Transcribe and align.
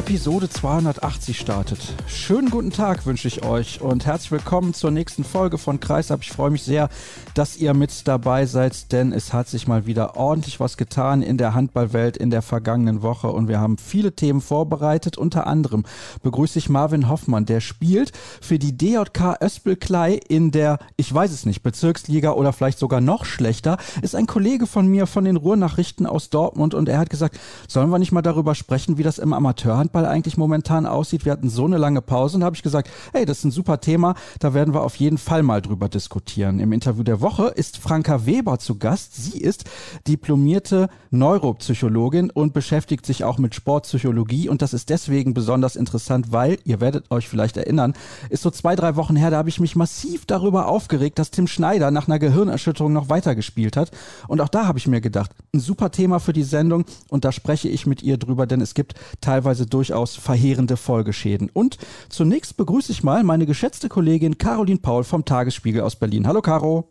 Episode 0.00 0.48
280 0.48 1.38
startet. 1.38 1.78
Schönen 2.06 2.48
guten 2.48 2.70
Tag 2.70 3.04
wünsche 3.04 3.28
ich 3.28 3.44
euch 3.44 3.82
und 3.82 4.06
herzlich 4.06 4.32
willkommen 4.32 4.72
zur 4.72 4.90
nächsten 4.90 5.24
Folge 5.24 5.58
von 5.58 5.78
Kreisab. 5.78 6.22
Ich 6.22 6.30
freue 6.30 6.48
mich 6.48 6.62
sehr, 6.62 6.88
dass 7.34 7.58
ihr 7.58 7.74
mit 7.74 8.08
dabei 8.08 8.46
seid, 8.46 8.92
denn 8.92 9.12
es 9.12 9.34
hat 9.34 9.48
sich 9.48 9.68
mal 9.68 9.84
wieder 9.84 10.16
ordentlich 10.16 10.58
was 10.58 10.78
getan 10.78 11.20
in 11.20 11.36
der 11.36 11.52
Handballwelt 11.52 12.16
in 12.16 12.30
der 12.30 12.40
vergangenen 12.40 13.02
Woche 13.02 13.28
und 13.28 13.46
wir 13.46 13.60
haben 13.60 13.76
viele 13.76 14.16
Themen 14.16 14.40
vorbereitet. 14.40 15.18
Unter 15.18 15.46
anderem 15.46 15.84
begrüße 16.22 16.58
ich 16.58 16.70
Marvin 16.70 17.10
Hoffmann, 17.10 17.44
der 17.44 17.60
spielt 17.60 18.12
für 18.40 18.58
die 18.58 18.74
DJK 18.74 19.36
Öspelklei 19.42 20.14
in 20.14 20.50
der, 20.50 20.78
ich 20.96 21.12
weiß 21.12 21.30
es 21.30 21.44
nicht, 21.44 21.62
Bezirksliga 21.62 22.32
oder 22.32 22.54
vielleicht 22.54 22.78
sogar 22.78 23.02
noch 23.02 23.26
schlechter, 23.26 23.76
ist 24.00 24.14
ein 24.14 24.26
Kollege 24.26 24.66
von 24.66 24.86
mir 24.86 25.06
von 25.06 25.26
den 25.26 25.36
Ruhrnachrichten 25.36 26.06
aus 26.06 26.30
Dortmund 26.30 26.72
und 26.72 26.88
er 26.88 26.98
hat 26.98 27.10
gesagt, 27.10 27.38
sollen 27.68 27.90
wir 27.90 27.98
nicht 27.98 28.12
mal 28.12 28.22
darüber 28.22 28.54
sprechen, 28.54 28.96
wie 28.96 29.02
das 29.02 29.18
im 29.18 29.34
Amateurhandball 29.34 29.89
Handball 29.90 30.06
eigentlich 30.06 30.36
momentan 30.36 30.86
aussieht. 30.86 31.24
Wir 31.24 31.32
hatten 31.32 31.50
so 31.50 31.64
eine 31.64 31.76
lange 31.76 32.00
Pause 32.00 32.36
und 32.36 32.40
da 32.40 32.46
habe 32.46 32.54
ich 32.54 32.62
gesagt, 32.62 32.88
hey, 33.12 33.24
das 33.24 33.38
ist 33.38 33.44
ein 33.44 33.50
super 33.50 33.80
Thema, 33.80 34.14
da 34.38 34.54
werden 34.54 34.72
wir 34.72 34.82
auf 34.82 34.94
jeden 34.96 35.18
Fall 35.18 35.42
mal 35.42 35.60
drüber 35.60 35.88
diskutieren. 35.88 36.60
Im 36.60 36.72
Interview 36.72 37.02
der 37.02 37.20
Woche 37.20 37.48
ist 37.48 37.76
Franka 37.76 38.24
Weber 38.24 38.58
zu 38.60 38.78
Gast. 38.78 39.16
Sie 39.16 39.40
ist 39.40 39.64
diplomierte 40.06 40.88
Neuropsychologin 41.10 42.30
und 42.30 42.52
beschäftigt 42.52 43.04
sich 43.04 43.24
auch 43.24 43.38
mit 43.38 43.56
Sportpsychologie 43.56 44.48
und 44.48 44.62
das 44.62 44.74
ist 44.74 44.90
deswegen 44.90 45.34
besonders 45.34 45.74
interessant, 45.74 46.30
weil, 46.30 46.58
ihr 46.64 46.80
werdet 46.80 47.10
euch 47.10 47.28
vielleicht 47.28 47.56
erinnern, 47.56 47.94
ist 48.28 48.42
so 48.42 48.50
zwei, 48.50 48.76
drei 48.76 48.94
Wochen 48.94 49.16
her, 49.16 49.30
da 49.30 49.38
habe 49.38 49.48
ich 49.48 49.58
mich 49.58 49.74
massiv 49.74 50.24
darüber 50.24 50.68
aufgeregt, 50.68 51.18
dass 51.18 51.32
Tim 51.32 51.48
Schneider 51.48 51.90
nach 51.90 52.06
einer 52.06 52.20
Gehirnerschütterung 52.20 52.92
noch 52.92 53.08
weitergespielt 53.08 53.76
hat. 53.76 53.90
Und 54.28 54.40
auch 54.40 54.48
da 54.48 54.66
habe 54.68 54.78
ich 54.78 54.86
mir 54.86 55.00
gedacht, 55.00 55.32
ein 55.52 55.60
super 55.60 55.90
Thema 55.90 56.20
für 56.20 56.32
die 56.32 56.44
Sendung 56.44 56.84
und 57.08 57.24
da 57.24 57.32
spreche 57.32 57.68
ich 57.68 57.86
mit 57.86 58.04
ihr 58.04 58.18
drüber, 58.18 58.46
denn 58.46 58.60
es 58.60 58.74
gibt 58.74 58.94
teilweise 59.20 59.66
durchaus 59.70 60.16
verheerende 60.16 60.76
Folgeschäden. 60.76 61.50
Und 61.52 61.78
zunächst 62.08 62.56
begrüße 62.56 62.92
ich 62.92 63.02
mal 63.02 63.22
meine 63.24 63.46
geschätzte 63.46 63.88
Kollegin 63.88 64.36
Caroline 64.36 64.80
Paul 64.80 65.04
vom 65.04 65.24
Tagesspiegel 65.24 65.80
aus 65.80 65.96
Berlin. 65.96 66.26
Hallo 66.26 66.42
Caro. 66.42 66.88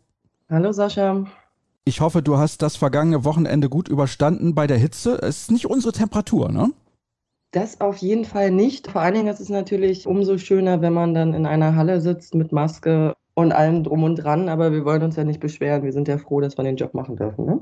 Hallo 0.49 0.71
Sascha. 0.71 1.25
Ich 1.85 2.01
hoffe, 2.01 2.21
du 2.21 2.37
hast 2.37 2.61
das 2.61 2.75
vergangene 2.75 3.23
Wochenende 3.25 3.69
gut 3.69 3.87
überstanden 3.87 4.53
bei 4.53 4.67
der 4.67 4.77
Hitze. 4.77 5.19
Es 5.21 5.43
ist 5.43 5.51
nicht 5.51 5.67
unsere 5.67 5.93
Temperatur, 5.93 6.51
ne? 6.51 6.71
Das 7.51 7.81
auf 7.81 7.97
jeden 7.97 8.25
Fall 8.25 8.51
nicht. 8.51 8.91
Vor 8.91 9.01
allen 9.01 9.15
Dingen 9.15 9.27
ist 9.27 9.39
es 9.39 9.49
natürlich 9.49 10.05
umso 10.05 10.37
schöner, 10.37 10.81
wenn 10.81 10.93
man 10.93 11.15
dann 11.15 11.33
in 11.33 11.47
einer 11.47 11.75
Halle 11.75 11.99
sitzt 11.99 12.35
mit 12.35 12.51
Maske 12.51 13.15
und 13.33 13.51
allem 13.51 13.83
drum 13.83 14.03
und 14.03 14.17
dran. 14.17 14.49
Aber 14.49 14.71
wir 14.71 14.85
wollen 14.85 15.01
uns 15.01 15.15
ja 15.15 15.23
nicht 15.23 15.39
beschweren. 15.39 15.83
Wir 15.83 15.93
sind 15.93 16.07
ja 16.07 16.19
froh, 16.19 16.41
dass 16.41 16.57
wir 16.57 16.63
den 16.63 16.75
Job 16.75 16.93
machen 16.93 17.15
dürfen. 17.15 17.45
Ne? 17.45 17.59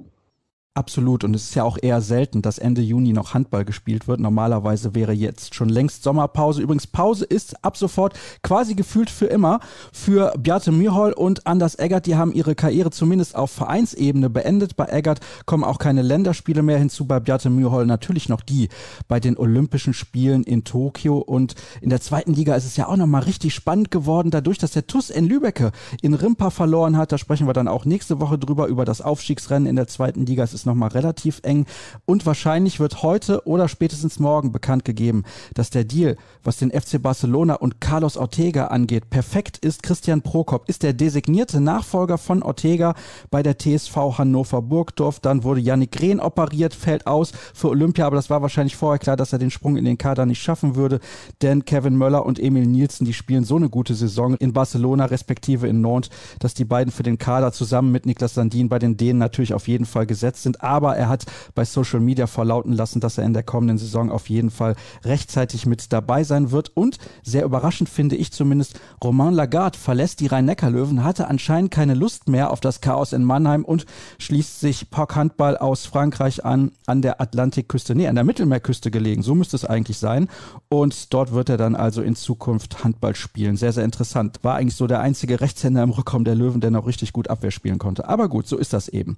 Absolut. 0.78 1.24
Und 1.24 1.36
es 1.36 1.46
ist 1.46 1.56
ja 1.56 1.64
auch 1.64 1.80
eher 1.82 2.02
selten, 2.02 2.44
dass 2.44 2.60
Ende 2.60 2.84
Juni 2.84 3.12
noch 3.12 3.34
Handball 3.34 3.66
gespielt 3.66 4.08
wird. 4.08 4.20
Normalerweise 4.20 4.94
wäre 4.94 5.12
jetzt 5.12 5.56
schon 5.56 5.70
längst 5.70 6.04
Sommerpause. 6.04 6.62
Übrigens, 6.62 6.86
Pause 6.86 7.26
ist 7.26 7.66
ab 7.66 7.78
sofort 7.78 8.14
quasi 8.44 8.76
gefühlt 8.76 9.10
für 9.10 9.26
immer 9.26 9.60
für 9.92 10.36
Bjarte 10.38 10.72
Myrhol 10.72 11.14
und 11.14 11.48
Anders 11.48 11.80
Eggert. 11.80 12.06
Die 12.06 12.16
haben 12.16 12.32
ihre 12.32 12.54
Karriere 12.54 12.92
zumindest 12.92 13.36
auf 13.36 13.50
Vereinsebene 13.50 14.30
beendet. 14.30 14.76
Bei 14.76 14.86
Eggert 14.86 15.20
kommen 15.48 15.64
auch 15.64 15.80
keine 15.80 16.04
Länderspiele 16.04 16.62
mehr 16.62 16.78
hinzu. 16.78 17.06
Bei 17.06 17.20
Bjarte 17.20 17.50
Myrhol 17.50 17.88
natürlich 17.88 18.30
noch 18.30 18.42
die 18.42 18.70
bei 19.08 19.20
den 19.20 19.36
Olympischen 19.36 19.96
Spielen 19.96 20.44
in 20.44 20.64
Tokio. 20.64 21.18
Und 21.18 21.56
in 21.82 21.90
der 21.90 22.02
zweiten 22.02 22.36
Liga 22.36 22.54
ist 22.54 22.66
es 22.66 22.78
ja 22.78 22.88
auch 22.88 22.98
nochmal 22.98 23.24
richtig 23.24 23.56
spannend 23.56 23.90
geworden, 23.90 24.30
dadurch, 24.30 24.60
dass 24.60 24.74
der 24.74 24.86
TUS 24.86 25.10
in 25.10 25.26
Lübecke 25.26 25.72
in 26.04 26.14
Rimpa 26.14 26.52
verloren 26.52 26.98
hat. 26.98 27.12
Da 27.12 27.18
sprechen 27.18 27.48
wir 27.48 27.54
dann 27.54 27.68
auch 27.68 27.86
nächste 27.86 28.20
Woche 28.20 28.38
drüber, 28.38 28.68
über 28.68 28.86
das 28.86 29.02
Aufstiegsrennen 29.02 29.68
in 29.68 29.76
der 29.76 29.88
zweiten 29.88 30.28
Liga. 30.28 30.44
Es 30.44 30.54
ist 30.54 30.67
nochmal 30.68 30.90
relativ 30.90 31.40
eng. 31.44 31.66
Und 32.06 32.26
wahrscheinlich 32.26 32.80
wird 32.80 33.02
heute 33.02 33.48
oder 33.48 33.68
spätestens 33.68 34.20
morgen 34.20 34.52
bekannt 34.52 34.86
gegeben, 34.86 35.24
dass 35.56 35.72
der 35.72 35.84
Deal, 35.84 36.16
was 36.44 36.58
den 36.58 36.70
FC 36.72 37.02
Barcelona 37.02 37.56
und 37.56 37.82
Carlos 37.82 38.18
Ortega 38.18 38.68
angeht, 38.68 39.10
perfekt 39.10 39.58
ist. 39.58 39.82
Christian 39.82 40.22
Prokop 40.22 40.70
ist 40.70 40.84
der 40.84 40.94
designierte 40.94 41.60
Nachfolger 41.60 42.18
von 42.18 42.44
Ortega 42.44 42.94
bei 43.32 43.42
der 43.42 43.58
TSV 43.58 43.96
Hannover 44.18 44.62
Burgdorf. 44.62 45.20
Dann 45.20 45.44
wurde 45.44 45.62
Yannick 45.62 46.00
Rehn 46.02 46.20
operiert, 46.20 46.74
fällt 46.74 47.08
aus 47.08 47.32
für 47.54 47.70
Olympia, 47.70 48.06
aber 48.06 48.16
das 48.16 48.30
war 48.30 48.42
wahrscheinlich 48.42 48.76
vorher 48.76 49.00
klar, 49.00 49.16
dass 49.16 49.34
er 49.34 49.40
den 49.40 49.52
Sprung 49.52 49.78
in 49.78 49.86
den 49.86 49.98
Kader 49.98 50.26
nicht 50.26 50.42
schaffen 50.42 50.76
würde, 50.76 51.00
denn 51.42 51.66
Kevin 51.66 51.96
Möller 51.96 52.26
und 52.26 52.40
Emil 52.40 52.66
Nielsen, 52.66 53.06
die 53.06 53.14
spielen 53.14 53.44
so 53.44 53.56
eine 53.56 53.70
gute 53.70 53.96
Saison 53.96 54.36
in 54.36 54.54
Barcelona 54.54 55.06
respektive 55.06 55.68
in 55.68 55.82
Nantes, 55.82 56.12
dass 56.40 56.54
die 56.54 56.66
beiden 56.66 56.92
für 56.92 57.04
den 57.04 57.18
Kader 57.18 57.52
zusammen 57.52 57.92
mit 57.92 58.06
Niklas 58.06 58.34
Sandin 58.34 58.70
bei 58.70 58.80
den 58.80 58.98
Dänen 58.98 59.18
natürlich 59.18 59.54
auf 59.54 59.68
jeden 59.68 59.86
Fall 59.86 60.06
gesetzt 60.06 60.44
sind 60.44 60.57
aber 60.62 60.96
er 60.96 61.10
hat 61.10 61.26
bei 61.56 61.66
Social 61.66 62.00
Media 62.00 62.28
verlauten 62.28 62.74
lassen, 62.74 63.00
dass 63.00 63.18
er 63.18 63.26
in 63.26 63.34
der 63.34 63.44
kommenden 63.44 63.78
Saison 63.78 64.12
auf 64.12 64.30
jeden 64.30 64.50
Fall 64.50 64.76
rechtzeitig 65.04 65.66
mit 65.66 65.92
dabei 65.94 66.24
sein 66.24 66.52
wird. 66.52 66.76
Und 66.76 66.98
sehr 67.24 67.44
überraschend 67.46 67.90
finde 67.90 68.16
ich 68.16 68.32
zumindest, 68.32 68.80
Romain 69.04 69.34
Lagarde 69.34 69.78
verlässt 69.78 70.20
die 70.20 70.28
Rhein-Neckar-Löwen, 70.28 71.04
hatte 71.04 71.28
anscheinend 71.28 71.72
keine 71.72 71.94
Lust 71.94 72.30
mehr 72.30 72.52
auf 72.52 72.60
das 72.60 72.82
Chaos 72.82 73.14
in 73.14 73.24
Mannheim 73.24 73.64
und 73.64 73.86
schließt 74.20 74.60
sich 74.60 74.90
Park 74.90 75.16
Handball 75.16 75.58
aus 75.58 75.86
Frankreich 75.86 76.46
an, 76.46 76.72
an 76.86 77.02
der 77.02 77.22
Atlantikküste, 77.22 77.96
nee, 77.96 78.08
an 78.08 78.16
der 78.16 78.24
Mittelmeerküste 78.24 78.92
gelegen. 78.92 79.24
So 79.24 79.36
müsste 79.36 79.56
es 79.56 79.66
eigentlich 79.66 79.98
sein. 79.98 80.28
Und 80.70 81.14
dort 81.14 81.32
wird 81.34 81.50
er 81.50 81.58
dann 81.58 81.76
also 81.76 82.02
in 82.02 82.16
Zukunft 82.16 82.84
Handball 82.84 83.16
spielen. 83.16 83.58
Sehr, 83.58 83.74
sehr 83.74 83.84
interessant. 83.84 84.40
War 84.44 84.56
eigentlich 84.56 84.76
so 84.76 84.88
der 84.88 85.02
einzige 85.02 85.42
Rechtshänder 85.42 85.84
im 85.84 85.92
Rückraum 85.92 86.24
der 86.24 86.36
Löwen, 86.36 86.62
der 86.62 86.72
noch 86.72 86.88
richtig 86.88 87.14
gut 87.14 87.30
Abwehr 87.30 87.52
spielen 87.52 87.80
konnte. 87.80 88.08
Aber 88.08 88.30
gut, 88.30 88.48
so 88.48 88.58
ist 88.58 88.74
das 88.74 88.88
eben. 88.88 89.18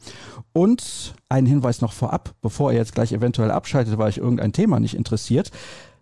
Und 0.53 1.13
ein 1.29 1.45
Hinweis 1.45 1.81
noch 1.81 1.93
vorab, 1.93 2.33
bevor 2.41 2.71
er 2.71 2.77
jetzt 2.77 2.95
gleich 2.95 3.11
eventuell 3.11 3.51
abschaltet, 3.51 3.97
weil 3.97 4.09
ich 4.09 4.17
irgendein 4.17 4.51
Thema 4.51 4.79
nicht 4.79 4.95
interessiert. 4.95 5.51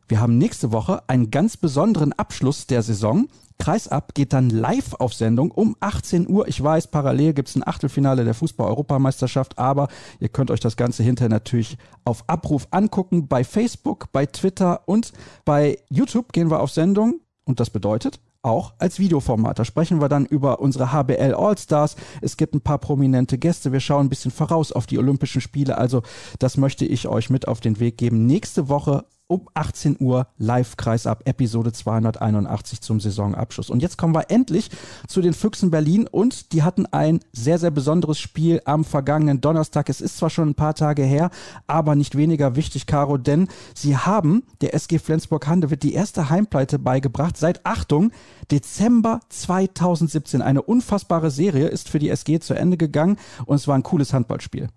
Wir 0.08 0.22
haben 0.22 0.38
nächste 0.38 0.72
Woche 0.72 1.04
einen 1.08 1.32
ganz 1.32 1.58
besonderen 1.58 2.14
Abschluss 2.14 2.66
der 2.66 2.82
Saison. 2.82 3.28
Kreisab 3.60 4.14
geht 4.14 4.34
dann 4.34 4.50
live 4.50 4.94
auf 4.94 5.14
Sendung 5.14 5.52
um 5.52 5.76
18 5.80 6.30
Uhr. 6.30 6.48
Ich 6.48 6.64
weiß, 6.64 6.88
parallel 6.88 7.34
gibt 7.34 7.50
es 7.50 7.56
ein 7.56 7.68
Achtelfinale 7.68 8.24
der 8.24 8.34
Fußball-Europameisterschaft, 8.34 9.58
aber 9.58 9.90
ihr 10.20 10.30
könnt 10.30 10.52
euch 10.52 10.60
das 10.60 10.78
Ganze 10.78 11.04
hinterher 11.04 11.30
natürlich 11.30 11.78
auf 12.06 12.24
Abruf 12.28 12.68
angucken. 12.72 13.28
Bei 13.28 13.44
Facebook, 13.44 14.12
bei 14.14 14.26
Twitter 14.26 14.88
und 14.88 15.12
bei 15.44 15.80
YouTube 15.90 16.32
gehen 16.32 16.50
wir 16.50 16.62
auf 16.62 16.72
Sendung. 16.72 17.20
Und 17.44 17.59
das 17.59 17.70
bedeutet, 17.70 18.20
auch 18.47 18.74
als 18.80 19.00
Videoformat. 19.00 19.59
Da 19.59 19.66
sprechen 19.66 20.02
wir 20.02 20.09
dann 20.09 20.25
über 20.25 20.59
unsere 20.59 20.91
HBL 20.91 21.35
All-Stars. 21.35 21.96
Es 22.22 22.38
gibt 22.38 22.56
ein 22.56 22.62
paar 22.62 22.80
prominente 22.80 23.38
Gäste. 23.38 23.72
Wir 23.72 23.80
schauen 23.80 24.08
ein 24.08 24.09
bisschen 24.09 24.31
voraus 24.31 24.72
auf 24.72 24.88
die 24.88 24.97
Olympischen 24.97 25.41
Spiele. 25.41 25.78
Also 25.78 26.02
das 26.40 26.58
möchte 26.58 26.85
ich 26.85 27.08
euch 27.08 27.30
mit 27.30 27.47
auf 27.47 27.59
den 27.59 27.80
Weg 27.80 27.97
geben. 27.97 28.25
Nächste 28.25 28.69
Woche 28.69 29.06
um 29.28 29.48
18 29.54 29.98
Uhr 30.00 30.28
live 30.38 30.78
Kreis 30.78 31.06
ab 31.06 31.24
Episode 31.26 31.74
281 31.74 32.82
zum 32.82 33.00
Saisonabschluss. 33.00 33.70
Und 33.70 33.82
jetzt 33.82 33.98
kommen 33.98 34.16
wir 34.16 34.30
endlich 34.32 34.70
zu 35.08 35.22
den 35.22 35.34
Füchsen 35.34 35.70
Berlin 35.70 36.08
und 36.08 36.54
die 36.54 36.64
hatten 36.64 36.86
ein 36.86 37.20
sehr, 37.34 37.60
sehr 37.60 37.72
besonderes 37.72 38.20
Spiel 38.20 38.62
am 38.66 38.86
vergangenen 38.86 39.42
Donnerstag. 39.42 39.90
Es 39.90 40.02
ist 40.02 40.18
zwar 40.18 40.30
schon 40.30 40.50
ein 40.50 40.56
paar 40.56 40.76
Tage 40.76 41.04
her, 41.04 41.30
aber 41.68 41.96
nicht 41.96 42.16
weniger 42.16 42.56
wichtig, 42.56 42.86
Caro, 42.86 43.18
denn 43.18 43.50
sie 43.76 43.98
haben 43.98 44.44
der 44.62 44.74
SG 44.74 45.00
Flensburg-Handewitt 45.00 45.84
die 45.84 45.94
erste 45.94 46.30
Heimpleite 46.30 46.80
beigebracht 46.80 47.38
seit, 47.38 47.66
Achtung, 47.66 48.12
Dezember 48.50 49.20
2017. 49.30 50.41
Eine 50.41 50.62
unfassbare 50.62 51.32
Serie 51.32 51.68
ist 51.68 51.90
für 51.90 52.00
die 52.00 52.09
SG 52.09 52.40
zu 52.40 52.53
Ende 52.53 52.78
gegangen 52.78 53.18
und 53.46 53.58
es 53.58 53.68
war 53.68 53.76
ein 53.76 53.84
cooles 53.84 54.14
Handballspiel. 54.14 54.70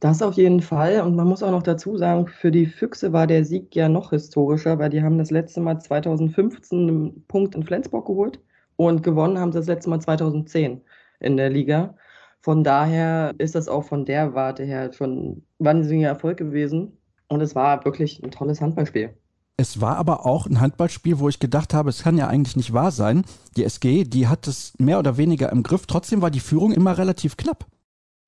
Das 0.00 0.22
auf 0.22 0.34
jeden 0.34 0.60
Fall. 0.60 1.00
Und 1.00 1.16
man 1.16 1.26
muss 1.26 1.42
auch 1.42 1.50
noch 1.50 1.62
dazu 1.62 1.96
sagen, 1.96 2.28
für 2.28 2.52
die 2.52 2.66
Füchse 2.66 3.12
war 3.12 3.26
der 3.26 3.44
Sieg 3.44 3.74
ja 3.74 3.88
noch 3.88 4.10
historischer, 4.10 4.78
weil 4.78 4.90
die 4.90 5.02
haben 5.02 5.18
das 5.18 5.30
letzte 5.30 5.60
Mal 5.60 5.80
2015 5.80 6.88
einen 6.88 7.24
Punkt 7.26 7.56
in 7.56 7.64
Flensburg 7.64 8.06
geholt 8.06 8.40
und 8.76 9.02
gewonnen 9.02 9.38
haben 9.38 9.50
sie 9.52 9.58
das 9.58 9.66
letzte 9.66 9.90
Mal 9.90 10.00
2010 10.00 10.82
in 11.20 11.36
der 11.36 11.50
Liga. 11.50 11.96
Von 12.40 12.62
daher 12.62 13.34
ist 13.38 13.56
das 13.56 13.68
auch 13.68 13.84
von 13.84 14.04
der 14.04 14.34
Warte 14.34 14.62
her 14.62 14.92
schon 14.92 15.18
ein 15.18 15.46
wahnsinniger 15.58 16.08
Erfolg 16.08 16.38
gewesen. 16.38 16.96
Und 17.28 17.40
es 17.40 17.54
war 17.54 17.84
wirklich 17.84 18.22
ein 18.22 18.30
tolles 18.30 18.60
Handballspiel. 18.60 19.10
Es 19.56 19.80
war 19.80 19.96
aber 19.96 20.24
auch 20.24 20.46
ein 20.46 20.60
Handballspiel, 20.60 21.18
wo 21.18 21.28
ich 21.28 21.40
gedacht 21.40 21.74
habe, 21.74 21.90
es 21.90 22.04
kann 22.04 22.16
ja 22.16 22.28
eigentlich 22.28 22.54
nicht 22.54 22.72
wahr 22.72 22.92
sein. 22.92 23.24
Die 23.56 23.64
SG, 23.64 24.04
die 24.04 24.28
hat 24.28 24.46
es 24.46 24.72
mehr 24.78 25.00
oder 25.00 25.16
weniger 25.16 25.50
im 25.50 25.64
Griff. 25.64 25.86
Trotzdem 25.86 26.22
war 26.22 26.30
die 26.30 26.38
Führung 26.38 26.72
immer 26.72 26.96
relativ 26.96 27.36
knapp. 27.36 27.66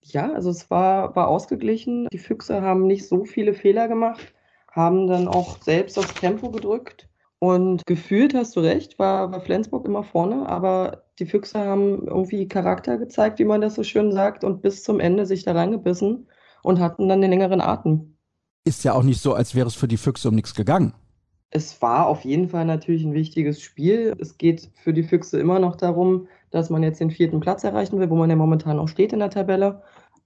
Ja, 0.03 0.33
also 0.33 0.51
es 0.51 0.71
war, 0.71 1.15
war 1.15 1.29
ausgeglichen. 1.29 2.09
Die 2.13 2.19
Füchse 2.19 2.63
haben 2.63 2.87
nicht 2.87 3.07
so 3.07 3.25
viele 3.25 3.55
Fehler 3.55 3.89
gemacht, 3.89 4.35
haben 4.71 5.07
dann 5.07 5.29
auch 5.29 5.63
selbst 5.63 5.97
das 5.97 6.13
Tempo 6.15 6.51
gedrückt 6.51 7.09
Und 7.43 7.87
gefühlt 7.87 8.35
hast 8.35 8.55
du 8.55 8.61
recht, 8.61 8.99
war, 8.99 9.33
war 9.33 9.41
Flensburg 9.41 9.87
immer 9.87 10.05
vorne, 10.05 10.47
aber 10.47 11.05
die 11.19 11.25
Füchse 11.25 11.59
haben 11.59 12.07
irgendwie 12.07 12.47
Charakter 12.49 12.99
gezeigt, 12.99 13.39
wie 13.39 13.47
man 13.47 13.63
das 13.63 13.77
so 13.77 13.83
schön 13.83 14.13
sagt, 14.13 14.45
und 14.45 14.61
bis 14.61 14.83
zum 14.85 15.01
Ende 15.01 15.25
sich 15.25 15.43
da 15.45 15.53
reingebissen 15.53 16.29
und 16.63 16.81
hatten 16.81 17.09
dann 17.09 17.23
den 17.23 17.31
längeren 17.31 17.63
Atem. 17.63 18.19
Ist 18.65 18.85
ja 18.85 18.93
auch 18.93 19.03
nicht 19.03 19.23
so, 19.23 19.33
als 19.33 19.55
wäre 19.55 19.69
es 19.69 19.75
für 19.75 19.89
die 19.89 19.97
Füchse 19.97 20.29
um 20.29 20.35
nichts 20.35 20.55
gegangen. 20.55 20.93
Es 21.51 21.81
war 21.81 22.07
auf 22.07 22.25
jeden 22.27 22.51
Fall 22.51 22.67
natürlich 22.67 23.05
ein 23.05 23.15
wichtiges 23.15 23.63
Spiel. 23.63 24.15
Es 24.21 24.37
geht 24.37 24.71
für 24.75 24.93
die 24.93 25.03
Füchse 25.03 25.41
immer 25.41 25.59
noch 25.59 25.77
darum, 25.77 26.29
dass 26.51 26.71
man 26.71 26.83
jetzt 26.83 27.01
den 27.01 27.11
vierten 27.11 27.41
Platz 27.41 27.65
erreichen 27.65 27.99
will, 27.99 28.11
wo 28.11 28.17
man 28.17 28.31
ja 28.31 28.37
momentan 28.37 28.79
auch 28.79 28.89
steht 28.89 29.13
in 29.13 29.21
der 29.21 29.31
Tabelle. 29.31 29.83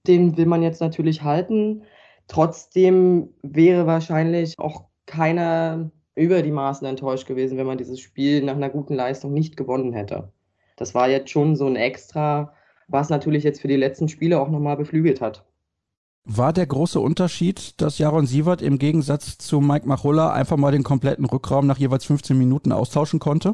Den 0.07 0.37
will 0.37 0.45
man 0.45 0.63
jetzt 0.63 0.81
natürlich 0.81 1.23
halten. 1.23 1.83
Trotzdem 2.27 3.29
wäre 3.43 3.85
wahrscheinlich 3.85 4.57
auch 4.57 4.85
keiner 5.05 5.91
über 6.15 6.41
die 6.41 6.51
Maßen 6.51 6.87
enttäuscht 6.87 7.27
gewesen, 7.27 7.57
wenn 7.57 7.67
man 7.67 7.77
dieses 7.77 7.99
Spiel 7.99 8.43
nach 8.43 8.55
einer 8.55 8.69
guten 8.69 8.95
Leistung 8.95 9.33
nicht 9.33 9.57
gewonnen 9.57 9.93
hätte. 9.93 10.31
Das 10.77 10.95
war 10.95 11.09
jetzt 11.09 11.29
schon 11.29 11.55
so 11.55 11.67
ein 11.67 11.75
Extra, 11.75 12.53
was 12.87 13.09
natürlich 13.09 13.43
jetzt 13.43 13.61
für 13.61 13.67
die 13.67 13.75
letzten 13.75 14.07
Spiele 14.07 14.39
auch 14.39 14.49
nochmal 14.49 14.77
beflügelt 14.77 15.21
hat. 15.21 15.45
War 16.23 16.53
der 16.53 16.65
große 16.65 16.99
Unterschied, 16.99 17.79
dass 17.79 17.99
Jaron 17.99 18.25
Sievert 18.25 18.63
im 18.63 18.79
Gegensatz 18.79 19.37
zu 19.37 19.61
Mike 19.61 19.87
Machulla 19.87 20.33
einfach 20.33 20.57
mal 20.57 20.71
den 20.71 20.83
kompletten 20.83 21.25
Rückraum 21.25 21.67
nach 21.67 21.77
jeweils 21.77 22.05
15 22.05 22.35
Minuten 22.35 22.71
austauschen 22.71 23.19
konnte? 23.19 23.53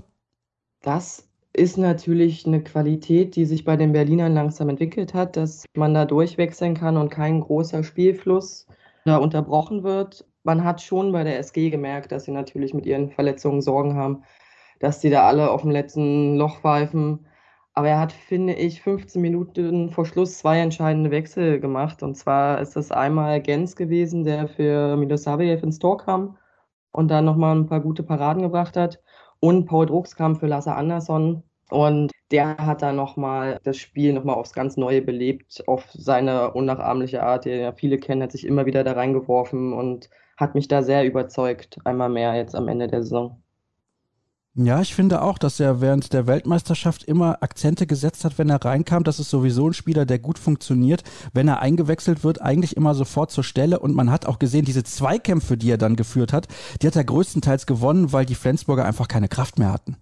Das 0.82 1.28
ist 1.54 1.78
natürlich 1.78 2.46
eine 2.46 2.64
Qualität, 2.64 3.36
die 3.36 3.46
sich 3.46 3.66
bei 3.66 3.78
den 3.78 3.94
Berlinern 3.94 4.34
langsam 4.34 4.70
entwickelt 4.70 5.14
hat, 5.14 5.36
dass 5.38 5.66
man 5.76 5.94
da 5.94 6.06
durchwechseln 6.06 6.76
kann 6.76 6.98
und 6.98 7.10
kein 7.10 7.42
großer 7.42 7.84
Spielfluss 7.84 8.68
da 9.06 9.18
unterbrochen 9.18 9.84
wird 9.84 10.26
man 10.44 10.64
hat 10.64 10.82
schon 10.82 11.12
bei 11.12 11.24
der 11.24 11.40
SG 11.40 11.70
gemerkt, 11.70 12.12
dass 12.12 12.26
sie 12.26 12.32
natürlich 12.32 12.74
mit 12.74 12.86
ihren 12.86 13.10
Verletzungen 13.12 13.62
Sorgen 13.62 13.96
haben, 13.96 14.24
dass 14.80 15.00
die 15.00 15.10
da 15.10 15.28
alle 15.28 15.52
auf 15.52 15.62
dem 15.62 15.72
letzten 15.72 16.36
Loch 16.38 16.60
pfeifen. 16.62 17.28
Aber 17.74 17.88
er 17.88 18.00
hat, 18.00 18.12
finde 18.12 18.54
ich, 18.54 18.82
15 18.82 19.22
Minuten 19.22 19.92
vor 19.92 20.06
Schluss 20.06 20.40
zwei 20.40 20.60
entscheidende 20.60 21.12
Wechsel 21.12 21.60
gemacht. 21.60 22.04
Und 22.04 22.16
zwar 22.16 22.60
ist 22.60 22.76
das 22.76 22.92
einmal 22.92 23.42
Gens 23.42 23.76
gewesen, 23.76 24.24
der 24.24 24.48
für 24.48 24.98
Milosavljev 24.98 25.64
ins 25.64 25.80
Tor 25.80 25.98
kam 25.98 26.38
und 26.92 27.10
dann 27.10 27.26
nochmal 27.26 27.56
ein 27.56 27.68
paar 27.68 27.80
gute 27.80 28.04
Paraden 28.04 28.42
gebracht 28.42 28.76
hat. 28.76 29.02
Und 29.42 29.66
Paul 29.66 29.88
Drucks 29.88 30.16
kam 30.16 30.36
für 30.38 30.48
Lasse 30.48 30.74
Andersson. 30.76 31.44
Und 31.70 32.12
der 32.32 32.58
hat 32.58 32.82
dann 32.82 32.96
nochmal 32.96 33.60
das 33.64 33.78
Spiel 33.78 34.14
nochmal 34.14 34.36
aufs 34.36 34.54
ganz 34.54 34.78
Neue 34.78 35.02
belebt, 35.02 35.64
auf 35.68 35.90
seine 35.94 36.52
unnachahmliche 36.54 37.24
Art, 37.24 37.46
die 37.46 37.50
ja 37.52 37.72
viele 37.74 37.98
kennen, 37.98 38.22
hat 38.24 38.32
sich 38.34 38.46
immer 38.46 38.66
wieder 38.66 38.84
da 38.84 38.94
reingeworfen 38.94 39.74
und 39.74 40.10
hat 40.38 40.56
mich 40.56 40.68
da 40.68 40.84
sehr 40.84 41.06
überzeugt, 41.06 41.80
einmal 41.86 42.10
mehr 42.10 42.36
jetzt 42.36 42.56
am 42.56 42.68
Ende 42.68 42.88
der 42.88 43.04
Saison. 43.04 43.42
Ja, 44.54 44.82
ich 44.82 44.94
finde 44.94 45.22
auch, 45.22 45.38
dass 45.38 45.62
er 45.62 45.80
während 45.80 46.12
der 46.12 46.28
Weltmeisterschaft 46.28 47.06
immer 47.06 47.42
Akzente 47.42 47.88
gesetzt 47.88 48.26
hat, 48.26 48.38
wenn 48.38 48.50
er 48.50 48.64
reinkam. 48.64 49.06
Das 49.06 49.18
ist 49.18 49.30
sowieso 49.30 49.70
ein 49.70 49.74
Spieler, 49.74 50.06
der 50.06 50.20
gut 50.20 50.38
funktioniert. 50.38 51.04
Wenn 51.34 51.48
er 51.48 51.62
eingewechselt 51.62 52.26
wird, 52.26 52.42
eigentlich 52.42 52.76
immer 52.76 52.94
sofort 52.94 53.32
zur 53.32 53.46
Stelle. 53.46 53.80
Und 53.80 53.96
man 53.96 54.12
hat 54.12 54.26
auch 54.26 54.40
gesehen, 54.40 54.66
diese 54.66 54.84
Zweikämpfe, 54.84 55.56
die 55.56 55.72
er 55.72 55.78
dann 55.78 55.96
geführt 55.96 56.34
hat, 56.34 56.50
die 56.82 56.88
hat 56.88 56.98
er 56.98 57.06
größtenteils 57.06 57.66
gewonnen, 57.66 58.12
weil 58.12 58.26
die 58.26 58.36
Flensburger 58.36 58.84
einfach 58.84 59.08
keine 59.08 59.30
Kraft 59.30 59.58
mehr 59.58 59.72
hatten. 59.72 59.96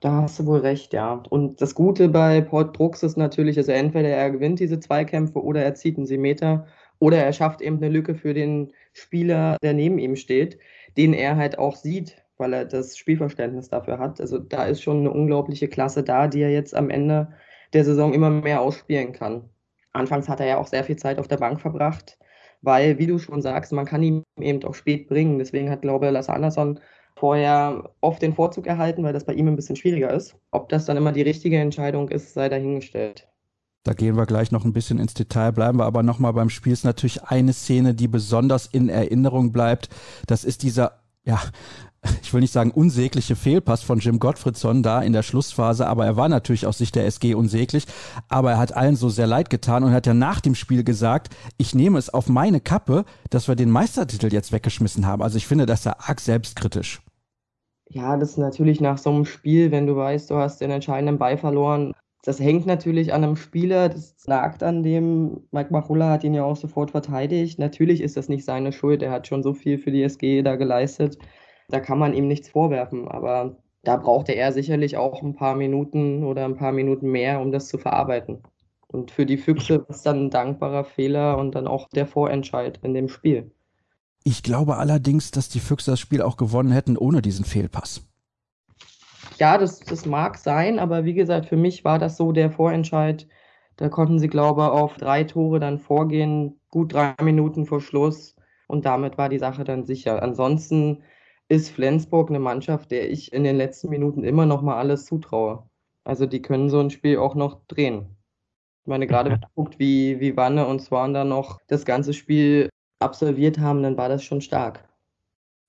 Da 0.00 0.22
hast 0.22 0.38
du 0.38 0.46
wohl 0.46 0.60
recht, 0.60 0.94
ja. 0.94 1.22
Und 1.28 1.60
das 1.60 1.74
Gute 1.74 2.08
bei 2.08 2.40
Port 2.40 2.72
Brooks 2.72 3.02
ist 3.02 3.18
natürlich, 3.18 3.58
also 3.58 3.72
entweder 3.72 4.08
er 4.08 4.30
gewinnt 4.30 4.58
diese 4.58 4.80
Zweikämpfe 4.80 5.42
oder 5.42 5.62
er 5.62 5.74
zieht 5.74 5.98
einen 5.98 6.06
Seemeter 6.06 6.66
oder 6.98 7.18
er 7.18 7.32
schafft 7.34 7.60
eben 7.60 7.76
eine 7.76 7.90
Lücke 7.90 8.14
für 8.14 8.32
den 8.32 8.72
Spieler, 8.94 9.58
der 9.62 9.74
neben 9.74 9.98
ihm 9.98 10.16
steht, 10.16 10.58
den 10.96 11.12
er 11.12 11.36
halt 11.36 11.58
auch 11.58 11.76
sieht, 11.76 12.21
weil 12.42 12.52
er 12.52 12.64
das 12.64 12.98
Spielverständnis 12.98 13.68
dafür 13.68 13.98
hat. 13.98 14.20
Also 14.20 14.38
da 14.38 14.64
ist 14.64 14.82
schon 14.82 14.98
eine 14.98 15.12
unglaubliche 15.12 15.68
Klasse 15.68 16.02
da, 16.02 16.26
die 16.26 16.40
er 16.40 16.50
jetzt 16.50 16.74
am 16.74 16.90
Ende 16.90 17.28
der 17.72 17.84
Saison 17.84 18.12
immer 18.12 18.30
mehr 18.30 18.60
ausspielen 18.60 19.12
kann. 19.12 19.48
Anfangs 19.92 20.28
hat 20.28 20.40
er 20.40 20.46
ja 20.46 20.58
auch 20.58 20.66
sehr 20.66 20.82
viel 20.82 20.96
Zeit 20.96 21.18
auf 21.18 21.28
der 21.28 21.36
Bank 21.36 21.60
verbracht, 21.60 22.18
weil, 22.60 22.98
wie 22.98 23.06
du 23.06 23.18
schon 23.18 23.42
sagst, 23.42 23.72
man 23.72 23.86
kann 23.86 24.02
ihn 24.02 24.24
eben 24.40 24.62
auch 24.64 24.74
spät 24.74 25.08
bringen. 25.08 25.38
Deswegen 25.38 25.70
hat, 25.70 25.82
glaube 25.82 26.06
ich, 26.06 26.12
Lasse 26.12 26.32
Andersson 26.32 26.80
vorher 27.16 27.90
oft 28.00 28.20
den 28.20 28.34
Vorzug 28.34 28.66
erhalten, 28.66 29.04
weil 29.04 29.12
das 29.12 29.24
bei 29.24 29.34
ihm 29.34 29.46
ein 29.46 29.56
bisschen 29.56 29.76
schwieriger 29.76 30.12
ist. 30.12 30.34
Ob 30.50 30.68
das 30.68 30.84
dann 30.86 30.96
immer 30.96 31.12
die 31.12 31.22
richtige 31.22 31.58
Entscheidung 31.58 32.08
ist, 32.08 32.34
sei 32.34 32.48
dahingestellt. 32.48 33.28
Da 33.84 33.94
gehen 33.94 34.16
wir 34.16 34.26
gleich 34.26 34.52
noch 34.52 34.64
ein 34.64 34.72
bisschen 34.72 34.98
ins 34.98 35.14
Detail, 35.14 35.52
bleiben 35.52 35.78
wir 35.78 35.86
aber 35.86 36.02
nochmal 36.02 36.32
beim 36.32 36.50
Spiel. 36.50 36.72
Ist 36.72 36.84
natürlich 36.84 37.24
eine 37.24 37.52
Szene, 37.52 37.94
die 37.94 38.08
besonders 38.08 38.66
in 38.66 38.88
Erinnerung 38.88 39.52
bleibt. 39.52 39.88
Das 40.26 40.44
ist 40.44 40.62
dieser, 40.62 41.00
ja, 41.24 41.40
ich 42.22 42.32
will 42.32 42.40
nicht 42.40 42.52
sagen 42.52 42.70
unsägliche 42.70 43.36
Fehlpass 43.36 43.82
von 43.82 43.98
Jim 43.98 44.18
Gottfriedson 44.18 44.82
da 44.82 45.02
in 45.02 45.12
der 45.12 45.22
Schlussphase, 45.22 45.86
aber 45.86 46.04
er 46.04 46.16
war 46.16 46.28
natürlich 46.28 46.66
aus 46.66 46.78
Sicht 46.78 46.94
der 46.94 47.06
SG 47.06 47.34
unsäglich. 47.34 47.86
Aber 48.28 48.52
er 48.52 48.58
hat 48.58 48.76
allen 48.76 48.96
so 48.96 49.08
sehr 49.08 49.26
leid 49.26 49.50
getan 49.50 49.84
und 49.84 49.92
hat 49.92 50.06
ja 50.06 50.14
nach 50.14 50.40
dem 50.40 50.54
Spiel 50.54 50.84
gesagt, 50.84 51.34
ich 51.58 51.74
nehme 51.74 51.98
es 51.98 52.10
auf 52.10 52.28
meine 52.28 52.60
Kappe, 52.60 53.04
dass 53.30 53.48
wir 53.48 53.54
den 53.54 53.70
Meistertitel 53.70 54.32
jetzt 54.32 54.52
weggeschmissen 54.52 55.06
haben. 55.06 55.22
Also 55.22 55.36
ich 55.36 55.46
finde 55.46 55.66
das 55.66 55.84
ja 55.84 55.96
arg 55.98 56.20
selbstkritisch. 56.20 57.02
Ja, 57.88 58.16
das 58.16 58.30
ist 58.30 58.38
natürlich 58.38 58.80
nach 58.80 58.98
so 58.98 59.10
einem 59.10 59.26
Spiel, 59.26 59.70
wenn 59.70 59.86
du 59.86 59.96
weißt, 59.96 60.30
du 60.30 60.36
hast 60.36 60.60
den 60.60 60.70
entscheidenden 60.70 61.18
Ball 61.18 61.36
verloren, 61.36 61.92
das 62.24 62.38
hängt 62.38 62.66
natürlich 62.66 63.12
an 63.12 63.24
einem 63.24 63.36
Spieler, 63.36 63.88
das 63.88 64.14
nagt 64.28 64.62
an 64.62 64.84
dem. 64.84 65.42
Mike 65.50 65.72
Machulla 65.72 66.08
hat 66.08 66.22
ihn 66.22 66.34
ja 66.34 66.44
auch 66.44 66.56
sofort 66.56 66.92
verteidigt. 66.92 67.58
Natürlich 67.58 68.00
ist 68.00 68.16
das 68.16 68.28
nicht 68.28 68.44
seine 68.44 68.72
Schuld, 68.72 69.02
er 69.02 69.10
hat 69.10 69.26
schon 69.26 69.42
so 69.42 69.54
viel 69.54 69.76
für 69.76 69.90
die 69.90 70.04
SG 70.04 70.42
da 70.42 70.54
geleistet. 70.54 71.18
Da 71.72 71.80
kann 71.80 71.98
man 71.98 72.14
ihm 72.14 72.28
nichts 72.28 72.48
vorwerfen, 72.48 73.08
aber 73.08 73.56
da 73.82 73.96
brauchte 73.96 74.32
er 74.32 74.52
sicherlich 74.52 74.96
auch 74.96 75.22
ein 75.22 75.34
paar 75.34 75.56
Minuten 75.56 76.24
oder 76.24 76.44
ein 76.44 76.56
paar 76.56 76.72
Minuten 76.72 77.10
mehr, 77.10 77.40
um 77.40 77.50
das 77.50 77.68
zu 77.68 77.78
verarbeiten. 77.78 78.42
Und 78.86 79.10
für 79.10 79.26
die 79.26 79.38
Füchse 79.38 79.86
ist 79.88 79.96
es 79.96 80.02
dann 80.02 80.26
ein 80.26 80.30
dankbarer 80.30 80.84
Fehler 80.84 81.38
und 81.38 81.54
dann 81.54 81.66
auch 81.66 81.88
der 81.88 82.06
Vorentscheid 82.06 82.78
in 82.82 82.94
dem 82.94 83.08
Spiel. 83.08 83.50
Ich 84.22 84.42
glaube 84.42 84.76
allerdings, 84.76 85.30
dass 85.30 85.48
die 85.48 85.60
Füchse 85.60 85.90
das 85.90 86.00
Spiel 86.00 86.22
auch 86.22 86.36
gewonnen 86.36 86.70
hätten 86.70 86.96
ohne 86.96 87.22
diesen 87.22 87.44
Fehlpass 87.44 88.02
ja, 89.38 89.58
das, 89.58 89.80
das 89.80 90.06
mag 90.06 90.38
sein, 90.38 90.78
aber 90.78 91.04
wie 91.04 91.14
gesagt, 91.14 91.46
für 91.46 91.56
mich 91.56 91.84
war 91.84 91.98
das 91.98 92.16
so 92.16 92.32
der 92.32 92.50
Vorentscheid. 92.50 93.26
Da 93.76 93.88
konnten 93.88 94.18
sie, 94.18 94.28
glaube 94.28 94.62
ich, 94.62 94.68
auf 94.68 94.96
drei 94.96 95.24
Tore 95.24 95.58
dann 95.58 95.78
vorgehen, 95.78 96.60
gut 96.70 96.92
drei 96.94 97.14
Minuten 97.20 97.66
vor 97.66 97.80
Schluss. 97.80 98.36
Und 98.68 98.84
damit 98.84 99.18
war 99.18 99.28
die 99.28 99.40
Sache 99.40 99.64
dann 99.64 99.84
sicher. 99.84 100.22
Ansonsten 100.22 101.02
ist 101.52 101.68
Flensburg 101.68 102.30
eine 102.30 102.38
Mannschaft, 102.38 102.90
der 102.90 103.10
ich 103.10 103.30
in 103.30 103.44
den 103.44 103.56
letzten 103.56 103.90
Minuten 103.90 104.24
immer 104.24 104.46
noch 104.46 104.62
mal 104.62 104.78
alles 104.78 105.04
zutraue. 105.04 105.68
Also 106.02 106.24
die 106.24 106.40
können 106.40 106.70
so 106.70 106.80
ein 106.80 106.88
Spiel 106.88 107.18
auch 107.18 107.34
noch 107.34 107.66
drehen. 107.66 108.16
Ich 108.84 108.88
meine, 108.88 109.06
gerade 109.06 109.30
wenn 109.32 109.40
man 109.40 109.50
guckt, 109.54 109.78
wie, 109.78 110.18
wie 110.18 110.34
Wanne 110.34 110.66
und 110.66 110.80
Swan 110.80 111.12
dann 111.12 111.28
noch 111.28 111.60
das 111.66 111.84
ganze 111.84 112.14
Spiel 112.14 112.70
absolviert 113.00 113.58
haben, 113.58 113.82
dann 113.82 113.98
war 113.98 114.08
das 114.08 114.24
schon 114.24 114.40
stark 114.40 114.88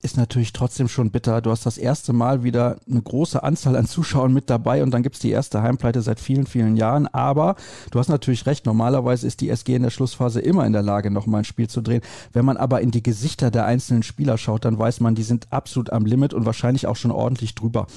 ist 0.04 0.18
natürlich 0.18 0.52
trotzdem 0.52 0.90
schon 0.90 1.12
bitter. 1.12 1.42
Du 1.42 1.50
hast 1.50 1.66
das 1.66 1.78
erste 1.78 2.12
Mal 2.12 2.44
wieder 2.44 2.78
eine 2.90 3.02
große 3.02 3.42
Anzahl 3.42 3.78
an 3.78 3.88
Zuschauern 3.88 4.34
mit 4.34 4.50
dabei 4.50 4.84
und 4.84 4.92
dann 4.92 5.02
gibt's 5.02 5.20
die 5.20 5.32
erste 5.32 5.62
Heimpleite 5.62 6.02
seit 6.02 6.20
vielen, 6.20 6.46
vielen 6.46 6.76
Jahren. 6.76 7.08
Aber 7.08 7.56
du 7.90 8.00
hast 8.00 8.10
natürlich 8.10 8.46
recht, 8.46 8.66
normalerweise 8.66 9.26
ist 9.26 9.40
die 9.40 9.50
SG 9.50 9.76
in 9.76 9.84
der 9.84 9.92
Schlussphase 9.92 10.42
immer 10.42 10.66
in 10.66 10.74
der 10.74 10.82
Lage, 10.82 11.10
nochmal 11.10 11.42
ein 11.42 11.46
Spiel 11.46 11.70
zu 11.70 11.82
drehen. 11.82 12.02
Wenn 12.34 12.44
man 12.44 12.58
aber 12.58 12.82
in 12.82 12.92
die 12.92 13.02
Gesichter 13.02 13.50
der 13.50 13.66
einzelnen 13.66 14.04
Spieler 14.04 14.38
schaut, 14.38 14.66
dann 14.66 14.78
weiß 14.78 15.00
man, 15.00 15.16
die 15.16 15.24
sind 15.24 15.48
absolut 15.52 15.90
am 15.92 16.06
Limit 16.06 16.34
und 16.34 16.46
wahrscheinlich 16.46 16.86
auch 16.86 16.98
schon 16.98 17.12
ordentlich 17.12 17.56
drüber. 17.56 17.88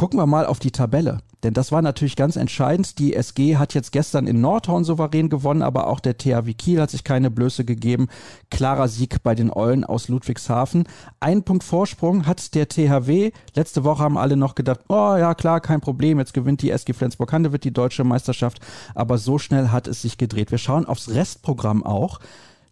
Gucken 0.00 0.18
wir 0.18 0.24
mal 0.24 0.46
auf 0.46 0.58
die 0.58 0.70
Tabelle, 0.70 1.18
denn 1.42 1.52
das 1.52 1.72
war 1.72 1.82
natürlich 1.82 2.16
ganz 2.16 2.36
entscheidend. 2.36 2.98
Die 2.98 3.14
SG 3.14 3.58
hat 3.58 3.74
jetzt 3.74 3.92
gestern 3.92 4.26
in 4.26 4.40
Nordhorn 4.40 4.82
souverän 4.82 5.28
gewonnen, 5.28 5.60
aber 5.60 5.88
auch 5.88 6.00
der 6.00 6.16
THW 6.16 6.54
Kiel 6.54 6.80
hat 6.80 6.90
sich 6.90 7.04
keine 7.04 7.30
Blöße 7.30 7.66
gegeben. 7.66 8.08
Klarer 8.48 8.88
Sieg 8.88 9.22
bei 9.22 9.34
den 9.34 9.52
Eulen 9.52 9.84
aus 9.84 10.08
Ludwigshafen. 10.08 10.84
Ein 11.20 11.42
Punkt 11.42 11.64
Vorsprung 11.64 12.24
hat 12.24 12.54
der 12.54 12.66
THW. 12.66 13.32
Letzte 13.54 13.84
Woche 13.84 14.02
haben 14.02 14.16
alle 14.16 14.38
noch 14.38 14.54
gedacht, 14.54 14.80
oh 14.88 15.16
ja 15.18 15.34
klar, 15.34 15.60
kein 15.60 15.82
Problem, 15.82 16.18
jetzt 16.18 16.32
gewinnt 16.32 16.62
die 16.62 16.70
SG 16.70 16.94
Flensburg-Handewitt 16.94 17.64
die 17.64 17.74
deutsche 17.74 18.02
Meisterschaft. 18.02 18.60
Aber 18.94 19.18
so 19.18 19.36
schnell 19.36 19.68
hat 19.68 19.86
es 19.86 20.00
sich 20.00 20.16
gedreht. 20.16 20.50
Wir 20.50 20.56
schauen 20.56 20.86
aufs 20.86 21.10
Restprogramm 21.10 21.84
auch. 21.84 22.20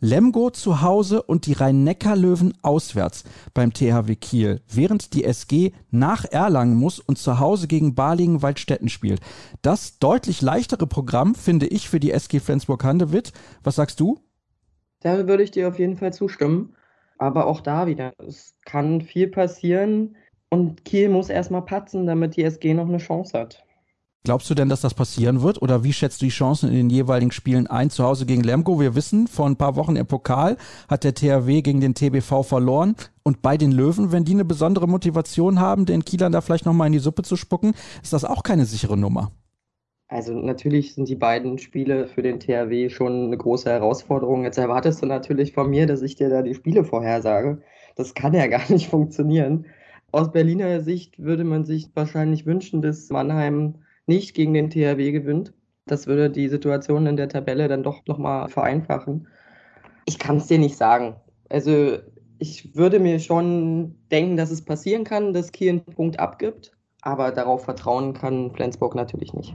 Lemgo 0.01 0.51
zu 0.51 0.81
Hause 0.81 1.23
und 1.23 1.47
die 1.47 1.55
Rhein-Neckar-Löwen 1.55 2.55
auswärts 2.63 3.25
beim 3.53 3.73
THW 3.73 4.15
Kiel, 4.15 4.61
während 4.73 5.13
die 5.15 5.25
SG 5.25 5.73
nach 5.91 6.25
Erlangen 6.25 6.77
muss 6.77 7.01
und 7.01 7.19
zu 7.19 7.41
Hause 7.41 7.67
gegen 7.67 7.95
Balingen-Waldstätten 7.95 8.89
spielt. 8.89 9.21
Das 9.61 9.99
deutlich 9.99 10.41
leichtere 10.41 10.87
Programm 10.87 11.35
finde 11.35 11.67
ich 11.67 11.89
für 11.89 11.99
die 11.99 12.13
SG 12.13 12.39
Flensburg-Handewitt. 12.39 13.33
Was 13.65 13.77
sagst 13.77 13.99
du? 13.99 14.21
Da 15.01 15.27
würde 15.27 15.43
ich 15.43 15.51
dir 15.51 15.69
auf 15.69 15.79
jeden 15.79 15.97
Fall 15.97 16.13
zustimmen. 16.13 16.75
Aber 17.19 17.47
auch 17.47 17.61
da 17.61 17.89
wieder, 17.89 18.13
es 18.19 18.55
kann 18.65 19.01
viel 19.01 19.27
passieren 19.27 20.17
und 20.51 20.85
Kiel 20.85 21.09
muss 21.09 21.29
erstmal 21.29 21.63
patzen, 21.63 22.07
damit 22.07 22.37
die 22.37 22.45
SG 22.45 22.75
noch 22.75 22.89
eine 22.89 22.99
Chance 22.99 23.37
hat. 23.37 23.65
Glaubst 24.25 24.51
du 24.51 24.55
denn, 24.55 24.69
dass 24.69 24.81
das 24.81 24.95
passieren 24.95 25.43
wird? 25.43 25.63
Oder 25.63 25.85
wie 25.85 25.93
schätzt 25.93 26.21
du 26.21 26.27
die 26.27 26.31
Chancen 26.31 26.69
in 26.69 26.75
den 26.75 26.91
jeweiligen 26.91 27.31
Spielen 27.31 27.67
ein? 27.67 27.89
Zu 27.89 28.05
Hause 28.05 28.27
gegen 28.27 28.43
Lemgo. 28.43 28.81
Wir 28.81 28.95
wissen, 28.95 29.27
vor 29.27 29.47
ein 29.47 29.57
paar 29.57 29.77
Wochen 29.77 29.97
im 29.97 30.07
Pokal 30.07 30.57
hat 30.89 31.05
der 31.05 31.15
THW 31.15 31.63
gegen 31.63 31.81
den 31.81 31.95
TBV 31.95 32.43
verloren. 32.43 32.97
Und 33.23 33.43
bei 33.43 33.57
den 33.57 33.73
Löwen, 33.73 34.13
wenn 34.13 34.25
die 34.25 34.35
eine 34.35 34.45
besondere 34.45 34.89
Motivation 34.89 35.61
haben, 35.61 35.87
den 35.87 36.05
Kielern 36.05 36.33
da 36.33 36.41
vielleicht 36.41 36.67
nochmal 36.67 36.89
in 36.89 36.93
die 36.93 36.99
Suppe 36.99 37.23
zu 37.23 37.37
spucken, 37.37 37.75
ist 38.03 38.13
das 38.13 38.25
auch 38.25 38.43
keine 38.43 38.67
sichere 38.67 38.99
Nummer. 38.99 39.33
Also 40.09 40.33
natürlich 40.33 40.95
sind 40.95 41.09
die 41.09 41.17
beiden 41.17 41.59
Spiele 41.59 42.07
für 42.07 42.23
den 42.23 42.41
THW 42.41 42.89
schon 42.89 43.27
eine 43.27 43.37
große 43.37 43.71
Herausforderung. 43.71 44.45
Jetzt 44.45 44.59
erwartest 44.59 45.03
du 45.03 45.07
natürlich 45.07 45.53
von 45.53 45.69
mir, 45.69 45.87
dass 45.87 46.03
ich 46.03 46.17
dir 46.17 46.31
da 46.31 46.43
die 46.43 46.55
Spiele 46.55 46.85
vorhersage. 46.85 47.61
Das 47.95 48.15
kann 48.15 48.33
ja 48.33 48.47
gar 48.49 48.71
nicht 48.71 48.89
funktionieren. 48.89 49.67
Aus 50.11 50.33
Berliner 50.33 50.81
Sicht 50.81 51.19
würde 51.19 51.45
man 51.45 51.65
sich 51.67 51.91
wahrscheinlich 51.95 52.47
wünschen, 52.47 52.81
dass 52.81 53.11
Mannheim 53.11 53.75
nicht 54.09 54.35
gegen 54.35 54.55
den 54.55 54.71
THW 54.71 55.13
gewinnt. 55.13 55.53
Das 55.87 56.07
würde 56.07 56.31
die 56.31 56.49
Situation 56.49 57.07
in 57.07 57.17
der 57.17 57.29
Tabelle 57.29 57.69
dann 57.69 57.83
doch 57.83 58.07
nochmal 58.07 58.49
vereinfachen. 58.49 59.29
Ich 60.07 60.19
kann 60.19 60.37
es 60.37 60.47
dir 60.47 60.59
nicht 60.59 60.77
sagen. 60.77 61.17
Also 61.49 61.99
ich 62.39 62.75
würde 62.75 63.01
mir 63.01 63.21
schon 63.21 63.97
denken, 64.11 64.37
dass 64.37 64.51
es 64.51 64.65
passieren 64.65 65.05
kann, 65.05 65.33
dass 65.33 65.53
Kiel 65.53 65.71
einen 65.71 65.85
Punkt 65.85 66.21
abgibt, 66.21 66.73
aber 67.03 67.33
darauf 67.33 67.65
vertrauen 67.65 68.15
kann 68.15 68.53
Flensburg 68.53 68.95
natürlich 68.95 69.33
nicht. 69.35 69.55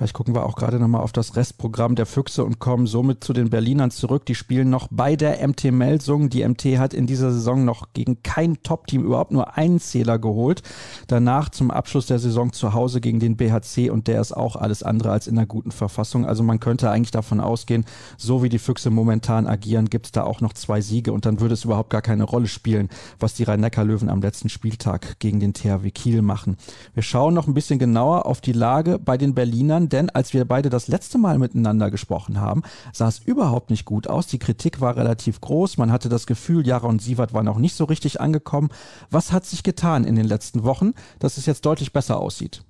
Vielleicht 0.00 0.14
gucken 0.14 0.34
wir 0.34 0.46
auch 0.46 0.56
gerade 0.56 0.80
nochmal 0.80 1.02
auf 1.02 1.12
das 1.12 1.36
Restprogramm 1.36 1.94
der 1.94 2.06
Füchse 2.06 2.42
und 2.42 2.58
kommen 2.58 2.86
somit 2.86 3.22
zu 3.22 3.34
den 3.34 3.50
Berlinern 3.50 3.90
zurück. 3.90 4.24
Die 4.24 4.34
spielen 4.34 4.70
noch 4.70 4.88
bei 4.90 5.14
der 5.14 5.46
MT 5.46 5.64
Melsung. 5.72 6.30
Die 6.30 6.42
MT 6.42 6.78
hat 6.78 6.94
in 6.94 7.06
dieser 7.06 7.30
Saison 7.30 7.66
noch 7.66 7.92
gegen 7.92 8.22
kein 8.22 8.62
Top-Team 8.62 9.04
überhaupt 9.04 9.30
nur 9.30 9.58
einen 9.58 9.78
Zähler 9.78 10.18
geholt. 10.18 10.62
Danach 11.06 11.50
zum 11.50 11.70
Abschluss 11.70 12.06
der 12.06 12.18
Saison 12.18 12.54
zu 12.54 12.72
Hause 12.72 13.02
gegen 13.02 13.20
den 13.20 13.36
BHC 13.36 13.90
und 13.90 14.08
der 14.08 14.22
ist 14.22 14.32
auch 14.34 14.56
alles 14.56 14.82
andere 14.82 15.12
als 15.12 15.26
in 15.26 15.36
einer 15.36 15.46
guten 15.46 15.70
Verfassung. 15.70 16.24
Also 16.24 16.42
man 16.44 16.60
könnte 16.60 16.90
eigentlich 16.90 17.10
davon 17.10 17.38
ausgehen, 17.38 17.84
so 18.16 18.42
wie 18.42 18.48
die 18.48 18.58
Füchse 18.58 18.88
momentan 18.88 19.46
agieren, 19.46 19.90
gibt 19.90 20.06
es 20.06 20.12
da 20.12 20.24
auch 20.24 20.40
noch 20.40 20.54
zwei 20.54 20.80
Siege 20.80 21.12
und 21.12 21.26
dann 21.26 21.40
würde 21.40 21.52
es 21.52 21.66
überhaupt 21.66 21.90
gar 21.90 22.00
keine 22.00 22.24
Rolle 22.24 22.46
spielen, 22.46 22.88
was 23.18 23.34
die 23.34 23.42
Rhein-Neckar-Löwen 23.42 24.08
am 24.08 24.22
letzten 24.22 24.48
Spieltag 24.48 25.18
gegen 25.18 25.40
den 25.40 25.52
THW 25.52 25.90
Kiel 25.90 26.22
machen. 26.22 26.56
Wir 26.94 27.02
schauen 27.02 27.34
noch 27.34 27.46
ein 27.46 27.52
bisschen 27.52 27.78
genauer 27.78 28.24
auf 28.24 28.40
die 28.40 28.52
Lage 28.52 28.98
bei 28.98 29.18
den 29.18 29.34
Berlinern 29.34 29.89
denn 29.92 30.10
als 30.10 30.32
wir 30.32 30.44
beide 30.44 30.70
das 30.70 30.88
letzte 30.88 31.18
Mal 31.18 31.38
miteinander 31.38 31.90
gesprochen 31.90 32.40
haben, 32.40 32.62
sah 32.92 33.08
es 33.08 33.18
überhaupt 33.18 33.70
nicht 33.70 33.84
gut 33.84 34.08
aus. 34.08 34.26
Die 34.26 34.38
Kritik 34.38 34.80
war 34.80 34.96
relativ 34.96 35.40
groß. 35.40 35.78
Man 35.78 35.92
hatte 35.92 36.08
das 36.08 36.26
Gefühl, 36.26 36.66
Jara 36.66 36.88
und 36.88 37.02
Sievert 37.02 37.34
waren 37.34 37.46
noch 37.46 37.58
nicht 37.58 37.74
so 37.74 37.84
richtig 37.84 38.20
angekommen. 38.20 38.70
Was 39.10 39.32
hat 39.32 39.44
sich 39.44 39.62
getan 39.62 40.04
in 40.04 40.16
den 40.16 40.26
letzten 40.26 40.64
Wochen, 40.64 40.92
dass 41.18 41.36
es 41.36 41.46
jetzt 41.46 41.66
deutlich 41.66 41.92
besser 41.92 42.18
aussieht? 42.18 42.62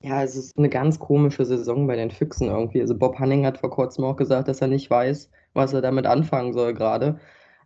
Ja, 0.00 0.22
es 0.22 0.36
ist 0.36 0.56
eine 0.56 0.68
ganz 0.68 0.98
komische 1.00 1.44
Saison 1.44 1.86
bei 1.88 1.96
den 1.96 2.10
Füchsen 2.10 2.48
irgendwie. 2.48 2.80
Also 2.80 2.96
Bob 2.96 3.18
Hanning 3.18 3.44
hat 3.44 3.58
vor 3.58 3.70
kurzem 3.70 4.04
auch 4.04 4.16
gesagt, 4.16 4.46
dass 4.46 4.60
er 4.60 4.68
nicht 4.68 4.88
weiß, 4.88 5.30
was 5.54 5.72
er 5.72 5.80
damit 5.82 6.06
anfangen 6.06 6.52
soll 6.52 6.72
gerade. 6.72 7.18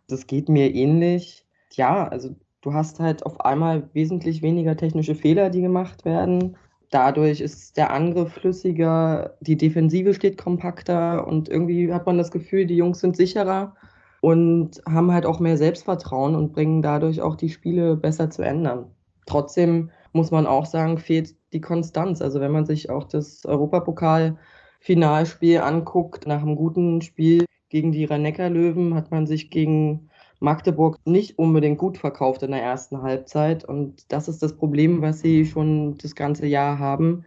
Das 0.07 0.25
geht 0.25 0.49
mir 0.49 0.73
ähnlich. 0.73 1.45
Ja, 1.73 2.07
also 2.07 2.35
du 2.61 2.73
hast 2.73 2.99
halt 2.99 3.25
auf 3.25 3.41
einmal 3.41 3.89
wesentlich 3.93 4.41
weniger 4.41 4.75
technische 4.75 5.15
Fehler, 5.15 5.49
die 5.51 5.61
gemacht 5.61 6.05
werden. 6.05 6.57
Dadurch 6.93 7.41
ist 7.41 7.75
der 7.77 7.91
Angriff 7.91 8.33
flüssiger, 8.33 9.35
die 9.41 9.57
Defensive 9.57 10.13
steht 10.13 10.37
kompakter 10.37 11.25
und 11.25 11.49
irgendwie 11.49 11.91
hat 11.91 12.05
man 12.05 12.19
das 12.19 12.29
Gefühl, 12.29 12.67
die 12.67 12.75
Jungs 12.75 12.99
sind 12.99 13.17
sicherer 13.17 13.75
und 14.21 14.79
haben 14.87 15.11
halt 15.11 15.25
auch 15.25 15.39
mehr 15.39 15.57
Selbstvertrauen 15.57 16.35
und 16.35 16.53
bringen 16.53 16.83
dadurch 16.83 17.19
auch 17.19 17.35
die 17.35 17.49
Spiele 17.49 17.95
besser 17.95 18.29
zu 18.29 18.43
ändern. 18.43 18.91
Trotzdem 19.25 19.89
muss 20.11 20.29
man 20.29 20.45
auch 20.45 20.67
sagen, 20.67 20.99
fehlt 20.99 21.33
die 21.51 21.61
Konstanz. 21.61 22.21
Also 22.21 22.39
wenn 22.39 22.51
man 22.51 22.67
sich 22.67 22.91
auch 22.91 23.05
das 23.05 23.43
Europapokal-Finalspiel 23.43 25.61
anguckt, 25.61 26.27
nach 26.27 26.43
einem 26.43 26.55
guten 26.55 27.01
Spiel 27.01 27.45
gegen 27.69 27.91
die 27.91 28.05
Rhein-Neckar-Löwen 28.05 28.93
hat 28.93 29.09
man 29.09 29.25
sich 29.25 29.49
gegen 29.49 30.11
Magdeburg 30.43 30.99
nicht 31.05 31.39
unbedingt 31.39 31.77
gut 31.77 31.97
verkauft 31.97 32.43
in 32.43 32.51
der 32.51 32.61
ersten 32.61 33.01
Halbzeit. 33.01 33.63
Und 33.63 34.11
das 34.11 34.27
ist 34.27 34.43
das 34.43 34.55
Problem, 34.55 35.01
was 35.01 35.21
sie 35.21 35.45
schon 35.45 35.97
das 35.97 36.15
ganze 36.15 36.45
Jahr 36.45 36.77
haben. 36.77 37.25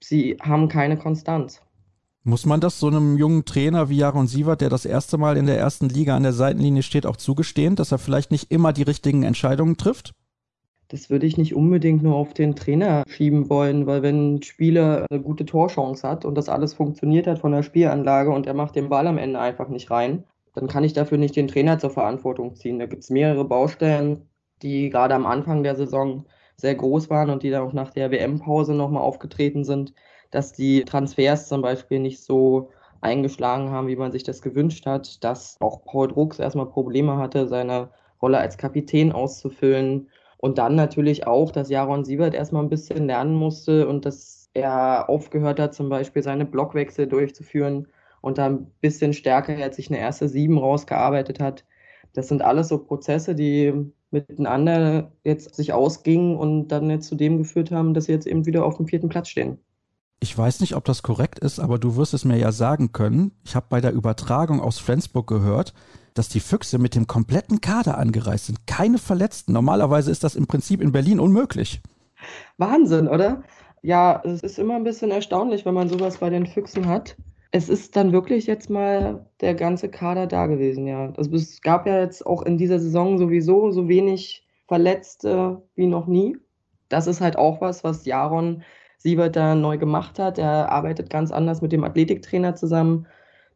Sie 0.00 0.38
haben 0.40 0.68
keine 0.68 0.96
Konstanz. 0.96 1.60
Muss 2.24 2.46
man 2.46 2.60
das 2.60 2.80
so 2.80 2.86
einem 2.86 3.18
jungen 3.18 3.44
Trainer 3.44 3.90
wie 3.90 3.98
Jaron 3.98 4.26
Sievert, 4.26 4.62
der 4.62 4.70
das 4.70 4.86
erste 4.86 5.18
Mal 5.18 5.36
in 5.36 5.44
der 5.44 5.58
ersten 5.58 5.90
Liga 5.90 6.16
an 6.16 6.22
der 6.22 6.32
Seitenlinie 6.32 6.82
steht, 6.82 7.04
auch 7.04 7.16
zugestehen, 7.16 7.76
dass 7.76 7.92
er 7.92 7.98
vielleicht 7.98 8.30
nicht 8.30 8.50
immer 8.50 8.72
die 8.72 8.82
richtigen 8.82 9.24
Entscheidungen 9.24 9.76
trifft? 9.76 10.14
Das 10.88 11.10
würde 11.10 11.26
ich 11.26 11.36
nicht 11.36 11.54
unbedingt 11.54 12.02
nur 12.02 12.14
auf 12.14 12.32
den 12.32 12.56
Trainer 12.56 13.04
schieben 13.08 13.50
wollen, 13.50 13.86
weil 13.86 14.02
wenn 14.02 14.36
ein 14.36 14.42
Spieler 14.42 15.06
eine 15.10 15.20
gute 15.20 15.44
Torchance 15.44 16.06
hat 16.08 16.24
und 16.24 16.34
das 16.34 16.48
alles 16.48 16.72
funktioniert 16.72 17.26
hat 17.26 17.40
von 17.40 17.52
der 17.52 17.62
Spielanlage 17.62 18.30
und 18.30 18.46
er 18.46 18.54
macht 18.54 18.76
den 18.76 18.88
Ball 18.88 19.06
am 19.06 19.18
Ende 19.18 19.38
einfach 19.38 19.68
nicht 19.68 19.90
rein, 19.90 20.24
dann 20.54 20.68
kann 20.68 20.84
ich 20.84 20.92
dafür 20.92 21.18
nicht 21.18 21.36
den 21.36 21.48
Trainer 21.48 21.78
zur 21.78 21.90
Verantwortung 21.90 22.54
ziehen. 22.54 22.78
Da 22.78 22.86
gibt 22.86 23.02
es 23.02 23.10
mehrere 23.10 23.44
Baustellen, 23.44 24.28
die 24.62 24.90
gerade 24.90 25.14
am 25.14 25.26
Anfang 25.26 25.62
der 25.62 25.76
Saison 25.76 26.26
sehr 26.56 26.74
groß 26.74 27.10
waren 27.10 27.30
und 27.30 27.42
die 27.42 27.50
dann 27.50 27.66
auch 27.66 27.72
nach 27.72 27.90
der 27.90 28.10
WM-Pause 28.10 28.74
nochmal 28.74 29.02
aufgetreten 29.02 29.64
sind, 29.64 29.92
dass 30.30 30.52
die 30.52 30.84
Transfers 30.84 31.48
zum 31.48 31.62
Beispiel 31.62 31.98
nicht 31.98 32.22
so 32.22 32.70
eingeschlagen 33.00 33.70
haben, 33.70 33.88
wie 33.88 33.96
man 33.96 34.12
sich 34.12 34.22
das 34.22 34.40
gewünscht 34.40 34.86
hat, 34.86 35.22
dass 35.24 35.56
auch 35.60 35.84
Paul 35.84 36.08
Drucks 36.08 36.38
erstmal 36.38 36.66
Probleme 36.66 37.16
hatte, 37.18 37.48
seine 37.48 37.90
Rolle 38.22 38.38
als 38.38 38.56
Kapitän 38.56 39.12
auszufüllen 39.12 40.08
und 40.38 40.58
dann 40.58 40.74
natürlich 40.74 41.26
auch, 41.26 41.50
dass 41.50 41.70
Jaron 41.70 42.04
Siebert 42.04 42.34
erstmal 42.34 42.62
ein 42.62 42.70
bisschen 42.70 43.06
lernen 43.06 43.34
musste 43.34 43.88
und 43.88 44.06
dass 44.06 44.50
er 44.54 45.08
aufgehört 45.08 45.58
hat, 45.60 45.74
zum 45.74 45.88
Beispiel 45.88 46.22
seine 46.22 46.46
Blockwechsel 46.46 47.06
durchzuführen, 47.06 47.88
und 48.24 48.38
da 48.38 48.46
ein 48.46 48.70
bisschen 48.80 49.12
stärker 49.12 49.56
jetzt 49.56 49.76
sich 49.76 49.90
eine 49.90 49.98
erste 49.98 50.30
Sieben 50.30 50.56
rausgearbeitet 50.56 51.40
hat. 51.40 51.64
Das 52.14 52.28
sind 52.28 52.40
alles 52.40 52.68
so 52.68 52.78
Prozesse, 52.78 53.34
die 53.34 53.72
miteinander 54.10 55.12
jetzt 55.24 55.54
sich 55.54 55.74
ausgingen 55.74 56.36
und 56.36 56.68
dann 56.68 56.88
jetzt 56.88 57.08
zu 57.08 57.16
dem 57.16 57.36
geführt 57.36 57.70
haben, 57.70 57.92
dass 57.92 58.06
sie 58.06 58.12
jetzt 58.12 58.26
eben 58.26 58.46
wieder 58.46 58.64
auf 58.64 58.78
dem 58.78 58.86
vierten 58.86 59.10
Platz 59.10 59.28
stehen. 59.28 59.58
Ich 60.20 60.38
weiß 60.38 60.60
nicht, 60.60 60.74
ob 60.74 60.86
das 60.86 61.02
korrekt 61.02 61.40
ist, 61.40 61.58
aber 61.58 61.78
du 61.78 61.96
wirst 61.96 62.14
es 62.14 62.24
mir 62.24 62.38
ja 62.38 62.50
sagen 62.50 62.92
können. 62.92 63.32
Ich 63.44 63.54
habe 63.54 63.66
bei 63.68 63.82
der 63.82 63.92
Übertragung 63.92 64.60
aus 64.60 64.78
Flensburg 64.78 65.26
gehört, 65.26 65.74
dass 66.14 66.30
die 66.30 66.40
Füchse 66.40 66.78
mit 66.78 66.94
dem 66.94 67.06
kompletten 67.06 67.60
Kader 67.60 67.98
angereist 67.98 68.46
sind. 68.46 68.66
Keine 68.66 68.96
Verletzten. 68.96 69.52
Normalerweise 69.52 70.10
ist 70.10 70.24
das 70.24 70.34
im 70.34 70.46
Prinzip 70.46 70.80
in 70.80 70.92
Berlin 70.92 71.20
unmöglich. 71.20 71.82
Wahnsinn, 72.56 73.06
oder? 73.06 73.42
Ja, 73.82 74.22
es 74.24 74.40
ist 74.40 74.58
immer 74.58 74.76
ein 74.76 74.84
bisschen 74.84 75.10
erstaunlich, 75.10 75.66
wenn 75.66 75.74
man 75.74 75.90
sowas 75.90 76.18
bei 76.18 76.30
den 76.30 76.46
Füchsen 76.46 76.86
hat 76.86 77.16
es 77.54 77.68
ist 77.68 77.94
dann 77.94 78.12
wirklich 78.12 78.46
jetzt 78.46 78.68
mal 78.68 79.26
der 79.40 79.54
ganze 79.54 79.88
Kader 79.88 80.26
da 80.26 80.46
gewesen, 80.46 80.88
ja. 80.88 81.12
Also 81.16 81.30
es 81.36 81.60
gab 81.62 81.86
ja 81.86 82.00
jetzt 82.00 82.26
auch 82.26 82.42
in 82.42 82.58
dieser 82.58 82.80
Saison 82.80 83.16
sowieso 83.16 83.70
so 83.70 83.88
wenig 83.88 84.44
Verletzte 84.66 85.62
wie 85.76 85.86
noch 85.86 86.08
nie. 86.08 86.36
Das 86.88 87.06
ist 87.06 87.20
halt 87.20 87.36
auch 87.38 87.60
was, 87.60 87.84
was 87.84 88.06
Jaron 88.06 88.64
Siebert 88.98 89.36
da 89.36 89.54
neu 89.54 89.78
gemacht 89.78 90.18
hat. 90.18 90.36
Er 90.38 90.72
arbeitet 90.72 91.10
ganz 91.10 91.30
anders 91.30 91.62
mit 91.62 91.70
dem 91.70 91.84
Athletiktrainer 91.84 92.56
zusammen. 92.56 93.06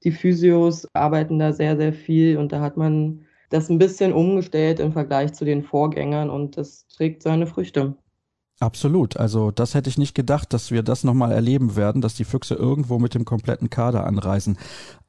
Die 0.05 0.13
Physios 0.13 0.87
arbeiten 0.95 1.41
da 1.41 1.53
sehr, 1.53 1.77
sehr 1.77 1.93
viel 1.93 2.39
und 2.39 2.53
da 2.53 2.61
hat 2.61 2.77
man 2.77 3.27
das 3.51 3.69
ein 3.69 3.79
bisschen 3.79 4.13
umgestellt 4.13 4.79
im 4.79 4.93
Vergleich 4.93 5.33
zu 5.33 5.45
den 5.45 5.65
Vorgängern 5.65 6.31
und 6.31 6.57
das 6.57 6.87
trägt 6.87 7.25
seine 7.25 7.49
Früchte. 7.49 7.97
Absolut. 8.61 9.17
Also 9.17 9.53
das 9.53 9.75
hätte 9.75 9.89
ich 9.89 9.99
nicht 9.99 10.15
gedacht, 10.15 10.53
dass 10.53 10.73
wir 10.73 10.83
das 10.83 11.05
nochmal 11.05 11.31
erleben 11.31 11.77
werden, 11.77 12.03
dass 12.03 12.15
die 12.15 12.25
Füchse 12.25 12.55
irgendwo 12.55 12.99
mit 12.99 13.15
dem 13.15 13.25
kompletten 13.25 13.71
Kader 13.71 14.05
anreisen. 14.05 14.59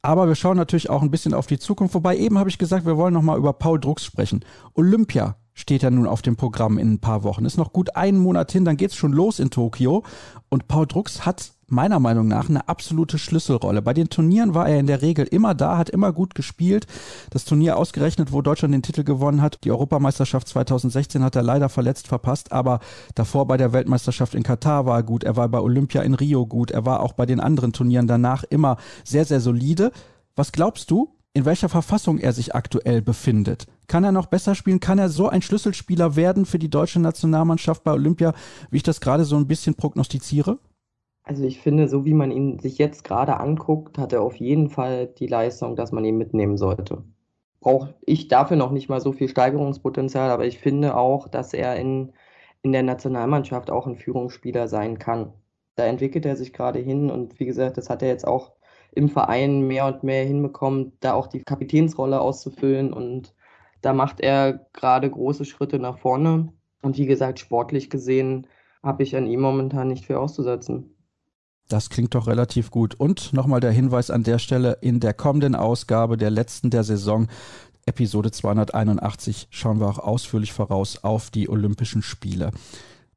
Aber 0.02 0.28
wir 0.28 0.36
schauen 0.36 0.56
natürlich 0.56 0.88
auch 0.88 1.02
ein 1.02 1.10
bisschen 1.10 1.34
auf 1.34 1.48
die 1.48 1.58
Zukunft. 1.58 1.94
Wobei 1.94 2.16
eben 2.16 2.38
habe 2.38 2.48
ich 2.48 2.58
gesagt, 2.58 2.86
wir 2.86 2.96
wollen 2.96 3.14
nochmal 3.14 3.38
über 3.38 3.52
Paul 3.52 3.80
Drucks 3.80 4.04
sprechen. 4.04 4.44
Olympia 4.74 5.36
steht 5.60 5.82
ja 5.82 5.90
nun 5.90 6.06
auf 6.06 6.22
dem 6.22 6.36
Programm 6.36 6.78
in 6.78 6.94
ein 6.94 6.98
paar 6.98 7.22
Wochen. 7.22 7.44
Ist 7.44 7.58
noch 7.58 7.72
gut 7.72 7.96
einen 7.96 8.18
Monat 8.18 8.50
hin, 8.50 8.64
dann 8.64 8.76
geht's 8.76 8.96
schon 8.96 9.12
los 9.12 9.38
in 9.38 9.50
Tokio. 9.50 10.02
Und 10.48 10.66
Paul 10.66 10.86
Drucks 10.86 11.26
hat 11.26 11.52
meiner 11.70 12.00
Meinung 12.00 12.26
nach 12.26 12.48
eine 12.48 12.68
absolute 12.68 13.18
Schlüsselrolle. 13.18 13.82
Bei 13.82 13.94
den 13.94 14.08
Turnieren 14.08 14.54
war 14.54 14.68
er 14.68 14.80
in 14.80 14.86
der 14.86 15.02
Regel 15.02 15.26
immer 15.26 15.54
da, 15.54 15.78
hat 15.78 15.88
immer 15.88 16.12
gut 16.12 16.34
gespielt. 16.34 16.86
Das 17.30 17.44
Turnier 17.44 17.76
ausgerechnet, 17.76 18.32
wo 18.32 18.42
Deutschland 18.42 18.74
den 18.74 18.82
Titel 18.82 19.04
gewonnen 19.04 19.40
hat, 19.40 19.60
die 19.64 19.70
Europameisterschaft 19.70 20.48
2016 20.48 21.22
hat 21.22 21.36
er 21.36 21.42
leider 21.42 21.68
verletzt 21.68 22.08
verpasst, 22.08 22.52
aber 22.52 22.80
davor 23.14 23.46
bei 23.46 23.56
der 23.56 23.72
Weltmeisterschaft 23.72 24.34
in 24.34 24.42
Katar 24.42 24.86
war 24.86 24.98
er 24.98 25.02
gut, 25.02 25.22
er 25.22 25.36
war 25.36 25.48
bei 25.48 25.60
Olympia 25.60 26.02
in 26.02 26.14
Rio 26.14 26.46
gut, 26.46 26.70
er 26.70 26.84
war 26.84 27.00
auch 27.00 27.12
bei 27.12 27.26
den 27.26 27.40
anderen 27.40 27.72
Turnieren 27.72 28.08
danach 28.08 28.42
immer 28.44 28.76
sehr, 29.04 29.24
sehr 29.24 29.40
solide. 29.40 29.92
Was 30.34 30.52
glaubst 30.52 30.90
du, 30.90 31.14
in 31.32 31.44
welcher 31.44 31.68
Verfassung 31.68 32.18
er 32.18 32.32
sich 32.32 32.54
aktuell 32.54 33.02
befindet? 33.02 33.66
Kann 33.90 34.04
er 34.04 34.12
noch 34.12 34.26
besser 34.26 34.54
spielen? 34.54 34.78
Kann 34.78 35.00
er 35.00 35.08
so 35.08 35.28
ein 35.28 35.42
Schlüsselspieler 35.42 36.14
werden 36.14 36.46
für 36.46 36.60
die 36.60 36.70
deutsche 36.70 37.00
Nationalmannschaft 37.00 37.82
bei 37.82 37.90
Olympia, 37.90 38.34
wie 38.70 38.76
ich 38.76 38.84
das 38.84 39.00
gerade 39.00 39.24
so 39.24 39.34
ein 39.34 39.48
bisschen 39.48 39.74
prognostiziere? 39.74 40.60
Also 41.24 41.42
ich 41.42 41.58
finde, 41.58 41.88
so 41.88 42.04
wie 42.04 42.14
man 42.14 42.30
ihn 42.30 42.60
sich 42.60 42.78
jetzt 42.78 43.02
gerade 43.02 43.40
anguckt, 43.40 43.98
hat 43.98 44.12
er 44.12 44.22
auf 44.22 44.36
jeden 44.36 44.70
Fall 44.70 45.08
die 45.08 45.26
Leistung, 45.26 45.74
dass 45.74 45.90
man 45.90 46.04
ihn 46.04 46.18
mitnehmen 46.18 46.56
sollte. 46.56 47.02
Brauche 47.58 47.92
ich 48.02 48.28
dafür 48.28 48.56
noch 48.56 48.70
nicht 48.70 48.88
mal 48.88 49.00
so 49.00 49.10
viel 49.10 49.28
Steigerungspotenzial, 49.28 50.30
aber 50.30 50.46
ich 50.46 50.60
finde 50.60 50.96
auch, 50.96 51.26
dass 51.26 51.52
er 51.52 51.74
in, 51.74 52.12
in 52.62 52.70
der 52.70 52.84
Nationalmannschaft 52.84 53.72
auch 53.72 53.88
ein 53.88 53.96
Führungsspieler 53.96 54.68
sein 54.68 55.00
kann. 55.00 55.32
da 55.74 55.84
entwickelt 55.86 56.24
er 56.26 56.36
sich 56.36 56.52
gerade 56.52 56.78
hin 56.78 57.10
und 57.10 57.40
wie 57.40 57.46
gesagt, 57.46 57.76
das 57.76 57.90
hat 57.90 58.02
er 58.02 58.08
jetzt 58.08 58.24
auch 58.24 58.52
im 58.92 59.08
Verein 59.08 59.62
mehr 59.62 59.86
und 59.86 60.04
mehr 60.04 60.24
hinbekommen, 60.24 60.92
da 61.00 61.14
auch 61.14 61.26
die 61.26 61.42
Kapitänsrolle 61.42 62.20
auszufüllen 62.20 62.92
und 62.92 63.34
da 63.82 63.92
macht 63.92 64.20
er 64.20 64.66
gerade 64.72 65.10
große 65.10 65.44
Schritte 65.44 65.78
nach 65.78 65.98
vorne. 65.98 66.52
Und 66.82 66.98
wie 66.98 67.06
gesagt, 67.06 67.38
sportlich 67.38 67.90
gesehen 67.90 68.46
habe 68.82 69.02
ich 69.02 69.16
an 69.16 69.26
ihm 69.26 69.40
momentan 69.40 69.88
nicht 69.88 70.06
viel 70.06 70.16
auszusetzen. 70.16 70.96
Das 71.68 71.88
klingt 71.88 72.14
doch 72.14 72.26
relativ 72.26 72.70
gut. 72.70 72.94
Und 72.94 73.32
nochmal 73.32 73.60
der 73.60 73.70
Hinweis 73.70 74.10
an 74.10 74.24
der 74.24 74.38
Stelle, 74.38 74.78
in 74.80 74.98
der 74.98 75.14
kommenden 75.14 75.54
Ausgabe 75.54 76.16
der 76.16 76.30
letzten 76.30 76.70
der 76.70 76.82
Saison, 76.82 77.28
Episode 77.86 78.30
281, 78.30 79.48
schauen 79.50 79.80
wir 79.80 79.88
auch 79.88 79.98
ausführlich 79.98 80.52
voraus 80.52 81.02
auf 81.04 81.30
die 81.30 81.48
Olympischen 81.48 82.02
Spiele. 82.02 82.50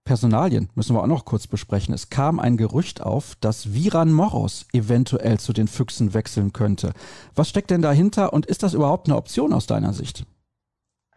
Personalien 0.06 0.70
müssen 0.76 0.96
wir 0.96 1.02
auch 1.02 1.08
noch 1.08 1.26
kurz 1.26 1.48
besprechen. 1.48 1.94
Es 1.94 2.10
kam 2.10 2.40
ein 2.40 2.58
Gerücht 2.58 3.02
auf, 3.02 3.36
dass 3.40 3.74
Viran 3.74 4.12
Moros 4.12 4.66
eventuell 4.74 5.40
zu 5.40 5.54
den 5.54 5.68
Füchsen 5.68 6.14
wechseln 6.14 6.52
könnte. 6.52 6.94
Was 7.36 7.50
steckt 7.50 7.72
denn 7.72 7.82
dahinter 7.82 8.34
und 8.34 8.46
ist 8.46 8.64
das 8.64 8.74
überhaupt 8.74 9.08
eine 9.08 9.16
Option 9.16 9.54
aus 9.54 9.66
deiner 9.66 9.94
Sicht? 9.94 10.26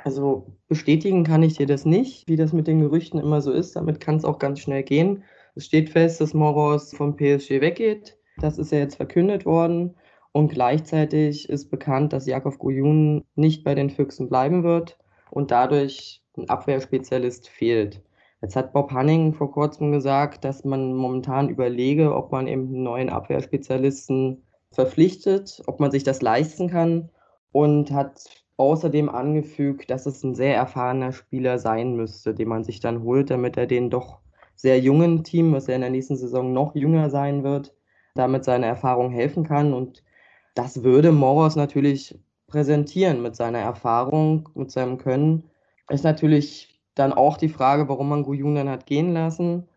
Also 0.06 0.46
bestätigen 0.68 1.25
kann 1.25 1.42
ich 1.42 1.56
dir 1.56 1.66
das 1.66 1.84
nicht, 1.84 2.28
wie 2.28 2.36
das 2.36 2.52
mit 2.52 2.68
den 2.68 2.78
Gerüchten 2.78 3.18
immer 3.18 3.40
so 3.40 3.50
ist. 3.50 3.75
Damit 3.75 3.98
kann 3.98 4.14
es 4.14 4.25
auch 4.25 4.38
ganz 4.38 4.60
schnell 4.60 4.84
gehen. 4.84 5.25
Es 5.56 5.66
steht 5.66 5.90
fest, 5.90 6.20
dass 6.20 6.32
Moros 6.32 6.94
vom 6.94 7.16
PSG 7.16 7.60
weggeht. 7.60 8.16
Das 8.38 8.56
ist 8.56 8.70
ja 8.70 8.78
jetzt 8.78 8.94
verkündet 8.94 9.44
worden. 9.46 9.96
Und 10.30 10.52
gleichzeitig 10.52 11.48
ist 11.48 11.72
bekannt, 11.72 12.12
dass 12.12 12.26
Jakov 12.26 12.60
Guyun 12.60 13.25
nicht 13.34 13.64
bei 13.64 13.75
den 13.75 13.90
Füchsen 13.90 14.28
bleiben 14.28 14.62
wird 14.62 14.96
und 15.32 15.50
dadurch 15.50 16.22
ein 16.36 16.48
Abwehrspezialist 16.48 17.48
fehlt. 17.48 18.00
Jetzt 18.40 18.54
hat 18.54 18.72
Bob 18.72 18.92
Hanning 18.92 19.34
vor 19.34 19.50
kurzem 19.50 19.90
gesagt, 19.90 20.44
dass 20.44 20.64
man 20.64 20.94
momentan 20.94 21.48
überlege, 21.48 22.14
ob 22.14 22.30
man 22.30 22.46
eben 22.46 22.68
einen 22.68 22.84
neuen 22.84 23.10
Abwehrspezialisten 23.10 24.44
verpflichtet, 24.70 25.64
ob 25.66 25.80
man 25.80 25.90
sich 25.90 26.04
das 26.04 26.22
leisten 26.22 26.70
kann 26.70 27.10
und 27.50 27.90
hat 27.90 28.45
außerdem 28.56 29.08
angefügt, 29.08 29.90
dass 29.90 30.06
es 30.06 30.22
ein 30.22 30.34
sehr 30.34 30.56
erfahrener 30.56 31.12
Spieler 31.12 31.58
sein 31.58 31.96
müsste, 31.96 32.34
den 32.34 32.48
man 32.48 32.64
sich 32.64 32.80
dann 32.80 33.02
holt, 33.02 33.30
damit 33.30 33.56
er 33.56 33.66
den 33.66 33.90
doch 33.90 34.20
sehr 34.54 34.80
jungen 34.80 35.25
Team, 35.25 35.52
was 35.52 35.68
er 35.68 35.76
in 35.76 35.82
der 35.82 35.90
nächsten 35.90 36.16
Saison 36.16 36.52
noch 36.52 36.75
jünger 36.75 37.10
sein 37.10 37.44
wird, 37.44 37.75
damit 38.14 38.44
seine 38.44 38.66
Erfahrung 38.66 39.10
helfen 39.10 39.44
kann. 39.44 39.75
Und 39.75 40.02
das 40.54 40.82
würde 40.82 41.12
Moros 41.12 41.56
natürlich 41.56 42.18
präsentieren 42.46 43.22
mit 43.22 43.36
seiner 43.36 43.58
Erfahrung, 43.58 44.48
mit 44.54 44.70
seinem 44.70 44.98
Können. 44.98 45.44
Ist 45.90 46.04
natürlich 46.04 46.80
dann 46.94 47.12
auch 47.12 47.36
die 47.36 47.50
Frage, 47.50 47.88
warum 47.88 48.08
man 48.08 48.22
Guyun 48.22 48.54
dann 48.54 48.70
hat 48.70 48.86
gehen 48.86 49.12
lassen. 49.12 49.68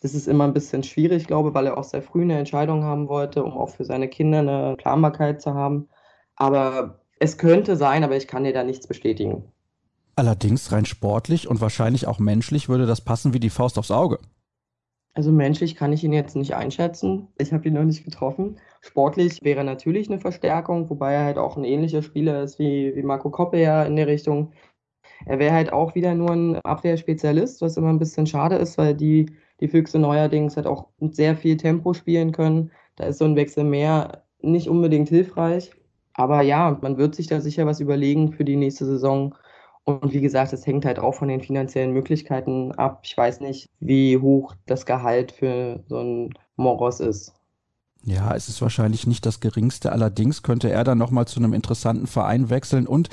Das 0.00 0.14
ist 0.14 0.26
immer 0.26 0.44
ein 0.44 0.52
bisschen 0.52 0.82
schwierig, 0.82 1.26
glaube 1.26 1.50
ich, 1.50 1.54
weil 1.54 1.66
er 1.66 1.78
auch 1.78 1.84
sehr 1.84 2.02
früh 2.02 2.22
eine 2.22 2.38
Entscheidung 2.38 2.82
haben 2.82 3.08
wollte, 3.08 3.44
um 3.44 3.52
auch 3.52 3.70
für 3.70 3.84
seine 3.84 4.08
Kinder 4.08 4.40
eine 4.40 4.76
Planbarkeit 4.76 5.40
zu 5.40 5.54
haben. 5.54 5.88
Aber 6.36 7.00
es 7.24 7.38
könnte 7.38 7.76
sein, 7.76 8.04
aber 8.04 8.16
ich 8.16 8.28
kann 8.28 8.44
dir 8.44 8.52
da 8.52 8.62
nichts 8.62 8.86
bestätigen. 8.86 9.44
Allerdings 10.16 10.70
rein 10.70 10.84
sportlich 10.84 11.48
und 11.48 11.60
wahrscheinlich 11.60 12.06
auch 12.06 12.18
menschlich 12.18 12.68
würde 12.68 12.86
das 12.86 13.00
passen 13.00 13.34
wie 13.34 13.40
die 13.40 13.50
Faust 13.50 13.78
aufs 13.78 13.90
Auge. 13.90 14.18
Also 15.14 15.32
menschlich 15.32 15.74
kann 15.74 15.92
ich 15.92 16.04
ihn 16.04 16.12
jetzt 16.12 16.36
nicht 16.36 16.54
einschätzen. 16.54 17.28
Ich 17.38 17.52
habe 17.52 17.66
ihn 17.68 17.74
noch 17.74 17.84
nicht 17.84 18.04
getroffen. 18.04 18.58
Sportlich 18.80 19.42
wäre 19.42 19.64
natürlich 19.64 20.08
eine 20.08 20.20
Verstärkung, 20.20 20.90
wobei 20.90 21.14
er 21.14 21.24
halt 21.24 21.38
auch 21.38 21.56
ein 21.56 21.64
ähnlicher 21.64 22.02
Spieler 22.02 22.42
ist 22.42 22.58
wie, 22.58 22.94
wie 22.94 23.02
Marco 23.02 23.30
Koppe 23.30 23.60
ja 23.60 23.84
in 23.84 23.96
der 23.96 24.06
Richtung. 24.06 24.52
Er 25.24 25.38
wäre 25.38 25.54
halt 25.54 25.72
auch 25.72 25.94
wieder 25.94 26.14
nur 26.14 26.30
ein 26.30 26.56
Abwehrspezialist, 26.56 27.62
was 27.62 27.76
immer 27.76 27.90
ein 27.90 27.98
bisschen 27.98 28.26
schade 28.26 28.56
ist, 28.56 28.76
weil 28.76 28.94
die, 28.94 29.30
die 29.60 29.68
Füchse 29.68 29.98
neuerdings 29.98 30.56
halt 30.56 30.66
auch 30.66 30.88
sehr 31.12 31.36
viel 31.36 31.56
Tempo 31.56 31.94
spielen 31.94 32.32
können. 32.32 32.70
Da 32.96 33.04
ist 33.04 33.18
so 33.18 33.24
ein 33.24 33.36
Wechsel 33.36 33.64
mehr 33.64 34.24
nicht 34.40 34.68
unbedingt 34.68 35.08
hilfreich. 35.08 35.70
Aber 36.14 36.42
ja, 36.42 36.78
man 36.80 36.96
wird 36.98 37.14
sich 37.14 37.26
da 37.26 37.40
sicher 37.40 37.66
was 37.66 37.80
überlegen 37.80 38.32
für 38.32 38.44
die 38.44 38.56
nächste 38.56 38.86
Saison. 38.86 39.34
Und 39.84 40.12
wie 40.12 40.20
gesagt, 40.20 40.52
es 40.52 40.66
hängt 40.66 40.84
halt 40.86 40.98
auch 40.98 41.14
von 41.14 41.28
den 41.28 41.40
finanziellen 41.42 41.92
Möglichkeiten 41.92 42.72
ab. 42.72 43.00
Ich 43.04 43.16
weiß 43.16 43.40
nicht, 43.40 43.70
wie 43.80 44.18
hoch 44.18 44.54
das 44.66 44.86
Gehalt 44.86 45.32
für 45.32 45.82
so 45.88 45.98
ein 45.98 46.30
Moros 46.56 47.00
ist. 47.00 47.34
Ja, 48.06 48.34
es 48.34 48.50
ist 48.50 48.60
wahrscheinlich 48.60 49.06
nicht 49.06 49.24
das 49.24 49.40
geringste. 49.40 49.90
Allerdings 49.90 50.42
könnte 50.42 50.70
er 50.70 50.84
dann 50.84 50.98
nochmal 50.98 51.26
zu 51.26 51.40
einem 51.40 51.54
interessanten 51.54 52.06
Verein 52.06 52.50
wechseln. 52.50 52.86
Und 52.86 53.08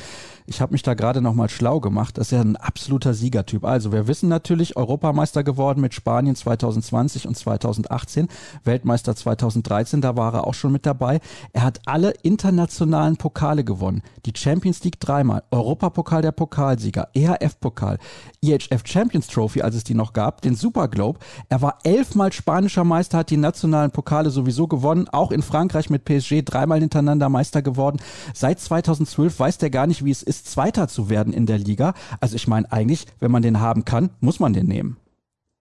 ich 0.47 0.59
habe 0.59 0.73
mich 0.73 0.83
da 0.83 0.95
gerade 0.95 1.21
nochmal 1.21 1.47
schlau 1.47 1.79
gemacht. 1.79 2.17
Das 2.17 2.27
ist 2.27 2.31
ja 2.31 2.41
ein 2.41 2.57
absoluter 2.57 3.13
Siegertyp. 3.13 3.63
Also 3.63 3.93
wir 3.93 4.07
wissen 4.07 4.27
natürlich, 4.27 4.75
Europameister 4.75 5.45
geworden 5.45 5.79
mit 5.79 5.93
Spanien 5.93 6.35
2020 6.35 7.25
und 7.25 7.37
2018, 7.37 8.27
Weltmeister 8.65 9.15
2013, 9.15 10.01
da 10.01 10.17
war 10.17 10.33
er 10.33 10.47
auch 10.47 10.53
schon 10.53 10.73
mit 10.73 10.85
dabei. 10.85 11.21
Er 11.53 11.63
hat 11.63 11.79
alle 11.85 12.11
internationalen 12.23 13.15
Pokale 13.15 13.63
gewonnen. 13.63 14.01
Die 14.25 14.33
Champions 14.35 14.83
League 14.83 14.99
dreimal, 14.99 15.43
Europapokal 15.51 16.21
der 16.21 16.33
Pokalsieger, 16.33 17.07
EHF-Pokal, 17.13 17.97
EHF 18.41 18.81
Champions 18.83 19.27
Trophy, 19.27 19.61
als 19.61 19.75
es 19.75 19.85
die 19.85 19.93
noch 19.93 20.11
gab, 20.11 20.41
den 20.41 20.55
Super 20.55 20.89
Globe. 20.89 21.19
Er 21.47 21.61
war 21.61 21.77
elfmal 21.83 22.33
spanischer 22.33 22.83
Meister, 22.83 23.19
hat 23.19 23.29
die 23.29 23.37
nationalen 23.37 23.91
Pokale 23.91 24.29
sowieso 24.31 24.67
gewonnen 24.67 24.80
gewonnen, 24.81 25.07
auch 25.11 25.31
in 25.31 25.41
Frankreich 25.41 25.89
mit 25.89 26.05
PSG 26.05 26.41
dreimal 26.43 26.79
hintereinander 26.79 27.29
Meister 27.29 27.61
geworden. 27.61 27.97
Seit 28.33 28.59
2012 28.59 29.39
weiß 29.39 29.57
der 29.59 29.69
gar 29.69 29.85
nicht, 29.85 30.03
wie 30.03 30.11
es 30.11 30.23
ist, 30.23 30.49
Zweiter 30.49 30.87
zu 30.87 31.09
werden 31.09 31.33
in 31.33 31.45
der 31.45 31.59
Liga. 31.59 31.93
Also 32.19 32.35
ich 32.35 32.47
meine 32.47 32.71
eigentlich, 32.71 33.05
wenn 33.19 33.31
man 33.31 33.43
den 33.43 33.59
haben 33.59 33.85
kann, 33.85 34.09
muss 34.19 34.39
man 34.39 34.53
den 34.53 34.65
nehmen. 34.65 34.97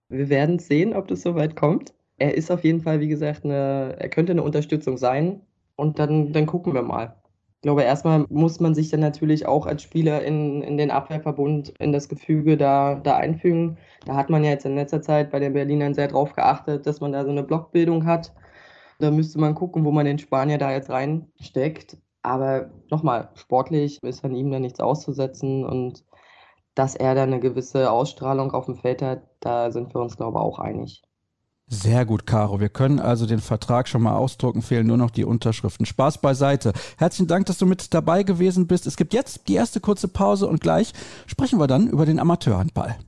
Wir 0.09 0.29
werden 0.29 0.59
sehen, 0.59 0.95
ob 0.95 1.09
das 1.09 1.23
soweit 1.23 1.55
kommt. 1.55 1.93
Er 2.17 2.35
ist 2.35 2.51
auf 2.51 2.65
jeden 2.65 2.81
Fall, 2.81 3.01
wie 3.01 3.09
gesagt, 3.09 3.45
eine, 3.45 3.97
er 3.99 4.09
könnte 4.09 4.33
eine 4.33 4.43
Unterstützung 4.43 4.97
sein. 4.97 5.41
Und 5.77 5.99
dann, 5.99 6.33
dann 6.33 6.47
gucken 6.47 6.75
wir 6.75 6.83
mal. 6.83 7.15
Ich 7.57 7.63
glaube, 7.63 7.83
erstmal 7.83 8.25
muss 8.31 8.59
man 8.59 8.75
sich 8.75 8.89
dann 8.89 9.01
natürlich 9.01 9.45
auch 9.45 9.67
als 9.67 9.83
Spieler 9.83 10.23
in, 10.25 10.63
in 10.63 10.79
den 10.79 10.91
Abwehrverbund, 10.91 11.75
in 11.79 11.93
das 11.93 12.09
Gefüge 12.09 12.57
da, 12.57 12.95
da 12.95 13.17
einfügen. 13.19 13.77
Da 14.07 14.17
hat 14.17 14.31
man 14.31 14.43
ja 14.45 14.51
jetzt 14.51 14.65
in 14.65 14.77
letzter 14.77 15.03
Zeit 15.03 15.31
bei 15.31 15.41
den 15.41 15.53
Berlinern 15.53 15.93
sehr 15.93 16.09
drauf 16.09 16.35
geachtet, 16.35 16.87
dass 16.87 17.01
man 17.01 17.13
da 17.13 17.23
so 17.23 17.31
eine 17.31 17.43
Blockbildung 17.43 18.07
hat. 18.07 18.33
Da 19.01 19.11
müsste 19.11 19.41
man 19.41 19.55
gucken, 19.55 19.85
wo 19.85 19.91
man 19.91 20.05
den 20.05 20.19
Spanier 20.19 20.59
da 20.59 20.73
jetzt 20.73 20.91
reinsteckt. 20.91 21.97
Aber 22.23 22.71
nochmal, 22.91 23.31
sportlich 23.35 23.99
ist 24.03 24.25
an 24.25 24.35
ihm 24.35 24.51
da 24.51 24.61
nichts 24.61 24.79
auszusetzen 24.79 25.65
und 25.65 26.05
dass 26.75 26.95
er 26.95 27.15
da 27.15 27.23
eine 27.23 27.41
gewisse 27.41 27.91
Ausstrahlung 27.91 28.53
auf 28.53 28.67
dem 28.67 28.77
Feld 28.77 29.03
hat, 29.03 29.23
da 29.41 29.71
sind 29.71 29.95
wir 29.95 30.01
uns, 30.01 30.17
glaube 30.17 30.39
ich, 30.39 30.43
auch 30.43 30.59
einig. 30.59 31.03
Sehr 31.73 32.05
gut, 32.05 32.27
Caro. 32.27 32.59
Wir 32.59 32.69
können 32.69 32.99
also 32.99 33.27
den 33.27 33.39
Vertrag 33.39 33.89
schon 33.89 34.03
mal 34.03 34.17
ausdrucken, 34.17 34.61
fehlen 34.61 34.89
nur 34.89 34.97
noch 34.97 35.11
die 35.11 35.25
Unterschriften. 35.25 35.87
Spaß 35.87 36.19
beiseite. 36.19 36.73
Herzlichen 36.99 37.29
Dank, 37.29 37.47
dass 37.47 37.59
du 37.59 37.67
mit 37.67 37.95
dabei 37.95 38.25
gewesen 38.25 38.67
bist. 38.67 38.87
Es 38.87 38.97
gibt 38.97 39.15
jetzt 39.15 39.47
die 39.49 39.55
erste 39.55 39.81
kurze 39.81 40.09
Pause 40.09 40.49
und 40.49 40.61
gleich 40.61 40.93
sprechen 41.27 41.61
wir 41.61 41.69
dann 41.69 41.87
über 41.87 42.07
den 42.07 42.19
Amateurhandball. 42.19 42.99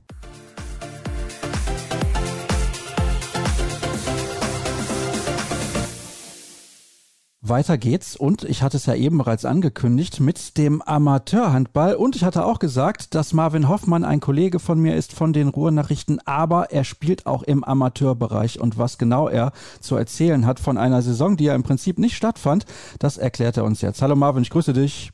Weiter 7.45 7.77
geht's 7.77 8.15
und 8.15 8.45
ich 8.45 8.63
hatte 8.63 8.77
es 8.77 8.85
ja 8.85 8.95
eben 8.95 9.17
bereits 9.17 9.43
angekündigt 9.43 10.21
mit 10.21 10.57
dem 10.57 10.81
Amateurhandball 10.81 11.95
und 11.95 12.15
ich 12.15 12.23
hatte 12.23 12.45
auch 12.45 12.57
gesagt, 12.57 13.15
dass 13.15 13.33
Marvin 13.33 13.67
Hoffmann 13.67 14.05
ein 14.05 14.21
Kollege 14.21 14.59
von 14.59 14.79
mir 14.79 14.95
ist 14.95 15.11
von 15.11 15.33
den 15.33 15.49
Ruhrnachrichten, 15.49 16.25
aber 16.25 16.71
er 16.71 16.85
spielt 16.85 17.25
auch 17.25 17.43
im 17.43 17.65
Amateurbereich 17.65 18.61
und 18.61 18.77
was 18.77 18.97
genau 18.97 19.27
er 19.27 19.51
zu 19.81 19.97
erzählen 19.97 20.45
hat 20.45 20.61
von 20.61 20.77
einer 20.77 21.01
Saison, 21.01 21.35
die 21.35 21.43
ja 21.43 21.53
im 21.53 21.63
Prinzip 21.63 21.99
nicht 21.99 22.15
stattfand, 22.15 22.65
das 22.99 23.17
erklärt 23.17 23.57
er 23.57 23.65
uns 23.65 23.81
jetzt. 23.81 24.01
Hallo 24.01 24.15
Marvin, 24.15 24.43
ich 24.43 24.49
grüße 24.49 24.71
dich. 24.71 25.11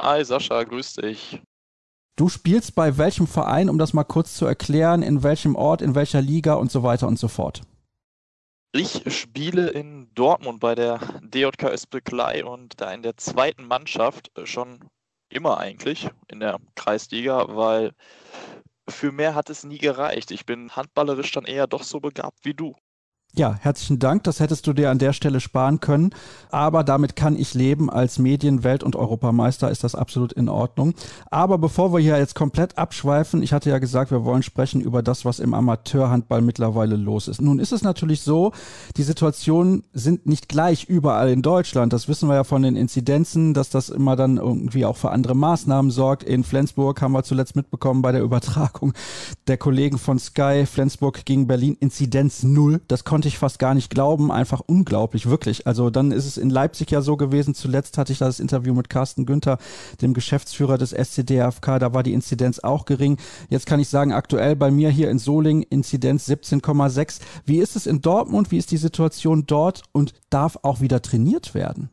Hi 0.00 0.24
Sascha, 0.24 0.64
grüß 0.64 0.94
dich. 0.94 1.40
Du 2.16 2.28
spielst 2.28 2.74
bei 2.74 2.98
welchem 2.98 3.28
Verein, 3.28 3.70
um 3.70 3.78
das 3.78 3.92
mal 3.92 4.02
kurz 4.02 4.34
zu 4.34 4.46
erklären, 4.46 5.02
in 5.02 5.22
welchem 5.22 5.54
Ort, 5.54 5.80
in 5.80 5.94
welcher 5.94 6.22
Liga 6.22 6.54
und 6.54 6.72
so 6.72 6.82
weiter 6.82 7.06
und 7.06 7.20
so 7.20 7.28
fort? 7.28 7.62
Ich 8.74 9.02
spiele 9.14 9.68
in 9.68 10.08
Dortmund 10.14 10.60
bei 10.60 10.74
der 10.74 10.98
DJKS 11.20 11.86
Beklei 11.86 12.42
und 12.42 12.80
da 12.80 12.90
in 12.90 13.02
der 13.02 13.18
zweiten 13.18 13.66
Mannschaft 13.66 14.30
äh, 14.38 14.46
schon 14.46 14.88
immer 15.28 15.58
eigentlich 15.58 16.08
in 16.28 16.40
der 16.40 16.58
Kreisliga, 16.74 17.54
weil 17.54 17.92
für 18.88 19.12
mehr 19.12 19.34
hat 19.34 19.50
es 19.50 19.64
nie 19.64 19.76
gereicht. 19.76 20.30
Ich 20.30 20.46
bin 20.46 20.74
handballerisch 20.74 21.32
dann 21.32 21.44
eher 21.44 21.66
doch 21.66 21.82
so 21.82 22.00
begabt 22.00 22.38
wie 22.44 22.54
du. 22.54 22.74
Ja, 23.34 23.56
herzlichen 23.58 23.98
Dank. 23.98 24.24
Das 24.24 24.40
hättest 24.40 24.66
du 24.66 24.74
dir 24.74 24.90
an 24.90 24.98
der 24.98 25.14
Stelle 25.14 25.40
sparen 25.40 25.80
können. 25.80 26.10
Aber 26.50 26.84
damit 26.84 27.16
kann 27.16 27.34
ich 27.34 27.54
leben. 27.54 27.88
Als 27.88 28.18
Medien-, 28.18 28.62
Welt- 28.62 28.82
und 28.82 28.94
Europameister 28.94 29.70
ist 29.70 29.84
das 29.84 29.94
absolut 29.94 30.34
in 30.34 30.50
Ordnung. 30.50 30.92
Aber 31.30 31.56
bevor 31.56 31.94
wir 31.94 32.00
hier 32.00 32.18
jetzt 32.18 32.34
komplett 32.34 32.76
abschweifen, 32.76 33.42
ich 33.42 33.54
hatte 33.54 33.70
ja 33.70 33.78
gesagt, 33.78 34.10
wir 34.10 34.26
wollen 34.26 34.42
sprechen 34.42 34.82
über 34.82 35.02
das, 35.02 35.24
was 35.24 35.40
im 35.40 35.54
Amateurhandball 35.54 36.42
mittlerweile 36.42 36.96
los 36.96 37.26
ist. 37.26 37.40
Nun 37.40 37.58
ist 37.58 37.72
es 37.72 37.82
natürlich 37.82 38.20
so, 38.20 38.52
die 38.98 39.02
Situationen 39.02 39.84
sind 39.94 40.26
nicht 40.26 40.50
gleich 40.50 40.84
überall 40.84 41.30
in 41.30 41.40
Deutschland. 41.40 41.94
Das 41.94 42.08
wissen 42.08 42.28
wir 42.28 42.34
ja 42.34 42.44
von 42.44 42.60
den 42.60 42.76
Inzidenzen, 42.76 43.54
dass 43.54 43.70
das 43.70 43.88
immer 43.88 44.14
dann 44.14 44.36
irgendwie 44.36 44.84
auch 44.84 44.98
für 44.98 45.10
andere 45.10 45.34
Maßnahmen 45.34 45.90
sorgt. 45.90 46.22
In 46.22 46.44
Flensburg 46.44 47.00
haben 47.00 47.12
wir 47.12 47.22
zuletzt 47.22 47.56
mitbekommen 47.56 48.02
bei 48.02 48.12
der 48.12 48.20
Übertragung 48.20 48.92
der 49.46 49.56
Kollegen 49.56 49.96
von 49.96 50.18
Sky, 50.18 50.66
Flensburg 50.66 51.24
gegen 51.24 51.46
Berlin, 51.46 51.78
Inzidenz 51.80 52.42
null. 52.42 52.82
Das 52.88 53.04
konnte 53.04 53.21
konnte 53.22 53.28
ich 53.28 53.38
fast 53.38 53.60
gar 53.60 53.74
nicht 53.74 53.88
glauben. 53.88 54.32
Einfach 54.32 54.62
unglaublich, 54.66 55.30
wirklich. 55.30 55.68
Also 55.68 55.90
dann 55.90 56.10
ist 56.10 56.26
es 56.26 56.38
in 56.38 56.50
Leipzig 56.50 56.90
ja 56.90 57.02
so 57.02 57.16
gewesen. 57.16 57.54
Zuletzt 57.54 57.96
hatte 57.96 58.12
ich 58.12 58.18
da 58.18 58.26
das 58.26 58.40
Interview 58.40 58.74
mit 58.74 58.90
Carsten 58.90 59.26
Günther, 59.26 59.58
dem 60.00 60.12
Geschäftsführer 60.12 60.76
des 60.76 60.90
SCDFK. 60.90 61.78
Da 61.78 61.94
war 61.94 62.02
die 62.02 62.14
Inzidenz 62.14 62.58
auch 62.58 62.84
gering. 62.84 63.18
Jetzt 63.48 63.66
kann 63.66 63.78
ich 63.78 63.88
sagen, 63.88 64.12
aktuell 64.12 64.56
bei 64.56 64.72
mir 64.72 64.90
hier 64.90 65.08
in 65.08 65.20
Solingen 65.20 65.62
Inzidenz 65.62 66.28
17,6. 66.28 67.20
Wie 67.46 67.58
ist 67.58 67.76
es 67.76 67.86
in 67.86 68.00
Dortmund? 68.00 68.50
Wie 68.50 68.58
ist 68.58 68.72
die 68.72 68.76
Situation 68.76 69.44
dort? 69.46 69.84
Und 69.92 70.14
darf 70.28 70.58
auch 70.62 70.80
wieder 70.80 71.00
trainiert 71.00 71.54
werden? 71.54 71.90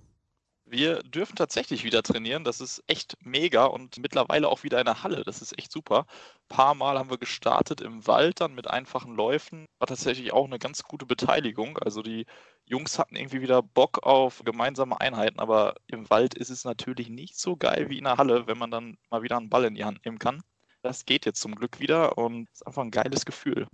Wir 0.71 1.01
dürfen 1.01 1.35
tatsächlich 1.35 1.83
wieder 1.83 2.03
trainieren. 2.03 2.43
Das 2.43 2.61
ist 2.61 2.83
echt 2.85 3.17
mega 3.25 3.65
und 3.65 3.97
mittlerweile 3.97 4.47
auch 4.47 4.61
wieder 4.61 4.77
in 4.77 4.85
der 4.85 5.01
Halle. 5.01 5.23
Das 5.23 5.41
ist 5.41 5.57
echt 5.57 5.71
super. 5.71 6.05
Ein 6.43 6.47
paar 6.55 6.75
Mal 6.75 6.99
haben 6.99 7.09
wir 7.09 7.17
gestartet 7.17 7.81
im 7.81 8.05
Wald 8.05 8.39
dann 8.39 8.53
mit 8.53 8.67
einfachen 8.69 9.15
Läufen. 9.15 9.65
War 9.79 9.87
tatsächlich 9.87 10.31
auch 10.31 10.45
eine 10.45 10.59
ganz 10.59 10.83
gute 10.83 11.07
Beteiligung. 11.07 11.79
Also 11.79 12.03
die 12.03 12.27
Jungs 12.65 12.99
hatten 12.99 13.15
irgendwie 13.15 13.41
wieder 13.41 13.63
Bock 13.63 14.03
auf 14.03 14.43
gemeinsame 14.45 15.01
Einheiten, 15.01 15.39
aber 15.39 15.73
im 15.87 16.07
Wald 16.11 16.35
ist 16.35 16.51
es 16.51 16.65
natürlich 16.65 17.09
nicht 17.09 17.39
so 17.39 17.57
geil 17.57 17.89
wie 17.89 17.97
in 17.97 18.03
der 18.03 18.17
Halle, 18.17 18.45
wenn 18.45 18.59
man 18.59 18.69
dann 18.69 18.97
mal 19.09 19.23
wieder 19.23 19.37
einen 19.37 19.49
Ball 19.49 19.65
in 19.65 19.73
die 19.73 19.85
Hand 19.85 20.05
nehmen 20.05 20.19
kann. 20.19 20.43
Das 20.83 21.05
geht 21.05 21.25
jetzt 21.25 21.41
zum 21.41 21.55
Glück 21.55 21.79
wieder 21.79 22.19
und 22.19 22.47
ist 22.51 22.67
einfach 22.67 22.83
ein 22.83 22.91
geiles 22.91 23.25
Gefühl. 23.25 23.67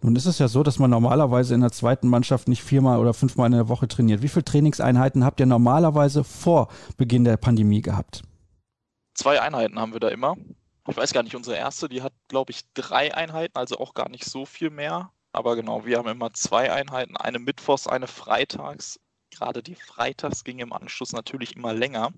Nun 0.00 0.14
ist 0.14 0.26
es 0.26 0.38
ja 0.38 0.46
so, 0.46 0.62
dass 0.62 0.78
man 0.78 0.90
normalerweise 0.90 1.54
in 1.54 1.60
der 1.60 1.72
zweiten 1.72 2.08
Mannschaft 2.08 2.46
nicht 2.46 2.62
viermal 2.62 3.00
oder 3.00 3.14
fünfmal 3.14 3.46
in 3.46 3.52
der 3.52 3.68
Woche 3.68 3.88
trainiert. 3.88 4.22
Wie 4.22 4.28
viele 4.28 4.44
Trainingseinheiten 4.44 5.24
habt 5.24 5.40
ihr 5.40 5.46
normalerweise 5.46 6.22
vor 6.22 6.68
Beginn 6.96 7.24
der 7.24 7.36
Pandemie 7.36 7.82
gehabt? 7.82 8.22
Zwei 9.14 9.40
Einheiten 9.40 9.78
haben 9.78 9.92
wir 9.92 10.00
da 10.00 10.08
immer. 10.08 10.36
Ich 10.86 10.96
weiß 10.96 11.12
gar 11.12 11.24
nicht, 11.24 11.34
unsere 11.34 11.56
erste, 11.56 11.88
die 11.88 12.02
hat, 12.02 12.12
glaube 12.28 12.52
ich, 12.52 12.62
drei 12.74 13.12
Einheiten, 13.12 13.58
also 13.58 13.78
auch 13.78 13.92
gar 13.94 14.08
nicht 14.08 14.24
so 14.24 14.46
viel 14.46 14.70
mehr. 14.70 15.10
Aber 15.32 15.56
genau, 15.56 15.84
wir 15.84 15.98
haben 15.98 16.08
immer 16.08 16.32
zwei 16.32 16.72
Einheiten, 16.72 17.16
eine 17.16 17.40
mittwochs, 17.40 17.88
eine 17.88 18.06
freitags. 18.06 19.00
Gerade 19.30 19.62
die 19.62 19.74
freitags 19.74 20.44
ging 20.44 20.60
im 20.60 20.72
Anschluss 20.72 21.12
natürlich 21.12 21.56
immer 21.56 21.74
länger. 21.74 22.12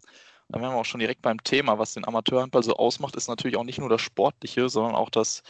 Da 0.48 0.60
wären 0.60 0.72
wir 0.72 0.78
auch 0.78 0.84
schon 0.84 1.00
direkt 1.00 1.22
beim 1.22 1.42
Thema, 1.42 1.78
was 1.78 1.94
den 1.94 2.06
Amateurhandball 2.06 2.62
so 2.62 2.76
ausmacht, 2.76 3.16
ist 3.16 3.28
natürlich 3.28 3.56
auch 3.56 3.64
nicht 3.64 3.78
nur 3.78 3.88
das 3.88 4.02
Sportliche, 4.02 4.68
sondern 4.68 4.94
auch 4.94 5.10
das 5.10 5.42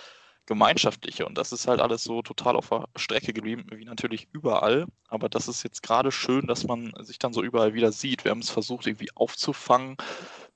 Gemeinschaftliche. 0.51 1.27
Und 1.27 1.39
das 1.39 1.53
ist 1.53 1.69
halt 1.69 1.81
alles 1.81 2.03
so 2.03 2.23
total 2.23 2.57
auf 2.57 2.71
der 2.71 2.89
Strecke 2.97 3.33
geblieben, 3.33 3.67
wie 3.71 3.85
natürlich 3.85 4.27
überall. 4.33 4.87
Aber 5.07 5.29
das 5.29 5.47
ist 5.47 5.63
jetzt 5.63 5.81
gerade 5.81 6.11
schön, 6.11 6.49
dass 6.49 6.65
man 6.65 6.93
sich 7.05 7.21
dann 7.21 7.33
so 7.33 7.41
überall 7.41 7.73
wieder 7.73 7.93
sieht. 7.93 8.25
Wir 8.25 8.33
haben 8.33 8.41
es 8.41 8.51
versucht, 8.51 8.89
irgendwie 8.89 9.11
aufzufangen 9.15 9.97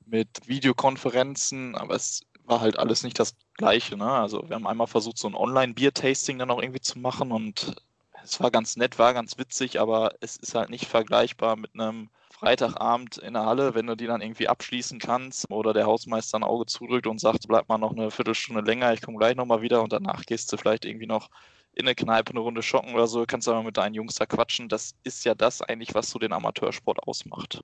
mit 0.05 0.49
Videokonferenzen, 0.49 1.77
aber 1.77 1.95
es 1.95 2.23
war 2.43 2.61
halt 2.61 2.77
alles 2.77 3.05
nicht 3.05 3.21
das 3.21 3.37
Gleiche. 3.57 3.97
Ne? 3.97 4.11
Also 4.11 4.49
wir 4.49 4.57
haben 4.57 4.67
einmal 4.67 4.89
versucht, 4.89 5.17
so 5.17 5.29
ein 5.29 5.37
Online-Bier-Tasting 5.37 6.41
dann 6.41 6.51
auch 6.51 6.61
irgendwie 6.61 6.81
zu 6.81 6.99
machen 6.99 7.31
und 7.31 7.77
es 8.25 8.41
war 8.41 8.51
ganz 8.51 8.75
nett, 8.75 8.99
war 8.99 9.15
ganz 9.15 9.39
witzig, 9.39 9.79
aber 9.79 10.11
es 10.21 10.37
ist 10.37 10.57
halt 10.57 10.71
nicht 10.71 10.87
vergleichbar 10.87 11.55
mit 11.55 11.71
einem 11.75 12.11
Freitagabend 12.35 13.19
in 13.19 13.35
der 13.35 13.47
Halle, 13.47 13.75
wenn 13.75 13.87
du 13.87 13.97
die 13.97 14.07
dann 14.07 14.21
irgendwie 14.21 14.49
abschließen 14.49 14.99
kannst 14.99 15.51
oder 15.51 15.73
der 15.73 15.87
Hausmeister 15.87 16.39
ein 16.39 16.43
Auge 16.43 16.67
zudrückt 16.67 17.07
und 17.07 17.21
sagt, 17.21 17.47
bleib 17.47 17.69
mal 17.69 17.79
noch 17.79 17.93
eine 17.93 18.11
Viertelstunde 18.11 18.61
länger, 18.61 18.93
ich 18.93 19.03
komme 19.03 19.19
gleich 19.19 19.37
nochmal 19.37 19.63
wieder 19.63 19.83
und 19.83 19.93
danach 19.93 20.25
gehst 20.25 20.53
du 20.53 20.57
vielleicht 20.57 20.85
irgendwie 20.85 21.07
noch 21.07 21.31
in 21.75 21.87
eine 21.87 21.95
Kneipe 21.95 22.31
eine 22.31 22.41
Runde 22.41 22.63
schocken 22.63 22.95
oder 22.95 23.07
so, 23.07 23.25
kannst 23.27 23.49
aber 23.49 23.63
mit 23.63 23.77
deinen 23.77 23.95
Jungs 23.95 24.17
da 24.17 24.27
quatschen. 24.27 24.69
Das 24.69 24.95
ist 25.05 25.25
ja 25.25 25.35
das 25.35 25.63
eigentlich, 25.63 25.95
was 25.95 26.11
so 26.11 26.19
den 26.19 26.33
Amateursport 26.33 27.07
ausmacht. 27.07 27.61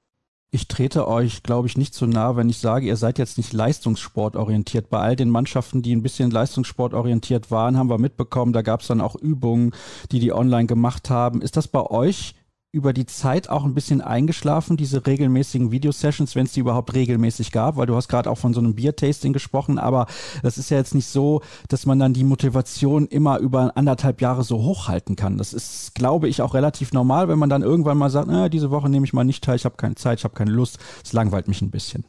Ich 0.53 0.67
trete 0.67 1.07
euch, 1.07 1.45
glaube 1.45 1.69
ich, 1.69 1.77
nicht 1.77 1.95
zu 1.95 2.07
so 2.07 2.11
nah, 2.11 2.37
wenn 2.37 2.49
ich 2.49 2.59
sage, 2.59 2.87
ihr 2.87 2.97
seid 2.97 3.19
jetzt 3.19 3.39
nicht 3.39 3.53
leistungssportorientiert. 3.53 4.91
Bei 4.91 4.99
all 4.99 5.15
den 5.15 5.31
Mannschaften, 5.31 5.83
die 5.83 5.95
ein 5.95 6.03
bisschen 6.03 6.33
leistungssportorientiert 6.33 7.53
waren, 7.53 7.77
haben 7.77 7.91
wir 7.91 7.99
mitbekommen, 7.99 8.53
da 8.53 8.63
gab 8.63 8.81
es 8.81 8.89
dann 8.89 9.01
auch 9.01 9.15
Übungen, 9.15 9.73
die 10.11 10.19
die 10.19 10.33
online 10.33 10.67
gemacht 10.67 11.09
haben. 11.09 11.41
Ist 11.41 11.57
das 11.57 11.69
bei 11.69 11.83
euch 11.83 12.35
über 12.73 12.93
die 12.93 13.07
Zeit 13.07 13.49
auch 13.49 13.65
ein 13.65 13.75
bisschen 13.75 14.01
eingeschlafen, 14.01 14.77
diese 14.77 15.07
regelmäßigen 15.07 15.73
Videosessions, 15.73 16.37
wenn 16.37 16.47
es 16.47 16.53
die 16.53 16.61
überhaupt 16.61 16.95
regelmäßig 16.95 17.51
gab, 17.51 17.77
weil 17.77 17.87
du 17.87 17.97
hast 17.97 18.09
gerade 18.09 18.31
auch 18.31 18.39
von 18.39 18.55
so 18.55 18.61
einem 18.61 18.75
Bier-Tasting 18.75 19.33
gesprochen, 19.33 19.79
aber 19.79 20.07
das 20.43 20.57
ist 20.57 20.71
ja 20.71 20.77
jetzt 20.77 20.95
nicht 20.95 21.07
so, 21.07 21.43
dass 21.69 21.85
man 21.87 21.99
dann 21.99 22.15
die 22.15 22.23
Motivation 22.23 23.07
immer 23.07 23.39
über 23.39 23.77
anderthalb 23.77 24.21
Jahre 24.21 24.45
so 24.45 24.63
hochhalten 24.63 25.17
kann. 25.17 25.37
Das 25.37 25.53
ist, 25.53 25.95
glaube 25.95 26.29
ich, 26.29 26.43
auch 26.43 26.55
relativ 26.55 26.93
normal, 26.93 27.29
wenn 27.29 27.39
man 27.39 27.51
dann 27.51 27.63
irgendwann 27.63 27.99
mal 27.99 28.11
sagt, 28.11 28.29
na, 28.29 28.49
diese 28.49 28.71
Woche 28.71 28.89
nehme 28.89 29.05
ich 29.05 29.13
mal 29.13 29.25
nicht 29.25 29.43
teil, 29.43 29.57
ich 29.57 29.65
habe 29.65 29.77
keine 29.77 29.97
Zeit, 29.97 30.19
ich 30.19 30.25
habe 30.25 30.35
keine 30.35 30.53
Lust, 30.53 30.79
es 31.05 31.13
langweilt 31.13 31.49
mich 31.49 31.63
ein 31.63 31.71
bisschen. 31.71 32.05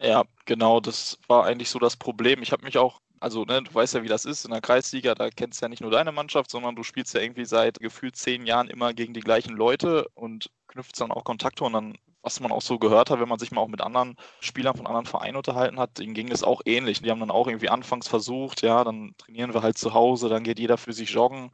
Ja, 0.00 0.24
genau, 0.44 0.80
das 0.80 1.18
war 1.28 1.44
eigentlich 1.44 1.70
so 1.70 1.78
das 1.78 1.96
Problem. 1.96 2.42
Ich 2.42 2.52
habe 2.52 2.64
mich 2.64 2.78
auch 2.78 3.00
also 3.20 3.44
ne, 3.44 3.62
du 3.62 3.74
weißt 3.74 3.94
ja, 3.94 4.02
wie 4.02 4.08
das 4.08 4.24
ist 4.24 4.44
in 4.44 4.50
der 4.50 4.60
Kreisliga, 4.60 5.14
da 5.14 5.30
kennst 5.30 5.60
du 5.60 5.64
ja 5.64 5.68
nicht 5.68 5.80
nur 5.82 5.90
deine 5.90 6.12
Mannschaft, 6.12 6.50
sondern 6.50 6.76
du 6.76 6.82
spielst 6.82 7.14
ja 7.14 7.20
irgendwie 7.20 7.44
seit 7.44 7.78
gefühlt 7.80 8.16
zehn 8.16 8.46
Jahren 8.46 8.68
immer 8.68 8.94
gegen 8.94 9.14
die 9.14 9.20
gleichen 9.20 9.54
Leute 9.56 10.08
und 10.14 10.50
knüpfst 10.68 11.00
dann 11.00 11.12
auch 11.12 11.24
Kontakte 11.24 11.64
und 11.64 11.72
dann, 11.72 11.96
was 12.22 12.40
man 12.40 12.52
auch 12.52 12.62
so 12.62 12.78
gehört 12.78 13.10
hat, 13.10 13.20
wenn 13.20 13.28
man 13.28 13.38
sich 13.38 13.50
mal 13.52 13.60
auch 13.60 13.68
mit 13.68 13.80
anderen 13.80 14.16
Spielern 14.40 14.76
von 14.76 14.86
anderen 14.86 15.06
Vereinen 15.06 15.36
unterhalten 15.36 15.78
hat, 15.78 15.98
denen 15.98 16.14
ging 16.14 16.30
es 16.30 16.42
auch 16.42 16.60
ähnlich. 16.64 17.02
Die 17.02 17.10
haben 17.10 17.20
dann 17.20 17.30
auch 17.30 17.46
irgendwie 17.46 17.70
anfangs 17.70 18.08
versucht, 18.08 18.62
ja, 18.62 18.84
dann 18.84 19.14
trainieren 19.18 19.54
wir 19.54 19.62
halt 19.62 19.78
zu 19.78 19.94
Hause, 19.94 20.28
dann 20.28 20.44
geht 20.44 20.58
jeder 20.58 20.78
für 20.78 20.92
sich 20.92 21.10
joggen. 21.10 21.50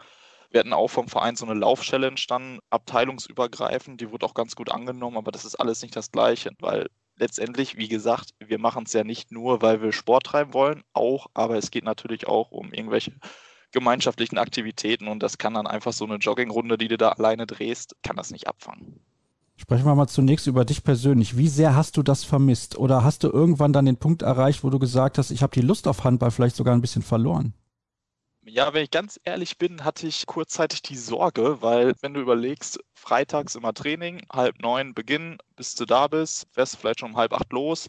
Wir 0.51 0.61
hatten 0.61 0.73
auch 0.73 0.89
vom 0.89 1.09
Verein 1.09 1.37
so 1.37 1.47
eine 1.47 1.59
Lauf-Challenge 1.59 2.21
dann, 2.29 2.61
abteilungsübergreifend, 2.71 4.01
die 4.01 4.11
wurde 4.11 4.27
auch 4.27 4.35
ganz 4.35 4.55
gut 4.57 4.71
angenommen, 4.71 5.17
aber 5.17 5.33
das 5.33 5.45
ist 5.45 5.57
alles 5.57 5.83
nicht 5.83 5.97
das 5.97 6.11
Gleiche, 6.13 6.51
weil 6.61 6.89
letztendlich, 7.17 7.77
wie 7.77 7.89
gesagt, 7.89 8.35
wir 8.39 8.59
machen 8.59 8.85
es 8.87 8.93
ja 8.93 9.05
nicht 9.05 9.33
nur, 9.33 9.63
weil 9.63 9.83
wir 9.83 9.93
Sport 9.93 10.27
treiben 10.27 10.55
wollen, 10.55 10.83
auch, 10.93 11.27
aber 11.35 11.57
es 11.57 11.71
geht 11.71 11.85
natürlich 11.85 12.27
auch 12.27 12.51
um 12.51 12.73
irgendwelche 12.73 13.13
gemeinschaftlichen 13.73 14.39
Aktivitäten 14.39 15.09
und 15.09 15.23
das 15.23 15.39
kann 15.39 15.55
dann 15.55 15.67
einfach 15.67 15.93
so 15.93 16.05
eine 16.05 16.17
Joggingrunde, 16.17 16.79
die 16.79 16.89
du 16.89 16.97
da 16.97 17.11
alleine 17.11 17.47
drehst, 17.47 17.97
kann 18.03 18.17
das 18.17 18.31
nicht 18.31 18.47
abfangen. 18.47 19.01
Sprechen 19.57 19.85
wir 19.85 19.95
mal 19.95 20.09
zunächst 20.09 20.47
über 20.47 20.65
dich 20.65 20.83
persönlich. 20.83 21.37
Wie 21.37 21.49
sehr 21.49 21.77
hast 21.77 21.97
du 21.97 22.03
das 22.03 22.25
vermisst? 22.25 22.77
Oder 22.77 23.05
hast 23.05 23.23
du 23.23 23.29
irgendwann 23.29 23.73
dann 23.73 23.87
den 23.87 23.97
Punkt 23.97 24.23
erreicht, 24.23 24.65
wo 24.65 24.71
du 24.71 24.79
gesagt 24.79 25.17
hast, 25.17 25.31
ich 25.31 25.43
habe 25.43 25.55
die 25.55 25.61
Lust 25.61 25.87
auf 25.87 26.03
Handball 26.03 26.33
vielleicht 26.33 26.57
sogar 26.57 26.75
ein 26.75 26.81
bisschen 26.81 27.03
verloren? 27.03 27.55
Ja, 28.47 28.75
wenn 28.75 28.85
ich 28.85 28.91
ganz 28.91 29.19
ehrlich 29.25 29.57
bin, 29.57 29.85
hatte 29.85 30.07
ich 30.07 30.27
kurzzeitig 30.27 30.83
die 30.83 30.97
Sorge, 30.99 31.63
weil 31.63 31.95
wenn 32.03 32.13
du 32.13 32.21
überlegst, 32.21 32.79
freitags 32.93 33.55
immer 33.55 33.73
Training, 33.73 34.23
halb 34.31 34.61
neun 34.61 34.93
Beginn, 34.93 35.39
bis 35.57 35.75
du 35.75 35.87
da 35.87 36.09
bist, 36.09 36.47
fährst 36.53 36.75
du 36.75 36.79
vielleicht 36.79 37.01
schon 37.01 37.13
um 37.13 37.17
halb 37.17 37.33
acht 37.33 37.51
los, 37.53 37.89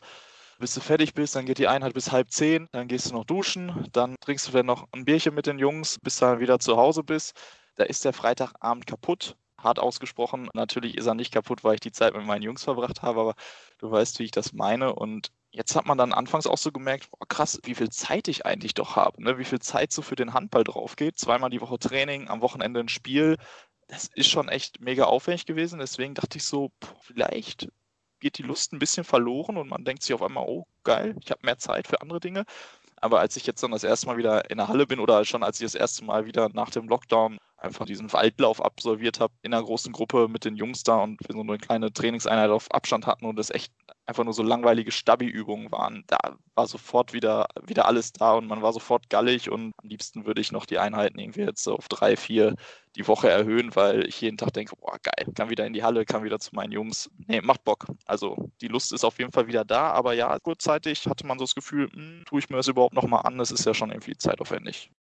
bis 0.57 0.73
du 0.73 0.79
fertig 0.79 1.13
bist, 1.13 1.35
dann 1.35 1.45
geht 1.45 1.57
die 1.57 1.67
Einheit 1.67 1.93
bis 1.93 2.11
halb 2.11 2.31
zehn, 2.31 2.69
dann 2.71 2.87
gehst 2.87 3.11
du 3.11 3.15
noch 3.15 3.25
duschen, 3.25 3.89
dann 3.91 4.15
trinkst 4.21 4.47
du 4.47 4.51
vielleicht 4.51 4.65
noch 4.65 4.87
ein 4.93 5.03
Bierchen 5.03 5.35
mit 5.35 5.45
den 5.45 5.59
Jungs, 5.59 5.99
bis 6.01 6.19
du 6.19 6.25
dann 6.25 6.39
wieder 6.39 6.59
zu 6.59 6.77
Hause 6.77 7.03
bist. 7.03 7.33
Da 7.75 7.83
ist 7.83 8.05
der 8.05 8.13
Freitagabend 8.13 8.87
kaputt, 8.87 9.35
hart 9.57 9.79
ausgesprochen. 9.79 10.49
Natürlich 10.53 10.95
ist 10.95 11.05
er 11.05 11.15
nicht 11.15 11.33
kaputt, 11.33 11.65
weil 11.65 11.75
ich 11.75 11.81
die 11.81 11.91
Zeit 11.91 12.15
mit 12.15 12.25
meinen 12.25 12.43
Jungs 12.43 12.63
verbracht 12.63 13.01
habe, 13.01 13.19
aber 13.19 13.35
du 13.79 13.91
weißt, 13.91 14.19
wie 14.19 14.23
ich 14.23 14.31
das 14.31 14.53
meine. 14.53 14.95
Und 14.95 15.31
Jetzt 15.55 15.73
hat 15.73 15.85
man 15.85 15.97
dann 15.97 16.11
anfangs 16.11 16.47
auch 16.47 16.57
so 16.57 16.73
gemerkt, 16.73 17.09
boah, 17.11 17.25
krass, 17.29 17.61
wie 17.63 17.75
viel 17.75 17.89
Zeit 17.89 18.27
ich 18.27 18.45
eigentlich 18.45 18.73
doch 18.73 18.97
habe, 18.97 19.23
ne? 19.23 19.37
wie 19.37 19.45
viel 19.45 19.59
Zeit 19.59 19.93
so 19.93 20.01
für 20.01 20.17
den 20.17 20.33
Handball 20.33 20.65
drauf 20.65 20.97
geht. 20.97 21.17
Zweimal 21.17 21.49
die 21.49 21.61
Woche 21.61 21.79
Training, 21.79 22.27
am 22.27 22.41
Wochenende 22.41 22.81
ein 22.81 22.89
Spiel. 22.89 23.37
Das 23.87 24.09
ist 24.15 24.29
schon 24.29 24.49
echt 24.49 24.81
mega 24.81 25.05
aufwendig 25.05 25.45
gewesen. 25.45 25.79
Deswegen 25.79 26.13
dachte 26.13 26.39
ich 26.39 26.43
so, 26.43 26.71
boah, 26.81 26.99
vielleicht 27.01 27.69
geht 28.19 28.37
die 28.37 28.43
Lust 28.43 28.73
ein 28.73 28.79
bisschen 28.79 29.05
verloren 29.05 29.55
und 29.55 29.69
man 29.69 29.85
denkt 29.85 30.03
sich 30.03 30.13
auf 30.13 30.21
einmal, 30.21 30.43
oh 30.45 30.67
geil, 30.83 31.15
ich 31.21 31.31
habe 31.31 31.45
mehr 31.45 31.57
Zeit 31.57 31.87
für 31.87 32.01
andere 32.01 32.19
Dinge. 32.19 32.43
Aber 32.97 33.21
als 33.21 33.37
ich 33.37 33.45
jetzt 33.45 33.63
dann 33.63 33.71
das 33.71 33.85
erste 33.85 34.07
Mal 34.07 34.17
wieder 34.17 34.49
in 34.49 34.57
der 34.57 34.67
Halle 34.67 34.85
bin 34.85 34.99
oder 34.99 35.23
schon 35.23 35.43
als 35.43 35.61
ich 35.61 35.65
das 35.65 35.75
erste 35.75 36.03
Mal 36.03 36.25
wieder 36.25 36.49
nach 36.49 36.69
dem 36.69 36.89
Lockdown 36.89 37.37
einfach 37.65 37.85
diesen 37.85 38.13
Waldlauf 38.13 38.63
absolviert 38.63 39.19
habe 39.19 39.33
in 39.41 39.53
einer 39.53 39.63
großen 39.63 39.91
Gruppe 39.91 40.27
mit 40.27 40.45
den 40.45 40.55
Jungs 40.55 40.83
da 40.83 40.97
und 40.97 41.19
wir 41.27 41.33
so 41.33 41.41
eine 41.41 41.57
kleine 41.57 41.91
Trainingseinheit 41.91 42.49
auf 42.49 42.71
Abstand 42.71 43.05
hatten 43.07 43.25
und 43.25 43.39
es 43.39 43.49
echt 43.49 43.73
einfach 44.05 44.23
nur 44.23 44.33
so 44.33 44.43
langweilige 44.43 44.91
Stabi-Übungen 44.91 45.71
waren. 45.71 46.03
Da 46.07 46.17
war 46.53 46.67
sofort 46.67 47.13
wieder, 47.13 47.47
wieder 47.65 47.85
alles 47.87 48.13
da 48.13 48.33
und 48.33 48.47
man 48.47 48.61
war 48.61 48.71
sofort 48.71 49.09
gallig 49.09 49.49
und 49.49 49.73
am 49.77 49.89
liebsten 49.89 50.25
würde 50.25 50.41
ich 50.41 50.51
noch 50.51 50.65
die 50.65 50.79
Einheiten 50.79 51.19
irgendwie 51.19 51.41
jetzt 51.41 51.67
auf 51.67 51.87
drei, 51.87 52.15
vier 52.15 52.55
die 52.95 53.07
Woche 53.07 53.29
erhöhen, 53.29 53.75
weil 53.75 54.07
ich 54.07 54.21
jeden 54.21 54.37
Tag 54.37 54.53
denke, 54.53 54.75
boah, 54.77 54.97
geil, 55.01 55.33
kann 55.35 55.49
wieder 55.49 55.65
in 55.65 55.73
die 55.73 55.83
Halle, 55.83 56.05
kann 56.05 56.23
wieder 56.23 56.39
zu 56.39 56.55
meinen 56.55 56.71
Jungs. 56.71 57.09
Nee, 57.27 57.41
macht 57.41 57.63
Bock. 57.63 57.87
Also 58.05 58.49
die 58.61 58.67
Lust 58.67 58.93
ist 58.93 59.03
auf 59.03 59.19
jeden 59.19 59.31
Fall 59.31 59.47
wieder 59.47 59.65
da, 59.65 59.91
aber 59.91 60.13
ja, 60.13 60.37
kurzzeitig 60.39 61.05
hatte 61.07 61.27
man 61.27 61.39
so 61.39 61.45
das 61.45 61.55
Gefühl, 61.55 61.89
hm, 61.91 62.23
tue 62.25 62.39
ich 62.39 62.49
mir 62.49 62.57
das 62.57 62.67
überhaupt 62.67 62.93
nochmal 62.93 63.21
an, 63.25 63.37
das 63.37 63.51
ist 63.51 63.65
ja 63.65 63.73
schon 63.73 63.91
irgendwie 63.91 64.17
zeitaufwendig. 64.17 64.91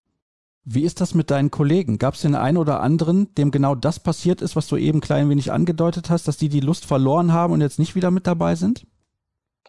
Wie 0.67 0.85
ist 0.85 1.03
das 1.03 1.13
mit 1.13 1.31
deinen 1.31 1.51
Kollegen? 1.51 1.99
Gab 1.99 2.15
es 2.15 2.23
den 2.23 2.35
einen 2.35 2.57
oder 2.57 2.81
anderen, 2.81 3.35
dem 3.35 3.51
genau 3.51 3.75
das 3.75 4.01
passiert 4.01 4.41
ist, 4.41 4.57
was 4.57 4.67
du 4.67 4.77
eben 4.77 5.03
klein 5.03 5.29
wenig 5.29 5.53
angedeutet 5.53 6.09
hast, 6.09 6.27
dass 6.27 6.39
die 6.39 6.49
die 6.49 6.61
Lust 6.61 6.87
verloren 6.87 7.33
haben 7.33 7.53
und 7.53 7.61
jetzt 7.61 7.79
nicht 7.79 7.95
wieder 7.95 8.11
mit 8.11 8.27
dabei 8.27 8.55
sind? 8.55 8.87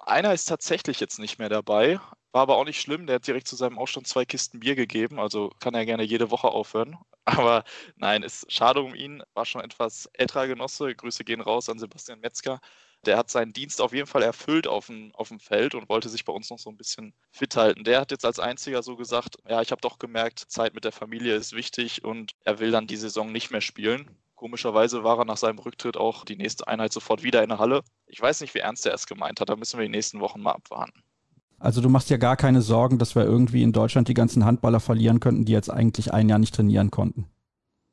Einer 0.06 0.34
ist 0.34 0.46
tatsächlich 0.46 1.02
jetzt 1.02 1.20
nicht 1.20 1.38
mehr 1.38 1.50
dabei, 1.50 2.00
war 2.32 2.44
aber 2.44 2.56
auch 2.56 2.64
nicht 2.64 2.80
schlimm. 2.80 3.08
Der 3.08 3.16
hat 3.16 3.28
direkt 3.28 3.48
zu 3.48 3.58
seinem 3.58 3.78
Aufstand 3.78 4.08
zwei 4.08 4.24
Kisten 4.24 4.62
Bier 4.62 4.76
gegeben, 4.76 5.20
also 5.20 5.52
kann 5.60 5.74
er 5.74 5.86
gerne 5.86 6.04
jede 6.04 6.32
Woche 6.32 6.48
aufhören. 6.48 6.98
Aber 7.28 7.64
nein, 7.96 8.22
ist 8.22 8.52
schade 8.52 8.82
um 8.82 8.94
ihn, 8.94 9.24
war 9.34 9.46
schon 9.46 9.62
etwas 9.62 10.06
älterer 10.14 10.46
Genosse. 10.46 10.94
Grüße 10.94 11.24
gehen 11.24 11.42
raus 11.42 11.70
an 11.70 11.80
Sebastian 11.80 12.20
Metzger. 12.20 12.60
Der 13.08 13.18
hat 13.18 13.30
seinen 13.30 13.54
Dienst 13.54 13.82
auf 13.82 13.94
jeden 13.94 14.08
Fall 14.08 14.24
erfüllt 14.24 14.68
auf 14.68 14.88
dem, 14.88 15.12
auf 15.16 15.30
dem 15.30 15.40
Feld 15.40 15.76
und 15.76 15.90
wollte 15.90 16.10
sich 16.10 16.26
bei 16.26 16.34
uns 16.34 16.50
noch 16.50 16.60
so 16.60 16.70
ein 16.70 16.78
bisschen 16.78 17.14
fit 17.32 17.56
halten. 17.56 17.84
Der 17.84 18.02
hat 18.02 18.12
jetzt 18.12 18.26
als 18.26 18.40
einziger 18.40 18.84
so 18.84 18.96
gesagt, 18.96 19.38
ja, 19.48 19.62
ich 19.62 19.72
habe 19.72 19.82
doch 19.82 20.00
gemerkt, 20.00 20.40
Zeit 20.48 20.74
mit 20.74 20.84
der 20.84 20.92
Familie 20.92 21.36
ist 21.36 21.54
wichtig 21.54 22.04
und 22.04 22.34
er 22.44 22.60
will 22.60 22.72
dann 22.72 22.88
die 22.88 22.98
Saison 22.98 23.32
nicht 23.32 23.52
mehr 23.52 23.62
spielen. 23.62 24.10
Komischerweise 24.36 25.04
war 25.04 25.18
er 25.18 25.26
nach 25.26 25.38
seinem 25.38 25.60
Rücktritt 25.60 25.98
auch 25.98 26.26
die 26.26 26.36
nächste 26.36 26.68
Einheit 26.68 26.92
sofort 26.92 27.24
wieder 27.24 27.42
in 27.42 27.50
der 27.50 27.60
Halle. 27.60 27.82
Ich 28.08 28.22
weiß 28.22 28.42
nicht, 28.42 28.54
wie 28.54 28.60
ernst 28.60 28.86
er 28.86 28.94
es 28.94 29.08
gemeint 29.08 29.40
hat, 29.40 29.50
da 29.50 29.56
müssen 29.56 29.80
wir 29.80 29.86
die 29.86 29.92
nächsten 29.92 30.20
Wochen 30.20 30.42
mal 30.42 30.52
abwarten. 30.52 31.04
Also 31.58 31.82
du 31.82 31.90
machst 31.90 32.10
ja 32.10 32.18
gar 32.18 32.36
keine 32.36 32.62
Sorgen, 32.62 33.00
dass 33.00 33.16
wir 33.16 33.24
irgendwie 33.24 33.64
in 33.64 33.72
Deutschland 33.72 34.08
die 34.08 34.14
ganzen 34.14 34.46
Handballer 34.46 34.80
verlieren 34.80 35.20
könnten, 35.20 35.46
die 35.46 35.54
jetzt 35.54 35.70
eigentlich 35.70 36.14
ein 36.14 36.28
Jahr 36.28 36.40
nicht 36.40 36.54
trainieren 36.54 36.92
konnten. 36.92 37.28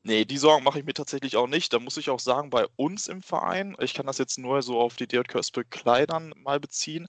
Nee, 0.05 0.25
die 0.25 0.37
Sorgen 0.37 0.63
mache 0.65 0.79
ich 0.79 0.85
mir 0.85 0.93
tatsächlich 0.93 1.37
auch 1.37 1.47
nicht. 1.47 1.71
Da 1.71 1.79
muss 1.79 1.95
ich 1.97 2.09
auch 2.09 2.19
sagen, 2.19 2.49
bei 2.49 2.65
uns 2.75 3.07
im 3.07 3.21
Verein, 3.21 3.75
ich 3.79 3.93
kann 3.93 4.05
das 4.05 4.17
jetzt 4.17 4.37
nur 4.37 4.61
so 4.61 4.79
auf 4.79 4.95
die 4.97 5.07
DJK 5.07 5.63
Kleidern 5.69 6.33
mal 6.37 6.59
beziehen, 6.59 7.07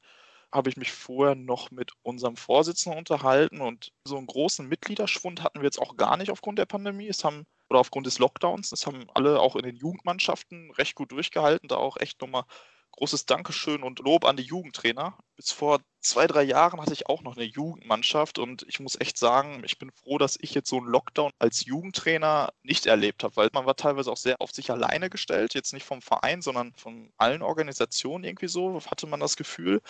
habe 0.53 0.69
ich 0.71 0.77
mich 0.77 0.93
vorher 0.93 1.35
noch 1.35 1.71
mit 1.73 1.93
unserem 2.03 2.37
Vorsitzenden 2.37 2.99
unterhalten 2.99 3.61
und 3.61 3.93
so 4.07 4.17
einen 4.17 4.27
großen 4.29 4.69
Mitgliederschwund 4.69 5.43
hatten 5.43 5.61
wir 5.61 5.65
jetzt 5.65 5.81
auch 5.81 5.97
gar 5.97 6.17
nicht 6.17 6.31
aufgrund 6.31 6.59
der 6.61 6.67
Pandemie. 6.67 7.09
Es 7.09 7.25
haben 7.25 7.45
oder 7.69 7.81
aufgrund 7.81 8.07
des 8.07 8.19
Lockdowns, 8.21 8.71
das 8.71 8.87
haben 8.87 9.07
alle 9.15 9.41
auch 9.41 9.57
in 9.57 9.65
den 9.65 9.77
Jugendmannschaften 9.77 10.71
recht 10.73 10.95
gut 10.95 11.11
durchgehalten, 11.11 11.67
da 11.69 11.77
auch 11.77 11.97
echt 11.97 12.21
nochmal 12.21 12.45
großes 12.97 13.27
Dankeschön 13.27 13.83
und 13.83 13.99
Lob 13.99 14.25
an 14.25 14.37
die 14.37 14.45
Jugendtrainer. 14.45 15.19
Bis 15.37 15.51
vor 15.51 15.81
zwei, 16.01 16.27
drei 16.27 16.43
Jahren 16.43 16.81
hatte 16.81 16.93
ich 16.93 17.09
auch 17.09 17.23
noch 17.23 17.37
eine 17.37 17.45
Jugendmannschaft 17.45 18.39
und 18.39 18.65
ich 18.69 18.79
muss 18.79 19.01
echt 19.01 19.19
sagen, 19.19 19.63
ich 19.65 19.79
bin 19.79 19.91
froh, 19.91 20.19
dass 20.19 20.39
ich 20.41 20.55
jetzt 20.55 20.69
so 20.69 20.77
einen 20.79 20.87
Lockdown 20.87 21.33
als 21.39 21.65
Jugendtrainer 21.65 22.53
nicht 22.63 22.87
erlebt 22.87 23.25
habe, 23.25 23.37
weil 23.37 23.51
man 23.53 23.67
war 23.67 23.77
teilweise 23.77 24.13
auch 24.13 24.17
sehr 24.17 24.37
auf 24.41 24.53
sich 24.53 24.71
alleine 24.71 25.11
gestellt, 25.11 25.55
jetzt 25.55 25.73
nicht 25.73 25.85
vom 25.85 26.03
Verein, 26.03 26.43
sondern 26.43 26.73
von 26.75 27.13
allen 27.17 27.43
Organisationen 27.43 28.25
irgendwie 28.25 28.49
so, 28.49 28.81
hatte 28.87 29.07
man 29.07 29.21
das 29.21 29.37
Gefühl, 29.37 29.81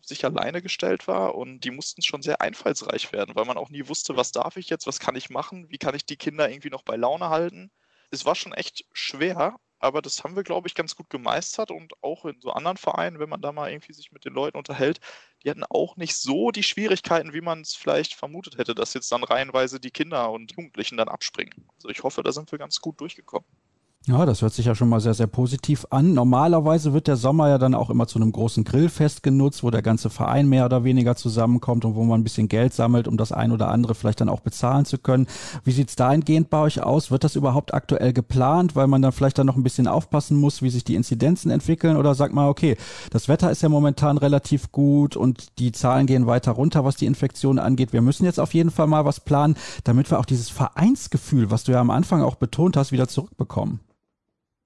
auf 0.00 0.04
sich 0.04 0.24
alleine 0.24 0.62
gestellt 0.62 1.08
war 1.08 1.34
und 1.34 1.60
die 1.60 1.70
mussten 1.70 2.02
schon 2.02 2.22
sehr 2.22 2.40
einfallsreich 2.40 3.12
werden, 3.12 3.34
weil 3.34 3.44
man 3.44 3.58
auch 3.58 3.70
nie 3.70 3.88
wusste, 3.88 4.16
was 4.16 4.32
darf 4.32 4.56
ich 4.56 4.68
jetzt, 4.68 4.86
was 4.86 4.98
kann 4.98 5.16
ich 5.16 5.30
machen, 5.30 5.70
wie 5.70 5.78
kann 5.78 5.94
ich 5.94 6.06
die 6.06 6.16
Kinder 6.16 6.50
irgendwie 6.50 6.70
noch 6.70 6.82
bei 6.82 6.96
Laune 6.96 7.28
halten. 7.30 7.70
Es 8.10 8.24
war 8.24 8.34
schon 8.34 8.52
echt 8.52 8.84
schwer, 8.92 9.58
aber 9.80 10.02
das 10.02 10.22
haben 10.22 10.36
wir, 10.36 10.44
glaube 10.44 10.68
ich, 10.68 10.74
ganz 10.74 10.94
gut 10.94 11.10
gemeistert 11.10 11.70
und 11.70 11.92
auch 12.02 12.24
in 12.26 12.40
so 12.40 12.52
anderen 12.52 12.76
Vereinen, 12.76 13.18
wenn 13.18 13.28
man 13.28 13.40
da 13.40 13.52
mal 13.52 13.70
irgendwie 13.70 13.92
sich 13.94 14.12
mit 14.12 14.24
den 14.24 14.34
Leuten 14.34 14.58
unterhält, 14.58 15.00
die 15.42 15.50
hatten 15.50 15.64
auch 15.64 15.96
nicht 15.96 16.16
so 16.16 16.50
die 16.50 16.62
Schwierigkeiten, 16.62 17.32
wie 17.32 17.40
man 17.40 17.62
es 17.62 17.74
vielleicht 17.74 18.14
vermutet 18.14 18.58
hätte, 18.58 18.74
dass 18.74 18.94
jetzt 18.94 19.10
dann 19.10 19.24
reihenweise 19.24 19.80
die 19.80 19.90
Kinder 19.90 20.30
und 20.30 20.52
Jugendlichen 20.52 20.98
dann 20.98 21.08
abspringen. 21.08 21.54
Also 21.76 21.88
ich 21.88 22.02
hoffe, 22.02 22.22
da 22.22 22.32
sind 22.32 22.52
wir 22.52 22.58
ganz 22.58 22.80
gut 22.80 23.00
durchgekommen. 23.00 23.46
Ja, 24.06 24.24
das 24.24 24.40
hört 24.40 24.54
sich 24.54 24.64
ja 24.64 24.74
schon 24.74 24.88
mal 24.88 25.00
sehr, 25.00 25.12
sehr 25.12 25.26
positiv 25.26 25.86
an. 25.90 26.14
Normalerweise 26.14 26.94
wird 26.94 27.06
der 27.06 27.16
Sommer 27.16 27.50
ja 27.50 27.58
dann 27.58 27.74
auch 27.74 27.90
immer 27.90 28.06
zu 28.06 28.18
einem 28.18 28.32
großen 28.32 28.64
Grillfest 28.64 29.22
genutzt, 29.22 29.62
wo 29.62 29.70
der 29.70 29.82
ganze 29.82 30.08
Verein 30.08 30.48
mehr 30.48 30.64
oder 30.64 30.84
weniger 30.84 31.16
zusammenkommt 31.16 31.84
und 31.84 31.94
wo 31.94 32.02
man 32.02 32.20
ein 32.20 32.24
bisschen 32.24 32.48
Geld 32.48 32.72
sammelt, 32.72 33.06
um 33.06 33.18
das 33.18 33.30
ein 33.30 33.52
oder 33.52 33.68
andere 33.68 33.94
vielleicht 33.94 34.22
dann 34.22 34.30
auch 34.30 34.40
bezahlen 34.40 34.86
zu 34.86 34.96
können. 34.96 35.26
Wie 35.64 35.72
sieht's 35.72 35.96
dahingehend 35.96 36.48
bei 36.48 36.58
euch 36.60 36.82
aus? 36.82 37.10
Wird 37.10 37.24
das 37.24 37.36
überhaupt 37.36 37.74
aktuell 37.74 38.14
geplant, 38.14 38.74
weil 38.74 38.86
man 38.86 39.02
dann 39.02 39.12
vielleicht 39.12 39.38
dann 39.38 39.46
noch 39.46 39.56
ein 39.56 39.62
bisschen 39.62 39.86
aufpassen 39.86 40.38
muss, 40.38 40.62
wie 40.62 40.70
sich 40.70 40.82
die 40.82 40.94
Inzidenzen 40.94 41.50
entwickeln? 41.50 41.98
Oder 41.98 42.14
sagt 42.14 42.32
man, 42.32 42.48
okay, 42.48 42.78
das 43.10 43.28
Wetter 43.28 43.50
ist 43.50 43.62
ja 43.62 43.68
momentan 43.68 44.16
relativ 44.16 44.72
gut 44.72 45.14
und 45.14 45.58
die 45.58 45.72
Zahlen 45.72 46.06
gehen 46.06 46.26
weiter 46.26 46.52
runter, 46.52 46.86
was 46.86 46.96
die 46.96 47.06
Infektion 47.06 47.58
angeht. 47.58 47.92
Wir 47.92 48.02
müssen 48.02 48.24
jetzt 48.24 48.40
auf 48.40 48.54
jeden 48.54 48.70
Fall 48.70 48.86
mal 48.86 49.04
was 49.04 49.20
planen, 49.20 49.56
damit 49.84 50.10
wir 50.10 50.18
auch 50.18 50.24
dieses 50.24 50.48
Vereinsgefühl, 50.48 51.50
was 51.50 51.64
du 51.64 51.72
ja 51.72 51.80
am 51.80 51.90
Anfang 51.90 52.22
auch 52.22 52.36
betont 52.36 52.78
hast, 52.78 52.92
wieder 52.92 53.06
zurückbekommen. 53.06 53.80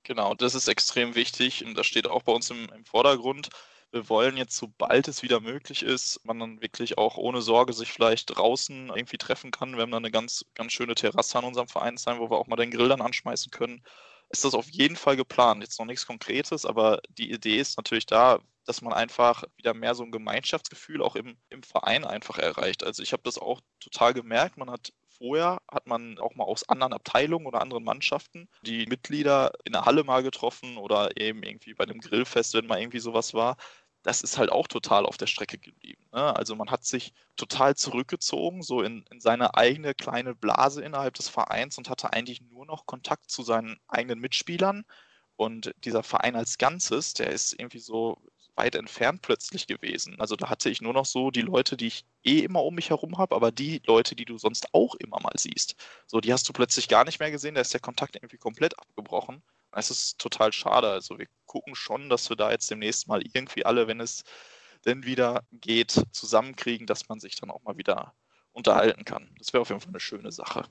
Genau, 0.05 0.35
das 0.35 0.55
ist 0.55 0.69
extrem 0.69 1.15
wichtig 1.15 1.65
und 1.65 1.75
das 1.75 1.87
steht 1.87 2.07
auch 2.07 2.23
bei 2.23 2.33
uns 2.33 2.51
im, 2.51 2.69
im 2.71 2.85
Vordergrund. 2.85 3.49
Wir 3.91 4.09
wollen 4.11 4.37
jetzt, 4.37 4.57
sobald 4.57 5.09
es 5.09 5.23
wieder 5.23 5.41
möglich 5.41 5.83
ist, 5.83 6.21
man 6.25 6.39
dann 6.39 6.61
wirklich 6.61 6.99
auch 6.99 7.17
ohne 7.17 7.41
Sorge 7.41 7.73
sich 7.73 7.91
vielleicht 7.93 8.37
draußen 8.37 8.89
irgendwie 8.91 9.17
treffen 9.17 9.51
kann. 9.51 9.77
Wir 9.77 9.83
haben 9.83 9.91
dann 9.93 10.05
eine 10.05 10.11
ganz, 10.11 10.45
ganz 10.55 10.73
schöne 10.73 10.95
Terrasse 10.95 11.39
an 11.39 11.45
unserem 11.45 11.69
Verein 11.69 11.97
sein, 11.97 12.19
wo 12.19 12.31
wir 12.31 12.37
auch 12.37 12.49
mal 12.49 12.57
den 12.57 12.71
Grill 12.71 12.89
dann 12.89 13.01
anschmeißen 13.01 13.51
können. 13.51 13.83
Ist 14.29 14.45
das 14.45 14.55
auf 14.55 14.69
jeden 14.69 14.97
Fall 14.97 15.17
geplant. 15.17 15.63
Jetzt 15.63 15.79
noch 15.79 15.87
nichts 15.87 16.07
Konkretes, 16.07 16.67
aber 16.67 17.01
die 17.09 17.31
Idee 17.31 17.59
ist 17.59 17.77
natürlich 17.79 18.05
da, 18.07 18.41
dass 18.67 18.83
man 18.83 18.93
einfach 18.93 19.45
wieder 19.57 19.75
mehr 19.75 19.95
so 19.95 20.03
ein 20.03 20.13
Gemeinschaftsgefühl 20.13 21.03
auch 21.03 21.17
im, 21.17 21.39
im 21.49 21.63
Verein 21.63 22.05
einfach 22.05 22.39
erreicht. 22.39 22.85
Also 22.85 23.03
ich 23.03 23.13
habe 23.13 23.23
das 23.23 23.39
auch 23.39 23.61
total 23.81 24.13
gemerkt. 24.13 24.59
Man 24.59 24.71
hat 24.71 24.93
vorher 25.25 25.59
hat 25.71 25.87
man 25.87 26.19
auch 26.19 26.35
mal 26.35 26.45
aus 26.45 26.69
anderen 26.69 26.93
Abteilungen 26.93 27.47
oder 27.47 27.63
anderen 27.63 27.83
Mannschaften 27.83 28.47
die 28.63 28.85
Mitglieder 28.87 29.53
in 29.65 29.73
der 29.73 29.87
Halle 29.87 30.05
mal 30.05 30.23
getroffen 30.23 30.77
oder 30.77 31.19
eben 31.19 31.43
irgendwie 31.43 31.73
bei 31.73 31.87
dem 31.87 32.01
Grillfest, 32.01 32.53
wenn 32.53 32.67
mal 32.67 32.79
irgendwie 32.79 33.01
sowas 33.01 33.33
war. 33.33 33.57
Das 34.03 34.21
ist 34.21 34.37
halt 34.37 34.53
auch 34.53 34.69
total 34.69 35.07
auf 35.07 35.17
der 35.17 35.27
Strecke 35.27 35.57
geblieben. 35.57 36.05
Ne? 36.13 36.37
Also 36.37 36.55
man 36.57 36.71
hat 36.71 36.85
sich 36.85 37.15
total 37.37 37.75
zurückgezogen, 37.75 38.63
so 38.63 38.83
in, 38.83 39.07
in 39.11 39.21
seine 39.21 39.55
eigene 39.55 39.95
kleine 39.95 40.35
Blase 40.35 40.83
innerhalb 40.83 41.15
des 41.15 41.31
Vereins 41.31 41.79
und 41.79 41.89
hatte 41.89 42.13
eigentlich 42.13 42.43
nur 42.43 42.67
noch 42.67 42.85
Kontakt 42.85 43.31
zu 43.31 43.43
seinen 43.43 43.79
eigenen 43.89 44.21
Mitspielern. 44.21 44.85
Und 45.37 45.75
dieser 45.85 46.03
Verein 46.03 46.37
als 46.37 46.59
Ganzes, 46.59 47.15
der 47.15 47.31
ist 47.31 47.55
irgendwie 47.59 47.81
so 47.81 48.19
weit 48.57 48.75
entfernt 48.75 49.23
plötzlich 49.23 49.67
gewesen. 49.67 50.21
Also 50.21 50.37
da 50.37 50.49
hatte 50.51 50.71
ich 50.71 50.81
nur 50.81 50.93
noch 50.93 51.07
so 51.07 51.31
die 51.31 51.43
Leute, 51.43 51.77
die 51.77 51.89
ich 51.89 52.05
eh 52.23 52.41
immer 52.41 52.63
um 52.65 52.75
mich 52.75 52.91
herum 52.91 53.19
habe, 53.19 53.35
aber 53.35 53.53
die 53.53 53.83
Leute, 53.87 54.15
die 54.15 54.25
du 54.25 54.39
sonst 54.39 54.73
auch 54.73 54.95
immer 54.97 55.21
mal 55.21 55.35
siehst. 55.37 55.77
So, 56.07 56.21
die 56.21 56.33
hast 56.33 56.49
du 56.49 56.53
plötzlich 56.53 56.89
gar 56.89 57.05
nicht 57.05 57.21
mehr 57.21 57.31
gesehen, 57.31 57.55
da 57.55 57.61
ist 57.61 57.73
der 57.73 57.81
Kontakt 57.81 58.17
irgendwie 58.17 58.39
komplett 58.39 58.79
abgebrochen. 58.79 59.43
Es 59.73 59.91
ist 59.91 60.19
total 60.19 60.53
schade. 60.53 60.89
Also 60.89 61.19
wir 61.19 61.27
gucken 61.47 61.75
schon, 61.75 62.09
dass 62.09 62.29
wir 62.29 62.37
da 62.37 62.51
jetzt 62.51 62.71
demnächst 62.71 63.09
mal 63.09 63.23
irgendwie 63.23 63.65
alle, 63.65 63.89
wenn 63.89 64.01
es 64.01 64.23
denn 64.85 65.05
wieder 65.05 65.43
geht, 65.53 66.03
zusammenkriegen, 66.13 66.87
dass 66.87 67.09
man 67.09 67.19
sich 67.21 67.37
dann 67.37 67.51
auch 67.51 67.63
mal 67.63 67.77
wieder 67.77 68.15
unterhalten 68.53 69.05
kann. 69.05 69.35
Das 69.39 69.53
wäre 69.53 69.63
auf 69.63 69.69
jeden 69.69 69.81
Fall 69.81 69.91
eine 69.91 70.01
schöne 70.01 70.31
Sache. 70.31 70.65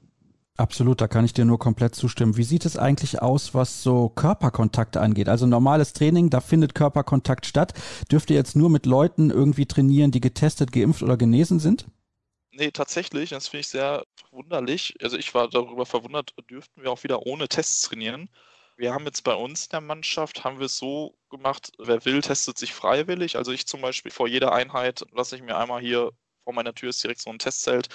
Absolut, 0.56 1.02
da 1.02 1.08
kann 1.08 1.26
ich 1.26 1.34
dir 1.34 1.46
nur 1.46 1.58
komplett 1.58 1.96
zustimmen. 1.96 2.38
Wie 2.38 2.44
sieht 2.44 2.66
es 2.66 2.78
eigentlich 2.78 3.24
aus, 3.24 3.56
was 3.56 3.82
so 3.82 4.10
Körperkontakt 4.10 4.98
angeht? 4.98 5.28
Also 5.28 5.48
normales 5.48 5.94
Training, 5.94 6.30
da 6.30 6.42
findet 6.42 6.76
Körperkontakt 6.76 7.48
statt. 7.48 7.74
Dürft 8.12 8.30
ihr 8.30 8.36
jetzt 8.36 8.56
nur 8.56 8.70
mit 8.70 8.86
Leuten 8.86 9.32
irgendwie 9.32 9.66
trainieren, 9.66 10.12
die 10.12 10.22
getestet, 10.22 10.72
geimpft 10.72 11.02
oder 11.02 11.18
genesen 11.18 11.60
sind? 11.60 11.88
Nee, 12.52 12.70
tatsächlich, 12.70 13.32
das 13.32 13.48
finde 13.48 13.62
ich 13.62 13.68
sehr 13.68 14.06
wunderlich. 14.30 14.94
Also 15.02 15.18
ich 15.18 15.34
war 15.34 15.50
darüber 15.50 15.88
verwundert, 15.88 16.36
dürften 16.52 16.84
wir 16.84 16.92
auch 16.92 17.04
wieder 17.04 17.26
ohne 17.26 17.48
Tests 17.48 17.82
trainieren. 17.82 18.30
Wir 18.78 18.94
haben 18.94 19.06
jetzt 19.06 19.24
bei 19.24 19.34
uns 19.34 19.66
in 19.66 19.70
der 19.72 19.82
Mannschaft, 19.82 20.44
haben 20.44 20.60
wir 20.60 20.68
es 20.68 20.78
so 20.78 21.16
gemacht, 21.32 21.72
wer 21.80 22.06
will, 22.06 22.22
testet 22.22 22.60
sich 22.60 22.76
freiwillig. 22.76 23.38
Also 23.38 23.52
ich 23.52 23.66
zum 23.66 23.82
Beispiel 23.82 24.12
vor 24.12 24.28
jeder 24.28 24.52
Einheit 24.52 25.04
lasse 25.14 25.36
ich 25.36 25.42
mir 25.42 25.58
einmal 25.58 25.82
hier 25.82 26.12
vor 26.44 26.54
meiner 26.54 26.74
Tür 26.74 26.90
ist 26.90 27.04
direkt 27.04 27.22
so 27.22 27.30
ein 27.30 27.40
Testzelt, 27.40 27.88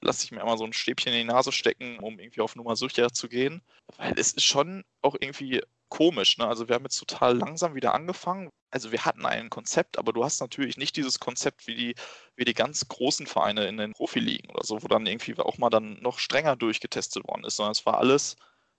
lasse 0.00 0.24
ich 0.24 0.32
mir 0.32 0.40
einmal 0.40 0.58
so 0.58 0.64
ein 0.64 0.72
Stäbchen 0.72 1.12
in 1.12 1.20
die 1.20 1.32
Nase 1.32 1.52
stecken, 1.52 1.98
um 2.00 2.18
irgendwie 2.18 2.40
auf 2.40 2.56
Nummer 2.56 2.76
sicher 2.76 3.12
zu 3.12 3.28
gehen. 3.28 3.62
Weil 3.96 4.18
es 4.18 4.32
ist 4.32 4.44
schon 4.44 4.84
auch 5.02 5.16
irgendwie 5.18 5.62
komisch. 5.88 6.38
Ne? 6.38 6.46
Also 6.46 6.68
wir 6.68 6.74
haben 6.74 6.84
jetzt 6.84 6.98
total 6.98 7.36
langsam 7.36 7.74
wieder 7.74 7.94
angefangen. 7.94 8.50
Also 8.70 8.92
wir 8.92 9.04
hatten 9.04 9.24
ein 9.24 9.50
Konzept, 9.50 9.98
aber 9.98 10.12
du 10.12 10.24
hast 10.24 10.40
natürlich 10.40 10.76
nicht 10.76 10.96
dieses 10.96 11.20
Konzept 11.20 11.66
wie 11.66 11.74
die, 11.74 11.94
wie 12.36 12.44
die 12.44 12.54
ganz 12.54 12.88
großen 12.88 13.26
Vereine 13.26 13.66
in 13.66 13.76
den 13.76 13.92
Profiligen 13.92 14.50
oder 14.50 14.64
so, 14.64 14.82
wo 14.82 14.88
dann 14.88 15.06
irgendwie 15.06 15.38
auch 15.38 15.58
mal 15.58 15.70
dann 15.70 16.00
noch 16.02 16.18
strenger 16.18 16.56
durchgetestet 16.56 17.26
worden 17.26 17.44
ist, 17.44 17.56
sondern 17.56 17.72
es 17.72 17.86
war 17.86 17.98
alles 17.98 18.36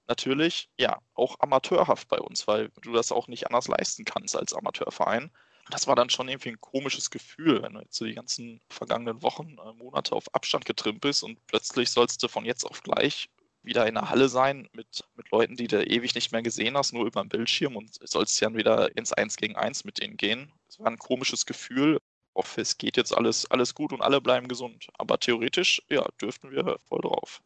natürlich, 0.08 0.70
ja, 0.78 1.00
auch 1.14 1.38
amateurhaft 1.40 2.08
bei 2.08 2.20
uns, 2.20 2.48
weil 2.48 2.70
du 2.82 2.94
das 2.94 3.12
auch 3.12 3.28
nicht 3.28 3.48
anders 3.48 3.68
leisten 3.68 4.06
kannst 4.06 4.36
als 4.36 4.54
Amateurverein 4.54 5.32
das 5.70 5.88
war 5.88 5.96
dann 5.96 6.10
schon 6.10 6.30
irgendwie 6.30 6.50
ein 6.50 6.62
komisches 6.62 7.10
Gefühl, 7.10 7.62
wenn 7.62 7.74
du 7.74 7.82
jetzt 7.82 7.96
so 7.96 8.06
die 8.06 8.14
ganzen 8.14 8.62
vergangenen 8.70 9.22
Wochen, 9.22 9.58
äh, 9.58 9.74
Monate 9.74 10.16
auf 10.16 10.34
Abstand 10.34 10.66
getrimmt 10.66 11.02
bist 11.02 11.24
und 11.24 11.46
plötzlich 11.48 11.92
sollst 11.92 12.22
du 12.24 12.28
von 12.28 12.46
jetzt 12.46 12.64
auf 12.64 12.84
gleich 12.84 13.30
wieder 13.64 13.86
in 13.86 13.96
der 13.96 14.10
Halle 14.10 14.30
sein 14.30 14.68
mit, 14.74 15.04
mit 15.16 15.30
Leuten, 15.32 15.56
die 15.56 15.68
du 15.68 15.86
ewig 15.86 16.16
nicht 16.16 16.32
mehr 16.32 16.42
gesehen 16.42 16.78
hast, 16.78 16.94
nur 16.94 17.06
über 17.06 17.22
den 17.22 17.30
Bildschirm 17.30 17.76
und 17.76 18.00
sollst 18.02 18.42
dann 18.42 18.56
wieder 18.56 18.96
ins 18.98 19.14
Eins 19.14 19.36
gegen 19.36 19.56
Eins 19.56 19.84
mit 19.84 20.00
denen 20.00 20.18
gehen. 20.18 20.52
Es 20.70 20.80
war 20.80 20.88
ein 20.88 20.98
komisches 20.98 21.46
Gefühl. 21.46 22.00
Hoffe, 22.34 22.62
es 22.62 22.78
geht 22.78 22.98
jetzt 22.98 23.16
alles, 23.16 23.50
alles 23.50 23.76
gut 23.76 23.92
und 23.92 24.02
alle 24.02 24.22
bleiben 24.22 24.48
gesund. 24.48 24.88
Aber 24.98 25.20
theoretisch, 25.20 25.82
ja, 25.90 26.06
dürften 26.22 26.52
wir 26.52 26.78
voll 26.88 27.02
drauf. 27.02 27.42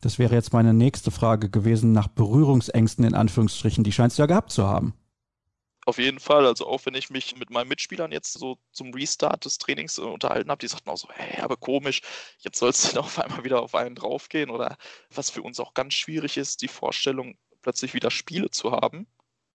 Das 0.00 0.18
wäre 0.18 0.34
jetzt 0.34 0.52
meine 0.52 0.74
nächste 0.74 1.10
Frage 1.10 1.48
gewesen 1.48 1.92
nach 1.92 2.08
Berührungsängsten 2.08 3.04
in 3.04 3.14
Anführungsstrichen. 3.14 3.84
Die 3.84 3.92
scheinst 3.92 4.18
du 4.18 4.22
ja 4.22 4.26
gehabt 4.26 4.50
zu 4.50 4.66
haben. 4.66 4.94
Auf 5.86 5.98
jeden 5.98 6.20
Fall, 6.20 6.46
also 6.46 6.66
auch 6.66 6.86
wenn 6.86 6.94
ich 6.94 7.10
mich 7.10 7.36
mit 7.36 7.50
meinen 7.50 7.68
Mitspielern 7.68 8.12
jetzt 8.12 8.32
so 8.34 8.58
zum 8.72 8.92
Restart 8.94 9.44
des 9.44 9.58
Trainings 9.58 9.98
äh, 9.98 10.02
unterhalten 10.02 10.50
habe, 10.50 10.60
die 10.60 10.68
sagten 10.68 10.90
auch 10.90 10.96
so, 10.96 11.08
hey, 11.12 11.40
aber 11.40 11.56
komisch, 11.56 12.00
jetzt 12.38 12.58
sollst 12.58 12.94
du 12.94 13.00
auf 13.00 13.18
einmal 13.18 13.44
wieder 13.44 13.62
auf 13.62 13.74
einen 13.74 13.94
draufgehen 13.94 14.50
oder 14.50 14.76
was 15.10 15.30
für 15.30 15.42
uns 15.42 15.60
auch 15.60 15.74
ganz 15.74 15.94
schwierig 15.94 16.36
ist, 16.36 16.62
die 16.62 16.68
Vorstellung, 16.68 17.36
plötzlich 17.62 17.94
wieder 17.94 18.10
Spiele 18.10 18.50
zu 18.50 18.72
haben. 18.72 19.06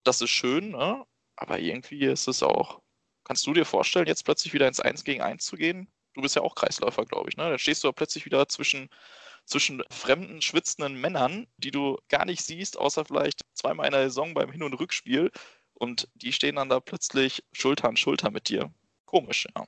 Das 0.04 0.22
ist 0.22 0.32
schön, 0.32 0.72
ne? 0.72 1.06
aber 1.36 1.60
irgendwie 1.60 2.06
ist 2.06 2.28
es 2.28 2.44
auch, 2.44 2.82
kannst 3.24 3.46
du 3.48 3.54
dir 3.54 3.66
vorstellen, 3.66 4.08
jetzt 4.08 4.26
plötzlich 4.26 4.54
wieder 4.54 4.68
ins 4.68 4.80
1 4.80 5.04
gegen 5.04 5.22
1 5.22 5.46
zu 5.46 5.56
gehen? 5.56 5.92
Du 6.14 6.22
bist 6.22 6.36
ja 6.36 6.42
auch 6.42 6.56
Kreisläufer, 6.56 7.06
glaube 7.06 7.30
ich, 7.30 7.38
ne? 7.38 7.50
Dann 7.50 7.60
stehst 7.60 7.84
du 7.84 7.92
plötzlich 7.94 8.26
wieder 8.26 8.48
zwischen 8.50 8.90
zwischen 9.46 9.84
fremden, 9.90 10.42
schwitzenden 10.42 11.00
Männern, 11.02 11.48
die 11.58 11.72
du 11.72 11.98
gar 12.08 12.26
nicht 12.26 12.44
siehst, 12.44 12.78
außer 12.78 13.06
vielleicht 13.06 13.42
zweimal 13.54 13.88
in 13.88 13.94
der 13.94 14.04
Saison 14.04 14.34
beim 14.34 14.52
Hin- 14.52 14.64
und 14.64 14.76
Rückspiel 14.76 15.32
und 15.80 16.08
die 16.14 16.32
stehen 16.32 16.58
dann 16.58 16.70
da 16.70 16.80
plötzlich 16.80 17.44
Schulter 17.52 17.90
an 17.90 17.98
Schulter 17.98 18.30
mit 18.30 18.50
dir. 18.50 18.72
Komisch, 19.06 19.48
ja. 19.56 19.66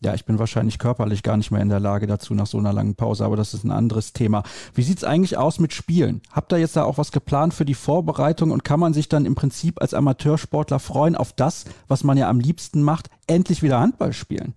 Ja, 0.00 0.12
ich 0.12 0.26
bin 0.26 0.38
wahrscheinlich 0.38 0.78
körperlich 0.78 1.22
gar 1.22 1.38
nicht 1.38 1.50
mehr 1.50 1.62
in 1.62 1.70
der 1.70 1.80
Lage 1.80 2.06
dazu 2.06 2.34
nach 2.34 2.46
so 2.46 2.58
einer 2.58 2.72
langen 2.72 2.96
Pause, 2.96 3.24
aber 3.24 3.36
das 3.36 3.54
ist 3.54 3.64
ein 3.64 3.70
anderes 3.70 4.12
Thema. 4.12 4.42
Wie 4.74 4.82
sieht's 4.82 5.04
eigentlich 5.04 5.38
aus 5.38 5.58
mit 5.58 5.72
Spielen? 5.72 6.20
Habt 6.30 6.52
ihr 6.52 6.58
jetzt 6.58 6.76
da 6.76 6.84
auch 6.84 6.98
was 6.98 7.12
geplant 7.12 7.54
für 7.54 7.64
die 7.64 7.74
Vorbereitung 7.74 8.50
und 8.50 8.62
kann 8.62 8.78
man 8.78 8.92
sich 8.92 9.08
dann 9.08 9.24
im 9.24 9.34
Prinzip 9.34 9.80
als 9.80 9.94
Amateursportler 9.94 10.80
freuen 10.80 11.16
auf 11.16 11.32
das, 11.32 11.64
was 11.88 12.04
man 12.04 12.18
ja 12.18 12.28
am 12.28 12.40
liebsten 12.40 12.82
macht, 12.82 13.08
endlich 13.26 13.62
wieder 13.62 13.80
Handball 13.80 14.12
spielen? 14.12 14.54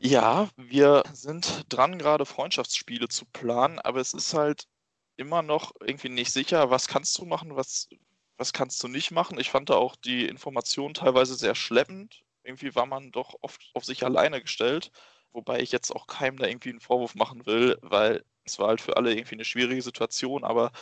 Ja, 0.00 0.48
wir 0.56 1.02
sind 1.12 1.66
dran, 1.68 1.98
gerade 1.98 2.24
Freundschaftsspiele 2.24 3.08
zu 3.08 3.26
planen, 3.26 3.78
aber 3.78 4.00
es 4.00 4.14
ist 4.14 4.32
halt 4.32 4.68
immer 5.16 5.42
noch 5.42 5.72
irgendwie 5.80 6.08
nicht 6.08 6.32
sicher, 6.32 6.70
was 6.70 6.88
kannst 6.88 7.18
du 7.18 7.26
machen, 7.26 7.56
was, 7.56 7.88
was 8.38 8.52
kannst 8.52 8.82
du 8.82 8.88
nicht 8.88 9.10
machen. 9.10 9.38
Ich 9.38 9.50
fand 9.50 9.70
da 9.70 9.74
auch 9.74 9.96
die 9.96 10.26
Informationen 10.26 10.94
teilweise 10.94 11.34
sehr 11.34 11.54
schleppend 11.54 12.22
irgendwie 12.48 12.74
war 12.74 12.86
man 12.86 13.12
doch 13.12 13.36
oft 13.42 13.70
auf 13.74 13.84
sich 13.84 14.04
alleine 14.04 14.40
gestellt. 14.40 14.90
Wobei 15.32 15.60
ich 15.60 15.70
jetzt 15.70 15.94
auch 15.94 16.06
keinem 16.06 16.38
da 16.38 16.46
irgendwie 16.46 16.70
einen 16.70 16.80
Vorwurf 16.80 17.14
machen 17.14 17.46
will, 17.46 17.78
weil 17.82 18.24
es 18.44 18.58
war 18.58 18.68
halt 18.68 18.80
für 18.80 18.96
alle 18.96 19.12
irgendwie 19.12 19.34
eine 19.36 19.44
schwierige 19.44 19.82
Situation, 19.82 20.42
aber 20.42 20.72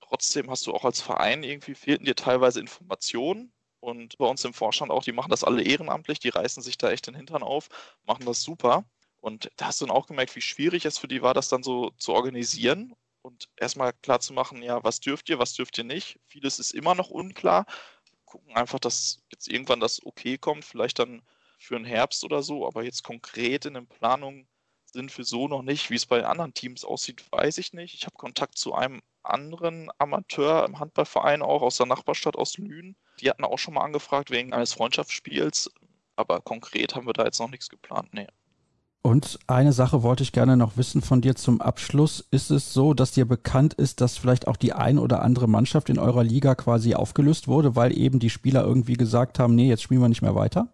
trotzdem 0.00 0.50
hast 0.50 0.66
du 0.66 0.74
auch 0.74 0.84
als 0.84 1.00
Verein 1.00 1.44
irgendwie 1.44 1.74
fehlten 1.74 2.04
dir 2.04 2.16
teilweise 2.16 2.60
Informationen. 2.60 3.52
Und 3.80 4.18
bei 4.18 4.26
uns 4.26 4.44
im 4.44 4.54
Vorstand 4.54 4.90
auch, 4.92 5.04
die 5.04 5.12
machen 5.12 5.30
das 5.30 5.44
alle 5.44 5.62
ehrenamtlich, 5.62 6.18
die 6.20 6.28
reißen 6.28 6.62
sich 6.62 6.78
da 6.78 6.90
echt 6.90 7.06
den 7.06 7.14
Hintern 7.14 7.42
auf, 7.42 7.68
machen 8.04 8.26
das 8.26 8.42
super. 8.42 8.84
Und 9.20 9.50
da 9.56 9.66
hast 9.66 9.80
du 9.80 9.86
dann 9.86 9.96
auch 9.96 10.06
gemerkt, 10.08 10.34
wie 10.36 10.40
schwierig 10.40 10.84
es 10.84 10.98
für 10.98 11.08
die 11.08 11.22
war, 11.22 11.34
das 11.34 11.48
dann 11.48 11.62
so 11.62 11.90
zu 11.98 12.12
organisieren 12.12 12.94
und 13.22 13.48
erstmal 13.56 13.92
klar 13.92 14.20
zu 14.20 14.32
machen, 14.32 14.62
ja, 14.62 14.82
was 14.84 15.00
dürft 15.00 15.28
ihr, 15.28 15.38
was 15.38 15.54
dürft 15.54 15.78
ihr 15.78 15.84
nicht. 15.84 16.18
Vieles 16.26 16.58
ist 16.58 16.72
immer 16.72 16.94
noch 16.94 17.10
unklar 17.10 17.66
gucken 18.32 18.56
einfach, 18.56 18.80
dass 18.80 19.22
jetzt 19.30 19.46
irgendwann 19.46 19.80
das 19.80 20.04
okay 20.06 20.38
kommt, 20.38 20.64
vielleicht 20.64 20.98
dann 20.98 21.20
für 21.58 21.76
den 21.76 21.84
Herbst 21.84 22.24
oder 22.24 22.42
so, 22.42 22.66
aber 22.66 22.82
jetzt 22.82 23.04
konkret 23.04 23.66
in 23.66 23.74
den 23.74 23.86
Planungen 23.86 24.48
sind 24.86 25.16
wir 25.16 25.24
so 25.24 25.48
noch 25.48 25.62
nicht. 25.62 25.90
Wie 25.90 25.96
es 25.96 26.06
bei 26.06 26.24
anderen 26.24 26.54
Teams 26.54 26.84
aussieht, 26.84 27.30
weiß 27.30 27.58
ich 27.58 27.74
nicht. 27.74 27.94
Ich 27.94 28.06
habe 28.06 28.16
Kontakt 28.16 28.56
zu 28.56 28.74
einem 28.74 29.02
anderen 29.22 29.90
Amateur 29.98 30.64
im 30.64 30.78
Handballverein 30.78 31.42
auch 31.42 31.60
aus 31.60 31.76
der 31.76 31.86
Nachbarstadt 31.86 32.36
aus 32.36 32.56
Lünen. 32.56 32.96
Die 33.20 33.28
hatten 33.28 33.44
auch 33.44 33.58
schon 33.58 33.74
mal 33.74 33.84
angefragt 33.84 34.30
wegen 34.30 34.54
eines 34.54 34.72
Freundschaftsspiels, 34.72 35.70
aber 36.16 36.40
konkret 36.40 36.94
haben 36.94 37.06
wir 37.06 37.12
da 37.12 37.24
jetzt 37.24 37.38
noch 37.38 37.50
nichts 37.50 37.68
geplant. 37.68 38.14
Nee. 38.14 38.28
Und 39.04 39.40
eine 39.48 39.72
Sache 39.72 40.04
wollte 40.04 40.22
ich 40.22 40.30
gerne 40.30 40.56
noch 40.56 40.76
wissen 40.76 41.02
von 41.02 41.20
dir 41.20 41.34
zum 41.34 41.60
Abschluss. 41.60 42.24
Ist 42.30 42.50
es 42.52 42.72
so, 42.72 42.94
dass 42.94 43.10
dir 43.10 43.24
bekannt 43.24 43.74
ist, 43.74 44.00
dass 44.00 44.16
vielleicht 44.16 44.46
auch 44.46 44.56
die 44.56 44.72
ein 44.72 44.96
oder 44.96 45.22
andere 45.22 45.48
Mannschaft 45.48 45.88
in 45.88 45.98
eurer 45.98 46.22
Liga 46.22 46.54
quasi 46.54 46.94
aufgelöst 46.94 47.48
wurde, 47.48 47.74
weil 47.74 47.96
eben 47.98 48.20
die 48.20 48.30
Spieler 48.30 48.62
irgendwie 48.62 48.94
gesagt 48.94 49.40
haben, 49.40 49.56
nee, 49.56 49.68
jetzt 49.68 49.82
spielen 49.82 50.00
wir 50.00 50.08
nicht 50.08 50.22
mehr 50.22 50.36
weiter? 50.36 50.72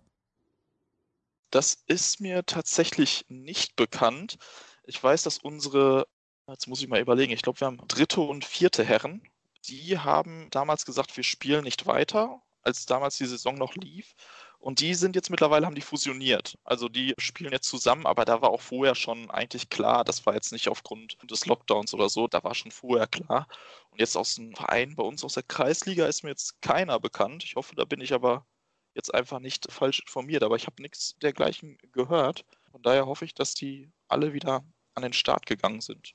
Das 1.51 1.83
ist 1.87 2.21
mir 2.21 2.45
tatsächlich 2.45 3.25
nicht 3.29 3.77
bekannt. 3.77 4.37
Ich 4.85 5.03
weiß, 5.03 5.23
dass 5.23 5.38
unsere, 5.38 6.07
jetzt 6.49 6.67
muss 6.69 6.83
ich 6.83 6.88
mal 6.88 7.01
überlegen, 7.01 7.33
ich 7.33 7.41
glaube, 7.41 7.61
wir 7.61 7.67
haben 7.67 7.81
dritte 7.88 8.21
und 8.21 8.45
vierte 8.45 8.85
Herren. 8.85 9.23
Die 9.69 9.99
haben 9.99 10.49
damals 10.51 10.85
gesagt, 10.85 11.17
wir 11.17 11.25
spielen 11.25 11.64
nicht 11.64 11.87
weiter, 11.87 12.43
als 12.61 12.85
damals 12.85 13.17
die 13.17 13.27
Saison 13.27 13.55
noch 13.55 13.75
lief. 13.75 14.14
Und 14.61 14.81
die 14.81 14.94
sind 14.94 15.14
jetzt 15.14 15.31
mittlerweile, 15.31 15.66
haben 15.66 15.75
die 15.77 15.81
fusioniert. 15.81 16.59
Also 16.64 16.88
die 16.88 17.14
spielen 17.18 17.53
jetzt 17.53 17.68
zusammen, 17.68 18.07
aber 18.07 18.25
da 18.25 18.42
war 18.42 18.51
auch 18.51 18.61
vorher 18.61 18.94
schon 18.94 19.31
eigentlich 19.31 19.71
klar, 19.71 20.05
das 20.05 20.27
war 20.27 20.35
jetzt 20.35 20.53
nicht 20.53 20.68
aufgrund 20.68 21.16
des 21.31 21.47
Lockdowns 21.47 21.94
oder 21.94 22.09
so, 22.09 22.27
da 22.27 22.42
war 22.42 22.55
schon 22.55 22.73
vorher 22.73 23.07
klar. 23.07 23.47
Und 23.90 24.01
jetzt 24.01 24.16
aus 24.16 24.35
dem 24.35 24.55
Verein 24.55 24.97
bei 24.97 25.05
uns 25.05 25.25
aus 25.25 25.35
der 25.35 25.44
Kreisliga 25.44 26.07
ist 26.07 26.25
mir 26.25 26.31
jetzt 26.31 26.61
keiner 26.61 26.99
bekannt. 26.99 27.44
Ich 27.44 27.55
hoffe, 27.55 27.77
da 27.77 27.85
bin 27.85 28.01
ich 28.01 28.12
aber 28.12 28.47
jetzt 28.94 29.14
einfach 29.14 29.38
nicht 29.38 29.71
falsch 29.71 30.01
informiert, 30.01 30.42
aber 30.42 30.57
ich 30.57 30.66
habe 30.66 30.83
nichts 30.83 31.16
dergleichen 31.18 31.79
gehört. 31.92 32.44
Von 32.73 32.83
daher 32.83 33.07
hoffe 33.07 33.25
ich, 33.25 33.35
dass 33.35 33.55
die 33.55 33.92
alle 34.09 34.33
wieder 34.33 34.64
an 34.94 35.03
den 35.03 35.12
Start 35.12 35.47
gegangen 35.47 35.81
sind. 35.81 36.14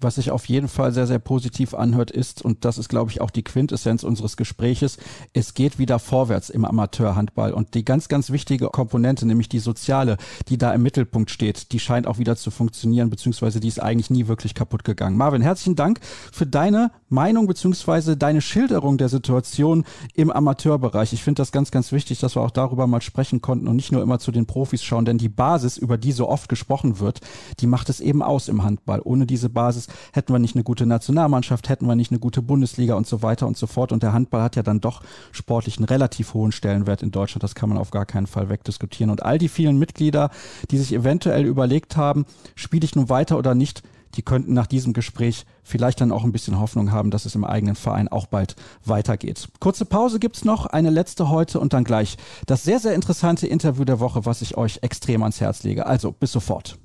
Was 0.00 0.14
sich 0.14 0.30
auf 0.30 0.46
jeden 0.46 0.68
Fall 0.68 0.92
sehr, 0.92 1.06
sehr 1.06 1.18
positiv 1.18 1.74
anhört, 1.74 2.10
ist, 2.10 2.42
und 2.42 2.64
das 2.64 2.78
ist, 2.78 2.88
glaube 2.88 3.10
ich, 3.10 3.20
auch 3.20 3.30
die 3.30 3.42
Quintessenz 3.42 4.02
unseres 4.02 4.36
Gespräches, 4.36 4.96
es 5.32 5.54
geht 5.54 5.78
wieder 5.78 5.98
vorwärts 5.98 6.48
im 6.50 6.64
Amateurhandball. 6.64 7.52
Und 7.52 7.74
die 7.74 7.84
ganz, 7.84 8.08
ganz 8.08 8.30
wichtige 8.30 8.68
Komponente, 8.68 9.26
nämlich 9.26 9.48
die 9.48 9.58
soziale, 9.58 10.16
die 10.48 10.58
da 10.58 10.72
im 10.72 10.82
Mittelpunkt 10.82 11.30
steht, 11.30 11.72
die 11.72 11.80
scheint 11.80 12.06
auch 12.06 12.18
wieder 12.18 12.36
zu 12.36 12.50
funktionieren, 12.50 13.10
beziehungsweise 13.10 13.60
die 13.60 13.68
ist 13.68 13.82
eigentlich 13.82 14.10
nie 14.10 14.26
wirklich 14.26 14.54
kaputt 14.54 14.84
gegangen. 14.84 15.16
Marvin, 15.16 15.42
herzlichen 15.42 15.76
Dank 15.76 16.00
für 16.32 16.46
deine 16.46 16.90
Meinung, 17.10 17.46
beziehungsweise 17.46 18.16
deine 18.16 18.40
Schilderung 18.40 18.96
der 18.96 19.08
Situation 19.08 19.84
im 20.14 20.30
Amateurbereich. 20.30 21.12
Ich 21.12 21.22
finde 21.22 21.40
das 21.40 21.52
ganz, 21.52 21.70
ganz 21.70 21.92
wichtig, 21.92 22.20
dass 22.20 22.36
wir 22.36 22.42
auch 22.42 22.50
darüber 22.50 22.86
mal 22.86 23.02
sprechen 23.02 23.40
konnten 23.40 23.68
und 23.68 23.76
nicht 23.76 23.92
nur 23.92 24.02
immer 24.02 24.18
zu 24.18 24.32
den 24.32 24.46
Profis 24.46 24.82
schauen, 24.82 25.04
denn 25.04 25.18
die 25.18 25.28
Basis, 25.28 25.76
über 25.76 25.98
die 25.98 26.12
so 26.12 26.28
oft 26.28 26.48
gesprochen 26.48 27.00
wird, 27.00 27.20
die 27.58 27.66
macht 27.66 27.88
es 27.88 28.00
eben 28.00 28.22
aus 28.22 28.48
im 28.48 28.62
Handball. 28.62 29.00
Ohne 29.02 29.26
diese 29.26 29.48
Basis 29.48 29.88
hätten 30.12 30.32
wir 30.32 30.38
nicht 30.38 30.54
eine 30.54 30.64
gute 30.64 30.86
Nationalmannschaft, 30.86 31.68
hätten 31.68 31.86
wir 31.86 31.96
nicht 31.96 32.12
eine 32.12 32.20
gute 32.20 32.42
Bundesliga 32.42 32.94
und 32.94 33.06
so 33.06 33.22
weiter 33.22 33.46
und 33.46 33.56
so 33.56 33.66
fort. 33.66 33.92
Und 33.92 34.02
der 34.02 34.12
Handball 34.12 34.42
hat 34.42 34.56
ja 34.56 34.62
dann 34.62 34.80
doch 34.80 35.02
sportlich 35.32 35.78
einen 35.78 35.86
relativ 35.86 36.34
hohen 36.34 36.52
Stellenwert 36.52 37.02
in 37.02 37.10
Deutschland. 37.10 37.42
Das 37.42 37.54
kann 37.54 37.68
man 37.68 37.78
auf 37.78 37.90
gar 37.90 38.06
keinen 38.06 38.26
Fall 38.26 38.48
wegdiskutieren. 38.48 39.10
Und 39.10 39.24
all 39.24 39.38
die 39.38 39.48
vielen 39.48 39.78
Mitglieder, 39.78 40.30
die 40.70 40.78
sich 40.78 40.92
eventuell 40.92 41.44
überlegt 41.44 41.96
haben, 41.96 42.24
spiele 42.54 42.84
ich 42.84 42.94
nun 42.94 43.08
weiter 43.08 43.36
oder 43.36 43.54
nicht, 43.54 43.82
die 44.16 44.22
könnten 44.22 44.52
nach 44.52 44.66
diesem 44.66 44.92
Gespräch 44.92 45.44
vielleicht 45.62 46.00
dann 46.00 46.12
auch 46.12 46.24
ein 46.24 46.32
bisschen 46.32 46.58
Hoffnung 46.58 46.90
haben, 46.90 47.10
dass 47.10 47.26
es 47.26 47.34
im 47.34 47.44
eigenen 47.44 47.76
Verein 47.76 48.08
auch 48.08 48.26
bald 48.26 48.56
weitergeht. 48.84 49.48
Kurze 49.60 49.84
Pause 49.84 50.18
gibt's 50.18 50.44
noch, 50.44 50.66
eine 50.66 50.90
letzte 50.90 51.28
heute 51.28 51.60
und 51.60 51.72
dann 51.72 51.84
gleich 51.84 52.16
das 52.46 52.64
sehr, 52.64 52.80
sehr 52.80 52.94
interessante 52.94 53.46
Interview 53.46 53.84
der 53.84 54.00
Woche, 54.00 54.26
was 54.26 54.42
ich 54.42 54.56
euch 54.56 54.80
extrem 54.82 55.22
ans 55.22 55.40
Herz 55.40 55.62
lege. 55.62 55.86
Also 55.86 56.12
bis 56.12 56.32
sofort. 56.32 56.78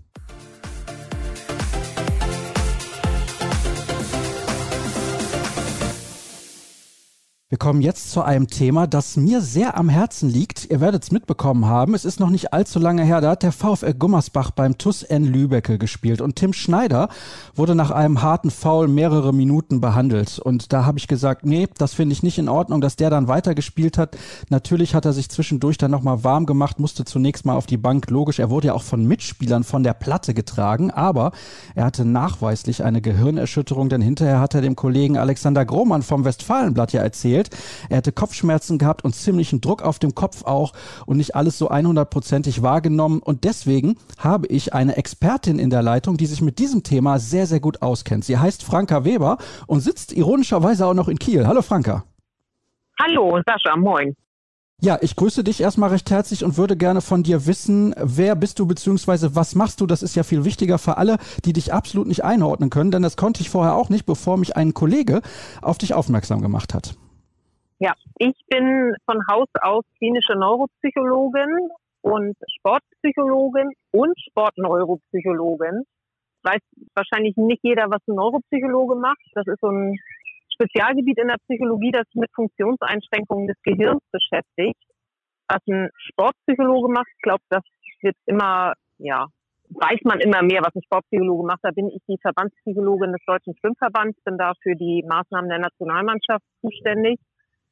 Wir 7.48 7.60
kommen 7.60 7.82
jetzt 7.82 8.10
zu 8.10 8.24
einem 8.24 8.48
Thema, 8.48 8.88
das 8.88 9.18
mir 9.18 9.40
sehr 9.40 9.78
am 9.78 9.88
Herzen 9.88 10.32
liegt. 10.32 10.72
Ihr 10.72 10.82
werdet 10.82 11.04
es 11.04 11.12
mitbekommen 11.12 11.68
haben. 11.68 11.94
Es 11.94 12.04
ist 12.04 12.20
noch 12.20 12.32
nicht 12.32 12.54
allzu 12.54 12.80
lange 12.80 13.04
her. 13.04 13.22
Da 13.22 13.30
hat 13.30 13.44
der 13.44 13.52
VfL 13.52 13.94
Gummersbach 13.94 14.50
beim 14.50 14.80
TUS 14.80 15.04
N 15.04 15.26
Lübecke 15.26 15.78
gespielt 15.78 16.22
und 16.22 16.38
Tim 16.38 16.54
Schneider 16.54 17.08
wurde 17.54 17.76
nach 17.76 17.92
einem 17.92 18.24
harten 18.24 18.50
Foul 18.50 18.88
mehrere 18.88 19.32
Minuten 19.32 19.80
behandelt. 19.80 20.40
Und 20.40 20.74
da 20.74 20.86
habe 20.86 20.98
ich 20.98 21.08
gesagt, 21.08 21.46
nee, 21.46 21.68
das 21.78 21.94
finde 21.94 22.14
ich 22.14 22.24
nicht 22.24 22.40
in 22.40 22.50
Ordnung, 22.50 22.82
dass 22.82 22.96
der 22.96 23.12
dann 23.12 23.28
weitergespielt 23.28 24.00
hat. 24.00 24.18
Natürlich 24.50 24.96
hat 24.96 25.06
er 25.06 25.14
sich 25.14 25.30
zwischendurch 25.30 25.78
dann 25.78 25.92
nochmal 25.92 26.24
warm 26.24 26.48
gemacht, 26.48 26.80
musste 26.80 27.06
zunächst 27.06 27.46
mal 27.46 27.56
auf 27.56 27.68
die 27.68 27.78
Bank. 27.78 28.10
Logisch, 28.10 28.40
er 28.40 28.50
wurde 28.50 28.70
ja 28.70 28.74
auch 28.74 28.82
von 28.82 29.08
Mitspielern 29.08 29.64
von 29.64 29.84
der 29.84 29.94
Platte 29.94 30.34
getragen, 30.34 30.90
aber 30.90 31.32
er 31.76 31.86
hatte 31.86 32.06
nachweislich 32.06 32.84
eine 32.84 33.02
Gehirnerschütterung, 33.02 33.90
denn 33.90 34.02
hinterher 34.02 34.40
hat 34.40 34.56
er 34.56 34.62
dem 34.62 34.76
Kollegen 34.76 35.20
Alexander 35.20 35.64
Grohmann 35.64 36.02
vom 36.02 36.26
Westfalenblatt 36.26 36.92
ja 36.92 37.04
erzählt, 37.04 37.35
erzählt. 37.36 37.50
Er 37.90 37.98
hätte 37.98 38.12
Kopfschmerzen 38.12 38.78
gehabt 38.78 39.04
und 39.04 39.14
ziemlichen 39.14 39.62
Druck 39.62 39.82
auf 39.82 40.00
dem 40.00 40.16
Kopf 40.16 40.44
auch 40.46 40.74
und 41.06 41.18
nicht 41.18 41.36
alles 41.36 41.58
so 41.58 41.70
100%ig 41.70 42.62
wahrgenommen. 42.62 43.20
Und 43.20 43.44
deswegen 43.44 43.98
habe 44.18 44.48
ich 44.48 44.74
eine 44.74 44.98
Expertin 44.98 45.60
in 45.60 45.70
der 45.70 45.82
Leitung, 45.82 46.18
die 46.18 46.26
sich 46.26 46.42
mit 46.42 46.60
diesem 46.60 46.84
Thema 46.84 47.20
sehr, 47.20 47.48
sehr 47.48 47.60
gut 47.60 47.82
auskennt. 47.82 48.26
Sie 48.26 48.38
heißt 48.38 48.64
Franka 48.64 49.04
Weber 49.04 49.38
und 49.68 49.82
sitzt 49.82 50.14
ironischerweise 50.14 50.86
auch 50.86 50.94
noch 50.94 51.08
in 51.08 51.20
Kiel. 51.20 51.48
Hallo 51.48 51.62
Franka. 51.62 52.04
Hallo 53.00 53.40
Sascha, 53.46 53.76
moin. 53.76 54.16
Ja, 54.82 54.98
ich 55.02 55.16
grüße 55.16 55.44
dich 55.44 55.62
erstmal 55.62 55.90
recht 55.90 56.12
herzlich 56.12 56.44
und 56.44 56.58
würde 56.58 56.76
gerne 56.76 57.00
von 57.00 57.24
dir 57.24 57.46
wissen, 57.46 57.96
wer 57.98 58.36
bist 58.36 58.60
du 58.60 58.68
beziehungsweise 58.68 59.34
was 59.34 59.56
machst 59.56 59.80
du? 59.80 59.88
Das 59.88 60.04
ist 60.04 60.16
ja 60.16 60.24
viel 60.24 60.44
wichtiger 60.44 60.78
für 60.78 60.98
alle, 60.98 61.18
die 61.46 61.54
dich 61.54 61.74
absolut 61.74 62.08
nicht 62.08 62.26
einordnen 62.26 62.70
können, 62.70 62.92
denn 62.92 63.02
das 63.02 63.16
konnte 63.16 63.42
ich 63.42 63.50
vorher 63.50 63.76
auch 63.76 63.90
nicht, 63.90 64.06
bevor 64.06 64.38
mich 64.38 64.58
ein 64.58 64.74
Kollege 64.74 65.22
auf 65.62 65.78
dich 65.78 65.94
aufmerksam 65.94 66.42
gemacht 66.42 66.74
hat. 66.74 66.96
Ja, 67.80 67.94
ich 68.20 68.40
bin 68.48 68.96
von 69.06 69.20
Haus 69.30 69.50
aus 69.62 69.84
klinische 69.98 70.34
Neuropsychologin 70.34 71.70
und 72.02 72.38
Sportpsychologin 72.58 73.72
und 73.92 74.14
Sportneuropsychologin. 74.30 75.84
Weiß 76.44 76.62
wahrscheinlich 76.94 77.36
nicht 77.36 77.64
jeder, 77.64 77.90
was 77.90 78.02
ein 78.08 78.16
Neuropsychologe 78.16 78.96
macht. 78.96 79.20
Das 79.34 79.48
ist 79.48 79.60
so 79.60 79.68
ein 79.68 79.98
Spezialgebiet 80.54 81.20
in 81.20 81.28
der 81.28 81.38
Psychologie, 81.48 81.92
das 81.92 82.06
sich 82.08 82.22
mit 82.22 82.32
Funktionseinschränkungen 82.34 83.48
des 83.48 83.58
Gehirns 83.64 84.02
beschäftigt. 84.12 84.80
Was 85.50 85.60
ein 85.68 85.90
Sportpsychologe 85.98 86.92
macht, 86.94 87.08
ich 87.14 87.22
glaube, 87.24 87.44
das 87.50 87.64
wird 88.02 88.16
immer, 88.26 88.74
ja, 89.00 89.28
weiß 89.70 90.00
man 90.04 90.22
immer 90.22 90.44
mehr, 90.44 90.62
was 90.62 90.74
ein 90.76 90.84
Sportpsychologe 90.84 91.46
macht. 91.46 91.60
Da 91.64 91.72
bin 91.72 91.90
ich 91.90 92.02
die 92.08 92.18
Verbandspsychologin 92.22 93.12
des 93.12 93.26
Deutschen 93.26 93.54
Schwimmverbands, 93.60 94.18
bin 94.24 94.38
da 94.38 94.54
für 94.62 94.76
die 94.76 95.04
Maßnahmen 95.08 95.50
der 95.50 95.60
Nationalmannschaft 95.60 96.46
zuständig. 96.62 97.20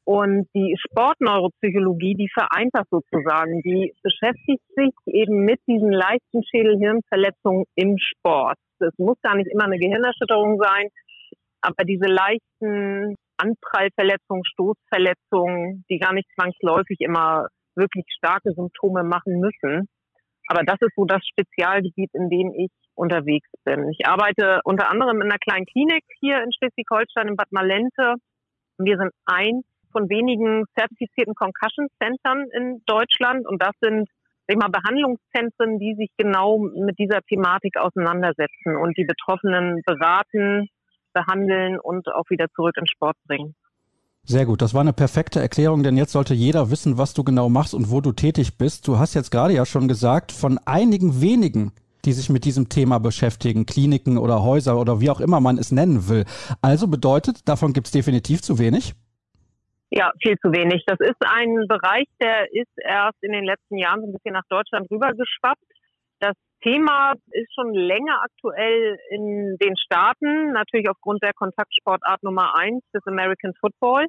Und 0.06 0.48
die 0.54 0.76
Sportneuropsychologie, 0.78 2.16
die 2.16 2.30
vereint 2.34 2.72
das 2.74 2.88
sozusagen. 2.90 3.62
Die 3.62 3.94
beschäftigt 4.04 4.64
sich 4.76 4.92
eben 5.06 5.46
mit 5.46 5.60
diesen 5.68 5.92
leichten 5.92 6.44
Schädel-Hirnverletzungen 6.44 7.66
im 7.76 7.98
Sport. 7.98 8.58
Es 8.80 8.98
muss 8.98 9.18
gar 9.22 9.36
nicht 9.36 9.50
immer 9.50 9.64
eine 9.64 9.80
Gehirnerschütterung 9.80 10.60
sein, 10.62 10.90
aber 11.62 11.86
diese 11.86 12.08
leichten 12.08 13.16
Anprallverletzungen, 13.38 14.44
Stoßverletzungen, 14.46 15.86
die 15.90 16.00
gar 16.00 16.14
nicht 16.14 16.28
zwangsläufig 16.36 17.00
immer 17.00 17.48
wirklich 17.76 18.06
starke 18.18 18.52
Symptome 18.52 19.04
machen 19.04 19.40
müssen. 19.40 19.88
Aber 20.48 20.64
das 20.64 20.76
ist 20.82 20.94
so 20.96 21.06
das 21.06 21.22
Spezialgebiet, 21.26 22.12
in 22.14 22.30
dem 22.30 22.54
ich 22.54 22.72
unterwegs 22.96 23.50
bin. 23.64 23.90
Ich 23.90 24.06
arbeite 24.06 24.60
unter 24.66 24.92
anderem 24.92 25.22
in 25.22 25.32
einer 25.32 25.40
kleinen 25.40 25.66
Klinik 25.66 26.04
hier 26.20 26.44
in 26.44 26.52
Schleswig-Holstein 26.52 27.30
in 27.30 27.36
Bad 27.38 27.52
Malente. 27.52 28.16
Wir 28.78 28.98
sind 28.98 29.12
ein 29.26 29.64
von 29.94 30.10
wenigen 30.10 30.66
zertifizierten 30.78 31.36
Concussion 31.36 31.88
Centern 32.02 32.48
in 32.52 32.82
Deutschland 32.86 33.48
und 33.48 33.62
das 33.62 33.72
sind 33.80 34.10
sag 34.48 34.72
Behandlungszentren, 34.72 35.80
die 35.80 35.96
sich 35.96 36.10
genau 36.18 36.58
mit 36.58 37.00
dieser 37.00 37.22
Thematik 37.22 37.78
auseinandersetzen 37.78 38.76
und 38.76 38.98
die 38.98 39.06
Betroffenen 39.06 39.82
beraten, 39.86 40.68
behandeln 41.14 41.80
und 41.80 42.08
auch 42.14 42.30
wieder 42.30 42.48
zurück 42.56 42.76
in 42.78 42.88
Sport 42.88 43.16
bringen. 43.28 43.56
Sehr 44.26 44.46
gut, 44.46 44.62
das 44.62 44.74
war 44.74 44.82
eine 44.82 44.94
perfekte 44.94 45.42
Erklärung, 45.42 45.84
denn 45.84 45.98
jetzt 45.98 46.14
sollte 46.14 46.34
jeder 46.34 46.72
wissen, 46.72 46.98
was 46.98 47.14
du 47.14 47.24
genau 47.24 47.50
machst 47.50 47.74
und 47.74 47.92
wo 47.92 48.00
du 48.00 48.14
tätig 48.14 48.58
bist. 48.58 48.88
Du 48.88 48.98
hast 48.98 49.14
jetzt 49.14 49.32
gerade 49.32 49.54
ja 49.54 49.66
schon 49.66 49.88
gesagt, 49.88 50.32
von 50.32 50.60
einigen 50.66 51.22
wenigen, 51.22 51.74
die 52.06 52.14
sich 52.14 52.30
mit 52.30 52.46
diesem 52.46 52.70
Thema 52.70 53.00
beschäftigen, 53.00 53.66
Kliniken 53.66 54.18
oder 54.18 54.42
Häuser 54.42 54.80
oder 54.80 55.02
wie 55.02 55.10
auch 55.10 55.20
immer 55.20 55.42
man 55.42 55.58
es 55.58 55.72
nennen 55.72 56.08
will. 56.08 56.24
Also 56.62 56.88
bedeutet, 56.88 57.48
davon 57.50 57.74
gibt 57.74 57.88
es 57.88 57.92
definitiv 57.92 58.42
zu 58.42 58.60
wenig? 58.60 58.94
Ja, 59.96 60.12
viel 60.20 60.38
zu 60.40 60.52
wenig. 60.52 60.82
Das 60.88 60.98
ist 61.00 61.22
ein 61.22 61.68
Bereich, 61.68 62.08
der 62.20 62.52
ist 62.52 62.74
erst 62.78 63.22
in 63.22 63.32
den 63.32 63.46
letzten 63.46 63.78
Jahren 63.78 64.02
so 64.02 64.08
ein 64.08 64.14
bisschen 64.14 64.34
nach 64.34 64.48
Deutschland 64.50 64.90
rübergeschwappt. 64.90 65.62
Das 66.20 66.34
Thema 66.64 67.14
ist 67.30 67.54
schon 67.54 67.76
länger 67.76 68.18
aktuell 68.24 68.98
in 69.12 69.56
den 69.62 69.78
Staaten, 69.78 70.52
natürlich 70.52 70.90
aufgrund 70.90 71.22
der 71.22 71.34
Kontaktsportart 71.34 72.24
Nummer 72.24 72.58
eins 72.58 72.82
des 72.92 73.06
American 73.06 73.54
Football. 73.60 74.08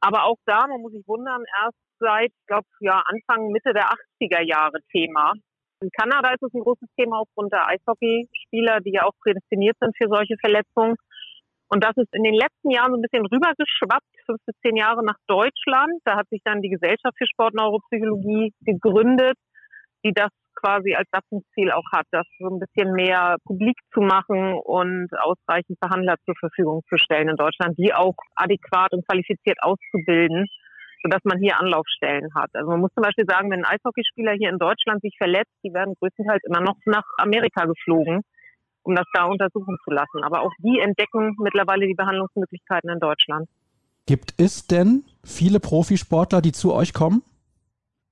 Aber 0.00 0.24
auch 0.24 0.36
da, 0.44 0.66
man 0.66 0.82
muss 0.82 0.92
sich 0.92 1.06
wundern, 1.08 1.42
erst 1.64 1.78
seit, 1.98 2.28
ich 2.28 2.46
glaube, 2.46 2.66
ja, 2.80 3.02
Anfang, 3.06 3.48
Mitte 3.52 3.72
der 3.72 3.88
80er 4.20 4.42
Jahre 4.42 4.80
Thema. 4.90 5.32
In 5.80 5.88
Kanada 5.96 6.30
ist 6.34 6.42
es 6.42 6.52
ein 6.52 6.60
großes 6.60 6.88
Thema 6.94 7.20
aufgrund 7.20 7.54
der 7.54 7.66
Eishockeyspieler, 7.68 8.80
die 8.80 8.92
ja 8.92 9.04
auch 9.04 9.16
prädestiniert 9.22 9.78
sind 9.80 9.96
für 9.96 10.08
solche 10.08 10.36
Verletzungen. 10.38 10.96
Und 11.72 11.82
das 11.82 11.96
ist 11.96 12.12
in 12.12 12.22
den 12.22 12.34
letzten 12.34 12.70
Jahren 12.70 12.92
so 12.92 12.98
ein 12.98 13.00
bisschen 13.00 13.24
rübergeschwappt, 13.24 14.12
fünf 14.26 14.40
bis 14.44 14.54
zehn 14.60 14.76
Jahre 14.76 15.02
nach 15.02 15.16
Deutschland. 15.26 16.02
Da 16.04 16.16
hat 16.16 16.28
sich 16.28 16.42
dann 16.44 16.60
die 16.60 16.68
Gesellschaft 16.68 17.16
für 17.16 17.26
Sportneuropsychologie 17.26 18.52
gegründet, 18.60 19.38
die 20.04 20.12
das 20.12 20.28
quasi 20.54 20.94
als 20.94 21.08
Satzungsziel 21.10 21.72
auch 21.72 21.88
hat, 21.90 22.04
das 22.10 22.26
so 22.38 22.48
ein 22.48 22.60
bisschen 22.60 22.92
mehr 22.92 23.36
publik 23.46 23.78
zu 23.94 24.02
machen 24.02 24.52
und 24.52 25.08
ausreichend 25.18 25.80
Behandler 25.80 26.16
zur 26.26 26.34
Verfügung 26.38 26.82
zu 26.90 26.98
stellen 26.98 27.30
in 27.30 27.36
Deutschland, 27.36 27.78
die 27.78 27.94
auch 27.94 28.16
adäquat 28.36 28.92
und 28.92 29.08
qualifiziert 29.08 29.56
auszubilden, 29.62 30.44
sodass 31.02 31.24
man 31.24 31.38
hier 31.38 31.58
Anlaufstellen 31.58 32.28
hat. 32.34 32.50
Also 32.52 32.68
man 32.68 32.80
muss 32.80 32.92
zum 32.92 33.02
Beispiel 33.02 33.24
sagen, 33.26 33.50
wenn 33.50 33.64
ein 33.64 33.78
Eishockeyspieler 33.78 34.32
hier 34.32 34.50
in 34.50 34.58
Deutschland 34.58 35.00
sich 35.00 35.16
verletzt, 35.16 35.56
die 35.64 35.72
werden 35.72 35.94
größtenteils 35.98 36.44
immer 36.44 36.60
noch 36.60 36.76
nach 36.84 37.04
Amerika 37.16 37.64
geflogen, 37.64 38.20
um 38.82 38.94
das 38.94 39.06
da 39.12 39.24
untersuchen 39.24 39.76
zu 39.84 39.90
lassen. 39.90 40.22
Aber 40.22 40.42
auch 40.42 40.52
die 40.58 40.80
entdecken 40.80 41.36
mittlerweile 41.38 41.86
die 41.86 41.94
Behandlungsmöglichkeiten 41.94 42.90
in 42.90 43.00
Deutschland. 43.00 43.48
Gibt 44.06 44.34
es 44.38 44.66
denn 44.66 45.04
viele 45.24 45.60
Profisportler, 45.60 46.40
die 46.40 46.52
zu 46.52 46.74
euch 46.74 46.92
kommen? 46.92 47.22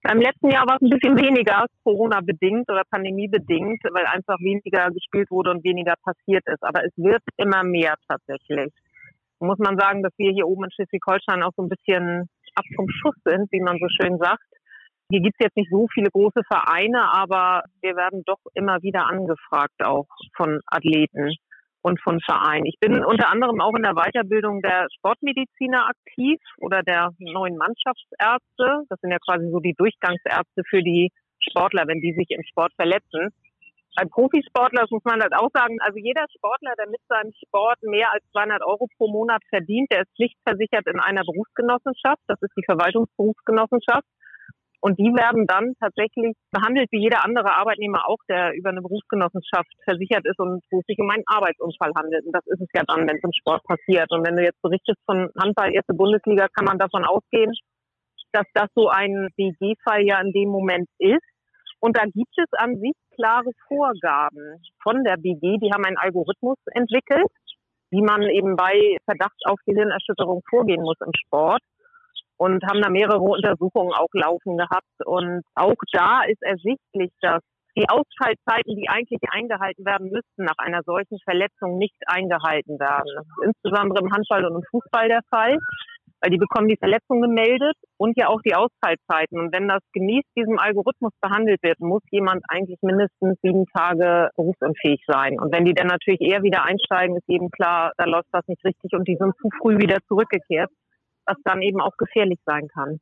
Im 0.09 0.21
letzten 0.21 0.51
Jahr 0.51 0.67
war 0.67 0.77
es 0.77 0.83
ein 0.83 0.89
bisschen 0.89 1.19
weniger, 1.19 1.67
Corona-bedingt 1.85 2.71
oder 2.71 2.85
Pandemie-bedingt, 2.91 3.83
weil 3.93 4.07
einfach 4.07 4.39
weniger 4.41 4.91
gespielt 4.91 5.31
wurde 5.31 5.51
und 5.51 5.63
weniger 5.63 5.95
passiert 6.03 6.43
ist. 6.47 6.63
Aber 6.63 6.85
es 6.85 6.93
wird 6.97 7.23
immer 7.37 7.65
mehr 7.65 7.97
tatsächlich. 8.09 8.73
Muss 9.41 9.59
man 9.59 9.79
sagen, 9.79 10.03
dass 10.03 10.13
wir 10.17 10.33
hier 10.33 10.47
oben 10.47 10.65
in 10.65 10.71
Schleswig-Holstein 10.71 11.43
auch 11.43 11.53
so 11.57 11.63
ein 11.63 11.69
bisschen 11.69 12.29
ab 12.55 12.65
vom 12.77 12.89
Schuss 12.89 13.17
sind, 13.25 13.53
wie 13.53 13.61
man 13.61 13.79
so 13.79 13.89
schön 13.89 14.19
sagt. 14.19 14.45
Hier 15.11 15.23
gibt 15.23 15.35
es 15.41 15.47
jetzt 15.47 15.57
nicht 15.57 15.71
so 15.73 15.89
viele 15.93 16.09
große 16.09 16.43
Vereine, 16.47 17.13
aber 17.13 17.65
wir 17.83 17.97
werden 17.97 18.23
doch 18.27 18.39
immer 18.55 18.81
wieder 18.81 19.07
angefragt 19.09 19.83
auch 19.83 20.07
von 20.37 20.61
Athleten 20.67 21.35
und 21.83 22.01
von 22.01 22.21
Vereinen. 22.21 22.67
Ich 22.67 22.79
bin 22.79 23.05
unter 23.05 23.29
anderem 23.29 23.61
auch 23.61 23.75
in 23.75 23.83
der 23.83 23.95
Weiterbildung 23.95 24.63
der 24.63 24.87
Sportmediziner 24.97 25.89
aktiv 25.89 26.39
oder 26.59 26.85
der 26.85 27.11
neuen 27.19 27.57
Mannschaftsärzte. 27.57 28.87
Das 28.89 29.01
sind 29.01 29.11
ja 29.11 29.19
quasi 29.19 29.51
so 29.51 29.59
die 29.59 29.75
Durchgangsärzte 29.75 30.63
für 30.71 30.81
die 30.81 31.11
Sportler, 31.41 31.89
wenn 31.89 32.01
die 32.01 32.15
sich 32.15 32.31
im 32.31 32.45
Sport 32.45 32.73
verletzen. 32.77 33.35
Ein 33.97 34.11
Profisportler, 34.11 34.83
das 34.83 34.93
muss 34.93 35.03
man 35.03 35.21
halt 35.21 35.35
auch 35.35 35.51
sagen, 35.53 35.79
also 35.81 35.99
jeder 35.99 36.25
Sportler, 36.37 36.75
der 36.79 36.87
mit 36.87 37.01
seinem 37.09 37.33
Sport 37.45 37.83
mehr 37.83 38.13
als 38.13 38.23
200 38.31 38.63
Euro 38.63 38.87
pro 38.97 39.11
Monat 39.11 39.43
verdient, 39.49 39.91
der 39.91 40.03
ist 40.03 40.15
pflichtversichert 40.15 40.87
in 40.87 41.01
einer 41.01 41.25
Berufsgenossenschaft. 41.25 42.23
Das 42.29 42.41
ist 42.41 42.55
die 42.57 42.65
Verwaltungsberufsgenossenschaft. 42.65 44.07
Und 44.81 44.99
die 44.99 45.13
werden 45.13 45.47
dann 45.47 45.75
tatsächlich 45.79 46.33
behandelt 46.51 46.89
wie 46.91 47.03
jeder 47.03 47.25
andere 47.25 47.53
Arbeitnehmer 47.53 48.09
auch, 48.09 48.19
der 48.29 48.55
über 48.55 48.71
eine 48.71 48.81
Berufsgenossenschaft 48.81 49.69
versichert 49.85 50.25
ist 50.25 50.39
und 50.39 50.63
wo 50.71 50.81
es 50.81 50.87
sich 50.87 50.99
um 50.99 51.11
einen 51.11 51.25
Arbeitsunfall 51.27 51.93
handelt. 51.95 52.25
Und 52.25 52.33
das 52.33 52.47
ist 52.47 52.63
es 52.63 52.69
ja 52.75 52.83
dann, 52.89 53.07
wenn 53.07 53.17
es 53.17 53.23
im 53.23 53.33
Sport 53.33 53.63
passiert. 53.65 54.11
Und 54.11 54.27
wenn 54.27 54.37
du 54.37 54.43
jetzt 54.43 54.61
berichtest 54.63 54.99
von 55.05 55.29
Handball, 55.39 55.75
erste 55.75 55.93
Bundesliga, 55.93 56.49
kann 56.49 56.65
man 56.65 56.79
davon 56.79 57.05
ausgehen, 57.05 57.53
dass 58.33 58.47
das 58.55 58.69
so 58.75 58.89
ein 58.89 59.29
BG-Fall 59.37 60.03
ja 60.03 60.21
in 60.21 60.33
dem 60.33 60.49
Moment 60.49 60.89
ist. 60.99 61.29
Und 61.81 61.97
da 61.97 62.05
gibt 62.05 62.33
es 62.37 62.49
an 62.57 62.77
sich 62.77 62.97
klare 63.15 63.51
Vorgaben 63.69 64.63
von 64.83 65.05
der 65.05 65.17
BG. 65.17 65.59
Die 65.59 65.73
haben 65.73 65.85
einen 65.85 65.99
Algorithmus 65.99 66.57
entwickelt, 66.73 67.29
wie 67.91 68.03
man 68.03 68.23
eben 68.23 68.57
bei 68.57 68.97
Verdacht 69.05 69.41
auf 69.45 69.59
Gehirnerschütterung 69.67 70.43
vorgehen 70.49 70.83
muss 70.83 70.97
im 71.05 71.13
Sport 71.27 71.61
und 72.41 72.65
haben 72.65 72.81
da 72.81 72.89
mehrere 72.89 73.21
Untersuchungen 73.21 73.93
auch 73.93 74.09
laufen 74.15 74.57
gehabt. 74.57 74.97
Und 75.05 75.43
auch 75.55 75.77
da 75.93 76.23
ist 76.25 76.41
ersichtlich, 76.41 77.13
dass 77.21 77.43
die 77.77 77.87
Ausfallzeiten, 77.87 78.77
die 78.77 78.89
eigentlich 78.89 79.21
eingehalten 79.31 79.85
werden 79.85 80.09
müssten, 80.11 80.45
nach 80.45 80.57
einer 80.57 80.81
solchen 80.85 81.19
Verletzung 81.23 81.77
nicht 81.77 82.01
eingehalten 82.07 82.81
werden. 82.81 83.13
Das 83.15 83.27
ist 83.27 83.45
insbesondere 83.45 84.03
im 84.03 84.11
Handball 84.11 84.47
und 84.47 84.57
im 84.57 84.65
Fußball 84.71 85.09
der 85.09 85.21
Fall, 85.29 85.59
weil 86.23 86.31
die 86.31 86.39
bekommen 86.39 86.69
die 86.69 86.79
Verletzung 86.79 87.21
gemeldet 87.21 87.77
und 87.99 88.17
ja 88.17 88.29
auch 88.29 88.41
die 88.41 88.55
Ausfallzeiten. 88.55 89.39
Und 89.39 89.53
wenn 89.53 89.69
das 89.69 89.83
gemäß 89.93 90.25
diesem 90.35 90.59
Algorithmus 90.59 91.13
behandelt 91.21 91.63
wird, 91.63 91.79
muss 91.81 92.03
jemand 92.11 92.43
eigentlich 92.49 92.79
mindestens 92.81 93.37
sieben 93.43 93.67
Tage 93.77 94.31
berufsunfähig 94.35 95.05
sein. 95.07 95.39
Und 95.39 95.53
wenn 95.53 95.67
die 95.67 95.75
dann 95.75 95.89
natürlich 95.89 96.23
eher 96.23 96.43
wieder 96.43 96.65
einsteigen, 96.65 97.17
ist 97.17 97.29
eben 97.29 97.51
klar, 97.51 97.93
da 97.99 98.05
läuft 98.07 98.29
das 98.33 98.49
nicht 98.49 98.65
richtig 98.65 98.95
und 98.95 99.07
die 99.07 99.17
sind 99.21 99.37
zu 99.37 99.51
früh 99.61 99.77
wieder 99.77 99.99
zurückgekehrt 100.09 100.71
was 101.27 101.37
dann 101.45 101.63
eben 101.63 101.81
auch 101.81 101.97
gefährlich 101.97 102.39
sein 102.45 102.69
kann. 102.69 103.01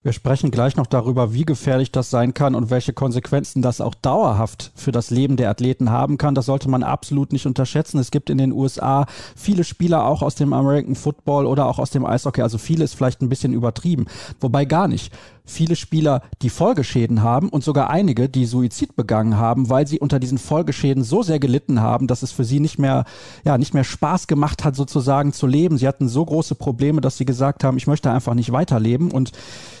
Wir 0.00 0.12
sprechen 0.12 0.52
gleich 0.52 0.76
noch 0.76 0.86
darüber, 0.86 1.34
wie 1.34 1.44
gefährlich 1.44 1.90
das 1.90 2.08
sein 2.08 2.32
kann 2.32 2.54
und 2.54 2.70
welche 2.70 2.92
Konsequenzen 2.92 3.62
das 3.62 3.80
auch 3.80 3.96
dauerhaft 3.96 4.70
für 4.76 4.92
das 4.92 5.10
Leben 5.10 5.36
der 5.36 5.50
Athleten 5.50 5.90
haben 5.90 6.18
kann. 6.18 6.36
Das 6.36 6.46
sollte 6.46 6.70
man 6.70 6.84
absolut 6.84 7.32
nicht 7.32 7.46
unterschätzen. 7.46 7.98
Es 7.98 8.12
gibt 8.12 8.30
in 8.30 8.38
den 8.38 8.52
USA 8.52 9.06
viele 9.34 9.64
Spieler 9.64 10.06
auch 10.06 10.22
aus 10.22 10.36
dem 10.36 10.52
American 10.52 10.94
Football 10.94 11.46
oder 11.46 11.66
auch 11.66 11.80
aus 11.80 11.90
dem 11.90 12.06
Eishockey. 12.06 12.42
Also 12.42 12.58
viele 12.58 12.84
ist 12.84 12.94
vielleicht 12.94 13.22
ein 13.22 13.28
bisschen 13.28 13.52
übertrieben. 13.52 14.06
Wobei 14.38 14.66
gar 14.66 14.86
nicht 14.86 15.12
viele 15.48 15.76
Spieler, 15.76 16.22
die 16.42 16.50
Folgeschäden 16.50 17.22
haben 17.22 17.48
und 17.48 17.64
sogar 17.64 17.90
einige, 17.90 18.28
die 18.28 18.46
Suizid 18.46 18.96
begangen 18.96 19.36
haben, 19.36 19.70
weil 19.70 19.86
sie 19.86 19.98
unter 19.98 20.18
diesen 20.20 20.38
Folgeschäden 20.38 21.02
so 21.02 21.22
sehr 21.22 21.38
gelitten 21.38 21.80
haben, 21.80 22.06
dass 22.06 22.22
es 22.22 22.32
für 22.32 22.44
sie 22.44 22.60
nicht 22.60 22.78
mehr, 22.78 23.04
ja, 23.44 23.58
nicht 23.58 23.74
mehr 23.74 23.84
Spaß 23.84 24.26
gemacht 24.26 24.64
hat, 24.64 24.76
sozusagen 24.76 25.32
zu 25.32 25.46
leben. 25.46 25.78
Sie 25.78 25.88
hatten 25.88 26.08
so 26.08 26.24
große 26.24 26.54
Probleme, 26.54 27.00
dass 27.00 27.16
sie 27.16 27.24
gesagt 27.24 27.64
haben, 27.64 27.76
ich 27.76 27.86
möchte 27.86 28.10
einfach 28.10 28.34
nicht 28.34 28.52
weiterleben. 28.52 29.10
Und 29.10 29.32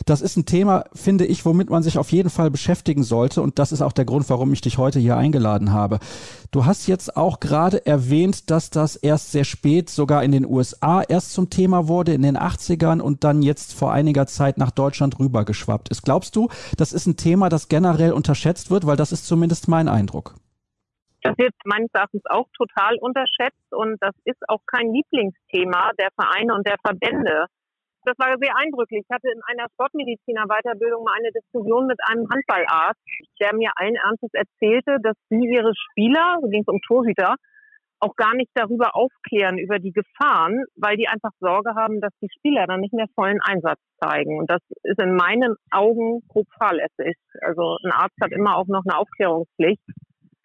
das 0.06 0.20
ist 0.20 0.36
ein 0.36 0.46
Thema, 0.46 0.84
finde 0.94 1.26
ich, 1.26 1.44
womit 1.44 1.70
man 1.70 1.82
sich 1.82 1.98
auf 1.98 2.12
jeden 2.12 2.30
Fall 2.30 2.50
beschäftigen 2.50 3.02
sollte. 3.02 3.42
Und 3.42 3.58
das 3.58 3.72
ist 3.72 3.82
auch 3.82 3.92
der 3.92 4.04
Grund, 4.04 4.28
warum 4.30 4.52
ich 4.52 4.60
dich 4.60 4.78
heute 4.78 4.98
hier 4.98 5.16
eingeladen 5.16 5.72
habe. 5.72 5.98
Du 6.50 6.64
hast 6.64 6.86
jetzt 6.86 7.16
auch 7.16 7.40
gerade 7.40 7.84
erwähnt, 7.84 8.50
dass 8.50 8.70
das 8.70 8.96
erst 8.96 9.32
sehr 9.32 9.44
spät 9.44 9.90
sogar 9.90 10.24
in 10.24 10.32
den 10.32 10.46
USA 10.46 11.02
erst 11.02 11.34
zum 11.34 11.50
Thema 11.50 11.88
wurde, 11.88 12.14
in 12.14 12.22
den 12.22 12.38
80ern 12.38 13.00
und 13.00 13.22
dann 13.22 13.42
jetzt 13.42 13.74
vor 13.74 13.92
einiger 13.92 14.26
Zeit 14.26 14.56
nach 14.56 14.70
Deutschland 14.70 15.18
rübergeschwappt 15.58 15.90
ist. 15.90 16.02
Glaubst 16.02 16.36
du, 16.36 16.48
das 16.76 16.92
ist 16.92 17.06
ein 17.06 17.16
Thema, 17.16 17.48
das 17.48 17.68
generell 17.68 18.12
unterschätzt 18.12 18.70
wird? 18.70 18.86
Weil 18.86 18.96
das 18.96 19.12
ist 19.12 19.26
zumindest 19.26 19.68
mein 19.68 19.88
Eindruck. 19.88 20.34
Das 21.22 21.36
wird 21.36 21.54
meines 21.64 21.90
Erachtens 21.92 22.22
auch 22.26 22.46
total 22.56 22.96
unterschätzt 23.00 23.72
und 23.72 23.96
das 24.00 24.14
ist 24.24 24.38
auch 24.48 24.60
kein 24.66 24.92
Lieblingsthema 24.92 25.90
der 25.98 26.08
Vereine 26.14 26.54
und 26.54 26.66
der 26.66 26.76
Verbände 26.84 27.46
das 28.04 28.16
war 28.16 28.38
sehr 28.40 28.56
eindrücklich. 28.56 29.04
Ich 29.04 29.14
hatte 29.14 29.28
in 29.28 29.42
einer 29.44 29.68
Sportmediziner-Weiterbildung 29.74 31.04
mal 31.04 31.12
eine 31.18 31.30
Diskussion 31.30 31.86
mit 31.86 31.98
einem 32.08 32.26
Handballarzt, 32.30 33.00
der 33.38 33.54
mir 33.54 33.70
allen 33.76 33.96
Ernstes 33.96 34.30
erzählte, 34.32 34.96
dass 35.02 35.14
sie 35.28 35.44
ihre 35.44 35.74
Spieler, 35.74 36.38
so 36.40 36.48
ging 36.48 36.62
es 36.62 36.68
um 36.68 36.80
Torhüter, 36.80 37.34
auch 38.00 38.14
gar 38.16 38.34
nicht 38.34 38.50
darüber 38.54 38.94
aufklären, 38.94 39.58
über 39.58 39.78
die 39.78 39.92
Gefahren, 39.92 40.64
weil 40.76 40.96
die 40.96 41.08
einfach 41.08 41.30
Sorge 41.40 41.74
haben, 41.74 42.00
dass 42.00 42.12
die 42.22 42.28
Spieler 42.38 42.66
dann 42.66 42.80
nicht 42.80 42.92
mehr 42.92 43.08
vollen 43.14 43.40
Einsatz 43.42 43.80
zeigen. 44.00 44.38
Und 44.38 44.50
das 44.50 44.60
ist 44.84 45.00
in 45.02 45.14
meinen 45.14 45.56
Augen 45.70 46.22
grob 46.28 46.46
fahrlässig. 46.58 47.16
Also 47.42 47.76
ein 47.82 47.92
Arzt 47.92 48.16
hat 48.22 48.32
immer 48.32 48.56
auch 48.56 48.66
noch 48.66 48.84
eine 48.86 48.98
Aufklärungspflicht. 48.98 49.82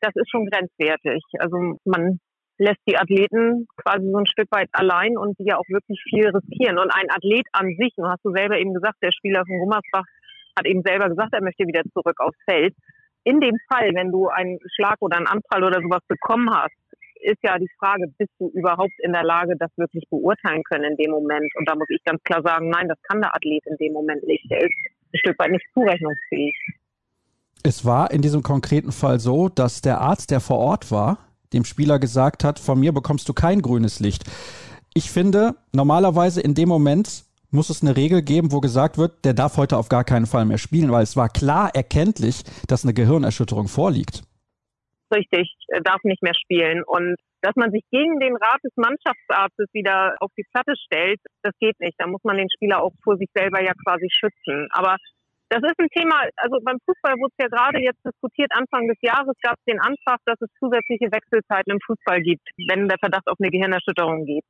Das 0.02 0.16
ist 0.16 0.30
schon 0.30 0.48
grenzwertig. 0.48 1.24
Also 1.40 1.78
man 1.86 2.20
lässt 2.58 2.82
die 2.88 2.98
Athleten 2.98 3.68
quasi 3.78 4.10
so 4.10 4.18
ein 4.18 4.28
Stück 4.28 4.48
weit 4.52 4.70
allein 4.74 5.18
und 5.18 5.38
die 5.40 5.46
ja 5.46 5.58
auch 5.58 5.70
wirklich 5.70 6.02
viel 6.10 6.30
riskieren. 6.30 6.78
Und 6.78 6.92
ein 6.94 7.10
Athlet 7.10 7.48
an 7.54 7.68
sich, 7.78 7.94
du 7.96 8.04
hast 8.06 8.24
du 8.24 8.32
selber 8.32 8.58
eben 8.58 8.74
gesagt, 8.74 8.98
der 9.02 9.12
Spieler 9.12 9.44
von 9.46 9.60
Gummersbach 9.60 10.06
hat 10.58 10.68
eben 10.68 10.84
selber 10.84 11.10
gesagt, 11.10 11.34
er 11.34 11.44
möchte 11.44 11.68
wieder 11.68 11.84
zurück 11.94 12.20
aufs 12.20 12.38
Feld. 12.50 12.76
In 13.24 13.40
dem 13.40 13.58
Fall, 13.72 13.92
wenn 13.96 14.12
du 14.12 14.28
einen 14.28 14.60
Schlag 14.76 14.98
oder 15.00 15.18
einen 15.18 15.28
Anfall 15.28 15.64
oder 15.64 15.82
sowas 15.82 16.02
bekommen 16.08 16.50
hast, 16.52 16.76
ist 17.24 17.40
ja 17.44 17.58
die 17.58 17.70
Frage, 17.80 18.08
bist 18.18 18.32
du 18.40 18.50
überhaupt 18.50 18.94
in 19.00 19.14
der 19.14 19.24
Lage, 19.24 19.56
das 19.58 19.72
wirklich 19.78 20.04
beurteilen 20.10 20.64
können 20.64 20.92
in 20.92 20.98
dem 20.98 21.12
Moment? 21.12 21.50
Und 21.56 21.68
da 21.68 21.76
muss 21.76 21.90
ich 21.90 22.04
ganz 22.04 22.22
klar 22.24 22.42
sagen, 22.44 22.70
nein, 22.70 22.88
das 22.88 22.98
kann 23.04 23.22
der 23.22 23.36
Athlet 23.36 23.66
in 23.66 23.78
dem 23.78 23.94
Moment 23.94 24.24
nicht. 24.28 24.50
Der 24.50 24.60
ist 24.60 24.74
ein 25.14 25.20
Stück 25.20 25.40
weit 25.40 25.52
nicht 25.52 25.66
zurechnungsfähig. 25.74 26.56
Es 27.64 27.86
war 27.86 28.12
in 28.12 28.22
diesem 28.22 28.44
konkreten 28.44 28.92
Fall 28.92 29.20
so, 29.20 29.48
dass 29.48 29.82
der 29.82 30.02
Arzt, 30.02 30.32
der 30.32 30.42
vor 30.42 30.60
Ort 30.60 30.92
war, 30.92 31.20
dem 31.54 31.64
Spieler 31.64 31.98
gesagt 32.00 32.44
hat, 32.44 32.60
von 32.60 32.80
mir 32.80 32.92
bekommst 32.92 33.30
du 33.30 33.34
kein 33.34 33.62
grünes 33.62 34.00
Licht. 34.00 34.24
Ich 34.94 35.10
finde, 35.10 35.56
normalerweise 35.72 36.42
in 36.42 36.56
dem 36.56 36.68
Moment 36.68 37.24
muss 37.52 37.70
es 37.70 37.82
eine 37.82 37.96
Regel 37.96 38.22
geben, 38.22 38.52
wo 38.52 38.60
gesagt 38.60 38.98
wird, 38.98 39.24
der 39.24 39.34
darf 39.34 39.58
heute 39.58 39.78
auf 39.78 39.88
gar 39.88 40.04
keinen 40.04 40.26
Fall 40.26 40.46
mehr 40.46 40.58
spielen, 40.58 40.92
weil 40.92 41.04
es 41.04 41.16
war 41.16 41.30
klar 41.30 41.74
erkenntlich, 41.74 42.44
dass 42.68 42.84
eine 42.84 42.94
Gehirnerschütterung 42.94 43.68
vorliegt. 43.68 44.24
Richtig, 45.14 45.54
darf 45.84 46.04
nicht 46.04 46.24
mehr 46.24 46.34
spielen. 46.34 46.84
Und 46.84 47.18
dass 47.42 47.56
man 47.56 47.72
sich 47.72 47.84
gegen 47.92 48.20
den 48.20 48.36
Rat 48.36 48.64
des 48.64 48.72
Mannschaftsarztes 48.76 49.68
wieder 49.74 50.16
auf 50.20 50.32
die 50.38 50.46
Platte 50.52 50.74
stellt, 50.86 51.20
das 51.44 51.54
geht 51.60 51.80
nicht. 51.80 51.96
Da 51.98 52.08
muss 52.08 52.24
man 52.24 52.38
den 52.38 52.50
Spieler 52.50 52.82
auch 52.82 52.94
vor 53.04 53.18
sich 53.18 53.30
selber 53.36 53.62
ja 53.62 53.74
quasi 53.86 54.08
schützen. 54.10 54.68
Aber 54.72 54.96
das 55.50 55.62
ist 55.62 55.78
ein 55.78 55.90
Thema, 55.90 56.26
also 56.38 56.58
beim 56.64 56.80
Fußball 56.86 57.14
wurde 57.20 57.34
es 57.38 57.44
ja 57.44 57.48
gerade 57.48 57.80
jetzt 57.80 58.04
diskutiert, 58.04 58.50
Anfang 58.56 58.88
des 58.88 58.98
Jahres 59.02 59.36
gab 59.44 59.54
es 59.54 59.64
den 59.66 59.80
Antrag, 59.80 60.18
dass 60.26 60.42
es 60.42 60.50
zusätzliche 60.58 61.12
Wechselzeiten 61.12 61.74
im 61.74 61.80
Fußball 61.86 62.22
gibt, 62.22 62.48
wenn 62.70 62.88
der 62.88 62.98
Verdacht 62.98 63.28
auf 63.28 63.38
eine 63.40 63.52
Gehirnerschütterung 63.52 64.26
geht. 64.26 64.46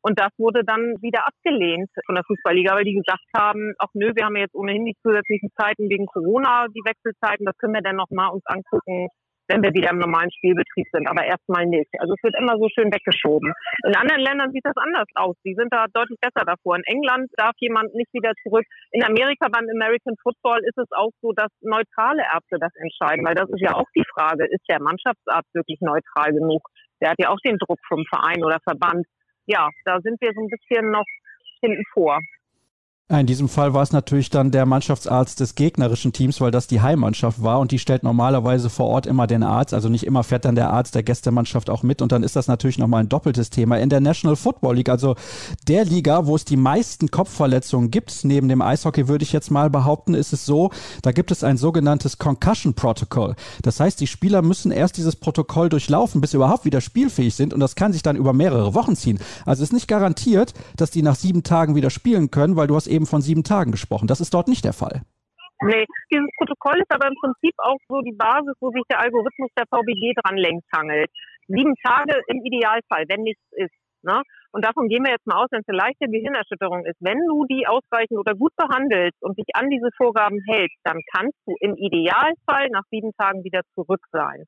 Und 0.00 0.18
das 0.18 0.30
wurde 0.38 0.64
dann 0.64 0.94
wieder 1.02 1.26
abgelehnt 1.26 1.90
von 2.06 2.14
der 2.14 2.24
Fußballliga, 2.24 2.74
weil 2.74 2.84
die 2.84 2.94
gesagt 2.94 3.26
haben, 3.36 3.74
ach 3.78 3.90
nö, 3.92 4.12
wir 4.14 4.24
haben 4.24 4.36
jetzt 4.36 4.54
ohnehin 4.54 4.86
die 4.86 4.96
zusätzlichen 5.02 5.50
Zeiten 5.58 5.90
wegen 5.90 6.06
Corona, 6.06 6.66
die 6.68 6.86
Wechselzeiten, 6.86 7.44
das 7.44 7.58
können 7.58 7.74
wir 7.74 7.82
dann 7.82 7.96
nochmal 7.96 8.30
uns 8.30 8.46
angucken, 8.46 9.08
wenn 9.48 9.62
wir 9.62 9.72
wieder 9.72 9.90
im 9.90 9.98
normalen 9.98 10.30
Spielbetrieb 10.30 10.86
sind, 10.92 11.08
aber 11.08 11.24
erstmal 11.24 11.66
nicht. 11.66 11.88
Also 11.98 12.14
es 12.14 12.22
wird 12.22 12.36
immer 12.38 12.56
so 12.58 12.68
schön 12.68 12.92
weggeschoben. 12.92 13.52
In 13.84 13.96
anderen 13.96 14.20
Ländern 14.20 14.52
sieht 14.52 14.64
das 14.64 14.76
anders 14.76 15.08
aus. 15.14 15.36
Die 15.44 15.54
sind 15.54 15.72
da 15.72 15.86
deutlich 15.92 16.20
besser 16.20 16.44
davor. 16.44 16.76
In 16.76 16.84
England 16.84 17.32
darf 17.36 17.56
jemand 17.58 17.94
nicht 17.94 18.12
wieder 18.12 18.32
zurück. 18.44 18.64
In 18.92 19.02
Amerika 19.02 19.48
beim 19.48 19.66
American 19.68 20.14
Football 20.22 20.60
ist 20.64 20.76
es 20.76 20.90
auch 20.92 21.12
so, 21.20 21.32
dass 21.32 21.50
neutrale 21.60 22.22
Ärzte 22.22 22.60
das 22.60 22.72
entscheiden, 22.76 23.24
weil 23.24 23.34
das 23.34 23.48
ist 23.48 23.60
ja 23.60 23.74
auch 23.74 23.88
die 23.96 24.04
Frage, 24.14 24.44
ist 24.44 24.68
der 24.68 24.80
Mannschaftsarzt 24.80 25.52
wirklich 25.54 25.80
neutral 25.80 26.32
genug? 26.32 26.62
Der 27.00 27.10
hat 27.10 27.18
ja 27.18 27.30
auch 27.30 27.40
den 27.44 27.58
Druck 27.58 27.78
vom 27.88 28.04
Verein 28.04 28.44
oder 28.44 28.58
Verband. 28.62 29.06
Ja, 29.46 29.70
da 29.84 30.00
sind 30.00 30.20
wir 30.20 30.32
so 30.34 30.42
ein 30.42 30.48
bisschen 30.48 30.90
noch 30.90 31.06
hinten 31.62 31.84
vor. 31.92 32.20
In 33.10 33.24
diesem 33.24 33.48
Fall 33.48 33.72
war 33.72 33.82
es 33.82 33.92
natürlich 33.92 34.28
dann 34.28 34.50
der 34.50 34.66
Mannschaftsarzt 34.66 35.40
des 35.40 35.54
gegnerischen 35.54 36.12
Teams, 36.12 36.42
weil 36.42 36.50
das 36.50 36.66
die 36.66 36.82
Heimmannschaft 36.82 37.42
war 37.42 37.58
und 37.58 37.70
die 37.70 37.78
stellt 37.78 38.02
normalerweise 38.02 38.68
vor 38.68 38.88
Ort 38.88 39.06
immer 39.06 39.26
den 39.26 39.42
Arzt. 39.42 39.72
Also 39.72 39.88
nicht 39.88 40.04
immer 40.04 40.24
fährt 40.24 40.44
dann 40.44 40.56
der 40.56 40.68
Arzt 40.68 40.94
der 40.94 41.02
Gästemannschaft 41.02 41.70
auch 41.70 41.82
mit 41.82 42.02
und 42.02 42.12
dann 42.12 42.22
ist 42.22 42.36
das 42.36 42.48
natürlich 42.48 42.76
nochmal 42.76 43.02
ein 43.02 43.08
doppeltes 43.08 43.48
Thema. 43.48 43.78
In 43.78 43.88
der 43.88 44.00
National 44.00 44.36
Football 44.36 44.76
League, 44.76 44.90
also 44.90 45.16
der 45.68 45.86
Liga, 45.86 46.26
wo 46.26 46.36
es 46.36 46.44
die 46.44 46.58
meisten 46.58 47.10
Kopfverletzungen 47.10 47.90
gibt, 47.90 48.24
neben 48.24 48.46
dem 48.46 48.60
Eishockey 48.60 49.08
würde 49.08 49.22
ich 49.22 49.32
jetzt 49.32 49.50
mal 49.50 49.70
behaupten, 49.70 50.12
ist 50.12 50.34
es 50.34 50.44
so, 50.44 50.70
da 51.00 51.10
gibt 51.10 51.30
es 51.30 51.42
ein 51.42 51.56
sogenanntes 51.56 52.18
Concussion 52.18 52.74
Protocol. 52.74 53.36
Das 53.62 53.80
heißt, 53.80 53.98
die 54.02 54.06
Spieler 54.06 54.42
müssen 54.42 54.70
erst 54.70 54.98
dieses 54.98 55.16
Protokoll 55.16 55.70
durchlaufen, 55.70 56.20
bis 56.20 56.32
sie 56.32 56.36
überhaupt 56.36 56.66
wieder 56.66 56.82
spielfähig 56.82 57.34
sind 57.34 57.54
und 57.54 57.60
das 57.60 57.74
kann 57.74 57.94
sich 57.94 58.02
dann 58.02 58.16
über 58.16 58.34
mehrere 58.34 58.74
Wochen 58.74 58.96
ziehen. 58.96 59.18
Also 59.46 59.62
ist 59.62 59.72
nicht 59.72 59.88
garantiert, 59.88 60.52
dass 60.76 60.90
die 60.90 61.00
nach 61.00 61.16
sieben 61.16 61.42
Tagen 61.42 61.74
wieder 61.74 61.88
spielen 61.88 62.30
können, 62.30 62.56
weil 62.56 62.66
du 62.66 62.76
hast 62.76 62.86
eben 62.86 62.97
eben 62.98 63.06
von 63.06 63.22
sieben 63.22 63.44
Tagen 63.44 63.70
gesprochen. 63.70 64.10
Das 64.10 64.20
ist 64.20 64.34
dort 64.34 64.48
nicht 64.48 64.64
der 64.64 64.74
Fall. 64.74 65.02
Nee, 65.62 65.86
dieses 66.10 66.30
Protokoll 66.38 66.78
ist 66.78 66.90
aber 66.90 67.08
im 67.08 67.18
Prinzip 67.18 67.54
auch 67.58 67.78
so 67.88 68.00
die 68.02 68.14
Basis, 68.14 68.54
wo 68.60 68.70
sich 68.70 68.82
der 68.90 69.00
Algorithmus 69.00 69.50
der 69.58 69.66
VBG 69.66 70.14
dran 70.22 70.36
längst 70.36 70.68
hangelt. 70.74 71.10
Sieben 71.48 71.74
Tage 71.82 72.14
im 72.28 72.42
Idealfall, 72.44 73.04
wenn 73.08 73.22
nichts 73.22 73.42
ist. 73.52 73.74
Ne? 74.02 74.22
Und 74.52 74.64
davon 74.64 74.88
gehen 74.88 75.02
wir 75.02 75.10
jetzt 75.10 75.26
mal 75.26 75.42
aus, 75.42 75.50
wenn 75.50 75.62
es 75.62 75.68
eine 75.68 75.78
leichte 75.78 76.06
Gehirnerschütterung 76.06 76.86
ist. 76.86 76.98
Wenn 77.00 77.18
du 77.26 77.46
die 77.46 77.66
ausreichend 77.66 78.18
oder 78.18 78.34
gut 78.34 78.54
behandelst 78.56 79.18
und 79.20 79.36
dich 79.36 79.50
an 79.54 79.68
diese 79.70 79.90
Vorgaben 79.96 80.38
hältst, 80.46 80.78
dann 80.84 81.00
kannst 81.12 81.36
du 81.46 81.54
im 81.58 81.74
Idealfall 81.74 82.70
nach 82.70 82.86
sieben 82.90 83.10
Tagen 83.18 83.42
wieder 83.42 83.62
zurück 83.74 84.04
sein. 84.12 84.44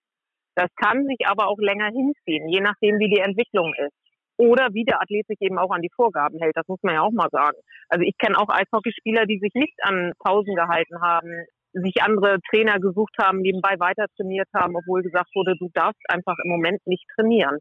Das 0.54 0.70
kann 0.76 1.06
sich 1.06 1.26
aber 1.26 1.48
auch 1.48 1.58
länger 1.58 1.90
hinziehen, 1.90 2.48
je 2.48 2.60
nachdem, 2.60 2.98
wie 2.98 3.10
die 3.10 3.20
Entwicklung 3.20 3.74
ist 3.74 3.96
oder 4.40 4.72
wie 4.72 4.84
der 4.84 5.02
Athlet 5.02 5.26
sich 5.26 5.40
eben 5.40 5.58
auch 5.58 5.70
an 5.70 5.82
die 5.82 5.92
Vorgaben 5.94 6.38
hält. 6.40 6.56
Das 6.56 6.66
muss 6.66 6.82
man 6.82 6.94
ja 6.94 7.02
auch 7.02 7.12
mal 7.12 7.28
sagen. 7.30 7.58
Also 7.88 8.02
ich 8.02 8.16
kenne 8.16 8.38
auch 8.38 8.48
Eishockeyspieler, 8.48 9.26
die 9.26 9.38
sich 9.38 9.52
nicht 9.54 9.76
an 9.82 10.12
Pausen 10.18 10.54
gehalten 10.54 11.00
haben, 11.02 11.44
sich 11.72 12.02
andere 12.02 12.38
Trainer 12.50 12.80
gesucht 12.80 13.14
haben, 13.20 13.42
nebenbei 13.42 13.78
weiter 13.78 14.06
trainiert 14.16 14.48
haben, 14.54 14.74
obwohl 14.76 15.02
gesagt 15.02 15.28
wurde, 15.34 15.56
du 15.56 15.68
darfst 15.74 16.00
einfach 16.08 16.36
im 16.42 16.50
Moment 16.50 16.80
nicht 16.86 17.04
trainieren. 17.14 17.58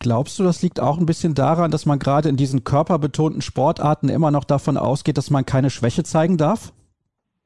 Glaubst 0.00 0.38
du, 0.38 0.42
das 0.42 0.62
liegt 0.62 0.80
auch 0.80 0.98
ein 0.98 1.06
bisschen 1.06 1.34
daran, 1.34 1.70
dass 1.70 1.86
man 1.86 1.98
gerade 1.98 2.28
in 2.28 2.36
diesen 2.36 2.64
körperbetonten 2.64 3.40
Sportarten 3.40 4.08
immer 4.08 4.30
noch 4.30 4.44
davon 4.44 4.76
ausgeht, 4.76 5.16
dass 5.16 5.30
man 5.30 5.46
keine 5.46 5.70
Schwäche 5.70 6.02
zeigen 6.02 6.36
darf? 6.36 6.72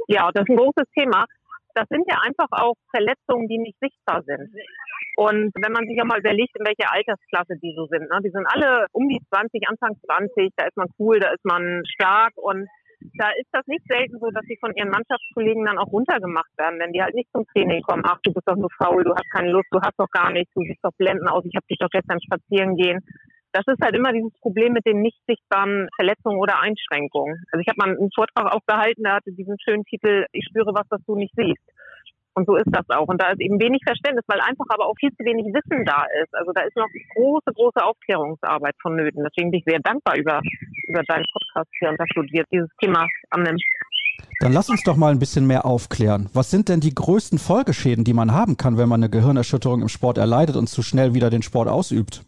Ja, 0.08 0.30
das 0.32 0.44
ist 0.44 0.50
ein 0.50 0.56
großes 0.56 0.88
Thema. 0.98 1.26
Das 1.74 1.86
sind 1.90 2.04
ja 2.10 2.18
einfach 2.26 2.48
auch 2.50 2.74
Verletzungen, 2.90 3.46
die 3.46 3.58
nicht 3.58 3.78
sichtbar 3.78 4.22
sind. 4.24 4.50
Und 5.18 5.50
wenn 5.58 5.74
man 5.74 5.82
sich 5.82 5.98
ja 5.98 6.06
mal 6.06 6.22
überlegt, 6.22 6.54
in 6.54 6.62
welcher 6.62 6.94
Altersklasse 6.94 7.58
die 7.58 7.74
so 7.74 7.90
sind, 7.90 8.06
ne? 8.06 8.22
die 8.22 8.30
sind 8.30 8.46
alle 8.46 8.86
um 8.94 9.08
die 9.10 9.18
20, 9.34 9.66
Anfang 9.66 9.98
20, 10.06 10.54
da 10.54 10.70
ist 10.70 10.76
man 10.76 10.86
cool, 10.94 11.18
da 11.18 11.34
ist 11.34 11.44
man 11.44 11.82
stark 11.90 12.38
und 12.38 12.70
da 13.18 13.34
ist 13.34 13.50
das 13.50 13.66
nicht 13.66 13.82
selten 13.90 14.14
so, 14.22 14.30
dass 14.30 14.46
sie 14.46 14.56
von 14.62 14.70
ihren 14.78 14.94
Mannschaftskollegen 14.94 15.64
dann 15.66 15.78
auch 15.78 15.90
runtergemacht 15.90 16.54
werden, 16.56 16.78
wenn 16.78 16.92
die 16.92 17.02
halt 17.02 17.16
nicht 17.18 17.30
zum 17.34 17.42
Training 17.50 17.82
kommen. 17.82 18.06
Ach, 18.06 18.22
du 18.22 18.32
bist 18.32 18.46
doch 18.46 18.54
nur 18.54 18.70
faul, 18.78 19.02
du 19.02 19.10
hast 19.10 19.26
keine 19.34 19.50
Lust, 19.50 19.66
du 19.72 19.80
hast 19.82 19.98
doch 19.98 20.10
gar 20.14 20.30
nichts, 20.30 20.54
du 20.54 20.62
siehst 20.62 20.84
doch 20.84 20.94
blenden 20.96 21.26
aus, 21.26 21.44
ich 21.44 21.56
habe 21.56 21.66
dich 21.66 21.78
doch 21.78 21.90
gestern 21.90 22.22
spazieren 22.22 22.76
gehen. 22.76 23.02
Das 23.50 23.66
ist 23.66 23.82
halt 23.82 23.96
immer 23.96 24.12
dieses 24.12 24.38
Problem 24.38 24.72
mit 24.72 24.86
den 24.86 25.02
nicht 25.02 25.18
sichtbaren 25.26 25.88
Verletzungen 25.96 26.38
oder 26.38 26.62
Einschränkungen. 26.62 27.42
Also 27.50 27.58
ich 27.58 27.66
habe 27.66 27.78
mal 27.82 27.90
einen 27.90 28.14
Vortrag 28.14 28.54
auch 28.54 28.62
gehalten, 28.68 29.02
der 29.02 29.14
hatte 29.14 29.32
diesen 29.32 29.58
schönen 29.58 29.82
Titel, 29.82 30.26
ich 30.30 30.46
spüre 30.46 30.70
was, 30.74 30.86
was 30.90 31.02
du 31.06 31.16
nicht 31.16 31.34
siehst. 31.34 31.66
Und 32.38 32.46
so 32.46 32.54
ist 32.54 32.70
das 32.70 32.86
auch. 32.90 33.08
Und 33.08 33.20
da 33.20 33.32
ist 33.32 33.40
eben 33.40 33.58
wenig 33.58 33.82
Verständnis, 33.84 34.24
weil 34.28 34.40
einfach 34.40 34.66
aber 34.70 34.86
auch 34.86 34.94
viel 35.00 35.10
zu 35.10 35.24
wenig 35.24 35.46
Wissen 35.50 35.84
da 35.84 36.06
ist. 36.22 36.32
Also 36.34 36.52
da 36.54 36.62
ist 36.62 36.76
noch 36.76 36.86
große, 37.14 37.50
große 37.52 37.82
Aufklärungsarbeit 37.82 38.76
vonnöten. 38.80 39.26
Deswegen 39.26 39.50
bin 39.50 39.58
ich 39.58 39.66
sehr 39.66 39.80
dankbar 39.80 40.16
über, 40.16 40.40
über 40.86 41.02
deinen 41.02 41.26
Podcast 41.32 41.70
hier 41.80 41.90
und 41.90 41.98
dass 41.98 42.08
du 42.14 42.22
dir 42.22 42.44
dieses 42.52 42.70
Thema 42.80 43.06
annimmst. 43.30 43.64
Dann 44.40 44.52
lass 44.52 44.70
uns 44.70 44.84
doch 44.84 44.96
mal 44.96 45.10
ein 45.10 45.18
bisschen 45.18 45.48
mehr 45.48 45.64
aufklären. 45.64 46.30
Was 46.32 46.50
sind 46.50 46.68
denn 46.68 46.78
die 46.78 46.94
größten 46.94 47.38
Folgeschäden, 47.38 48.04
die 48.04 48.14
man 48.14 48.32
haben 48.32 48.56
kann, 48.56 48.78
wenn 48.78 48.88
man 48.88 49.02
eine 49.02 49.10
Gehirnerschütterung 49.10 49.82
im 49.82 49.88
Sport 49.88 50.18
erleidet 50.18 50.54
und 50.54 50.68
zu 50.68 50.82
schnell 50.82 51.14
wieder 51.14 51.30
den 51.30 51.42
Sport 51.42 51.68
ausübt? 51.68 52.22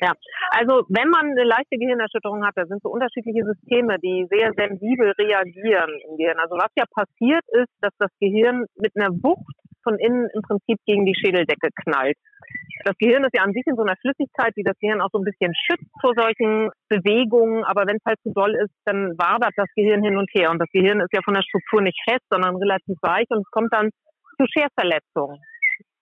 Ja, 0.00 0.12
also 0.50 0.82
wenn 0.88 1.08
man 1.08 1.30
eine 1.30 1.44
leichte 1.44 1.78
Gehirnerschütterung 1.78 2.44
hat, 2.44 2.54
da 2.56 2.66
sind 2.66 2.82
so 2.82 2.90
unterschiedliche 2.90 3.44
Systeme, 3.44 3.96
die 4.02 4.26
sehr 4.28 4.52
sensibel 4.56 5.12
reagieren 5.18 5.90
im 6.08 6.16
Gehirn. 6.16 6.38
Also 6.40 6.56
was 6.56 6.70
ja 6.76 6.84
passiert 6.90 7.44
ist, 7.52 7.70
dass 7.80 7.92
das 7.98 8.10
Gehirn 8.18 8.66
mit 8.74 8.90
einer 8.96 9.14
Wucht 9.22 9.54
von 9.84 9.98
innen 9.98 10.28
im 10.34 10.42
Prinzip 10.42 10.78
gegen 10.86 11.06
die 11.06 11.14
Schädeldecke 11.14 11.68
knallt. 11.84 12.16
Das 12.84 12.96
Gehirn 12.98 13.22
ist 13.22 13.36
ja 13.36 13.42
an 13.42 13.52
sich 13.52 13.62
in 13.66 13.76
so 13.76 13.82
einer 13.82 13.96
Flüssigkeit, 14.00 14.52
die 14.56 14.64
das 14.64 14.76
Gehirn 14.80 15.00
auch 15.00 15.10
so 15.12 15.18
ein 15.18 15.24
bisschen 15.24 15.54
schützt 15.54 15.92
vor 16.00 16.14
solchen 16.16 16.70
Bewegungen. 16.88 17.62
Aber 17.64 17.86
wenn 17.86 17.96
es 17.96 18.04
halt 18.04 18.18
zu 18.22 18.32
doll 18.32 18.54
ist, 18.56 18.74
dann 18.84 19.16
wabert 19.16 19.52
das 19.56 19.68
Gehirn 19.76 20.02
hin 20.02 20.16
und 20.16 20.28
her. 20.34 20.50
Und 20.50 20.58
das 20.58 20.70
Gehirn 20.72 21.00
ist 21.00 21.12
ja 21.14 21.22
von 21.22 21.34
der 21.34 21.42
Struktur 21.42 21.82
nicht 21.82 22.00
fest, 22.08 22.24
sondern 22.30 22.56
relativ 22.56 22.98
weich 23.00 23.26
und 23.30 23.46
es 23.46 23.50
kommt 23.50 23.72
dann 23.72 23.90
zu 24.36 24.46
Scherverletzungen 24.50 25.38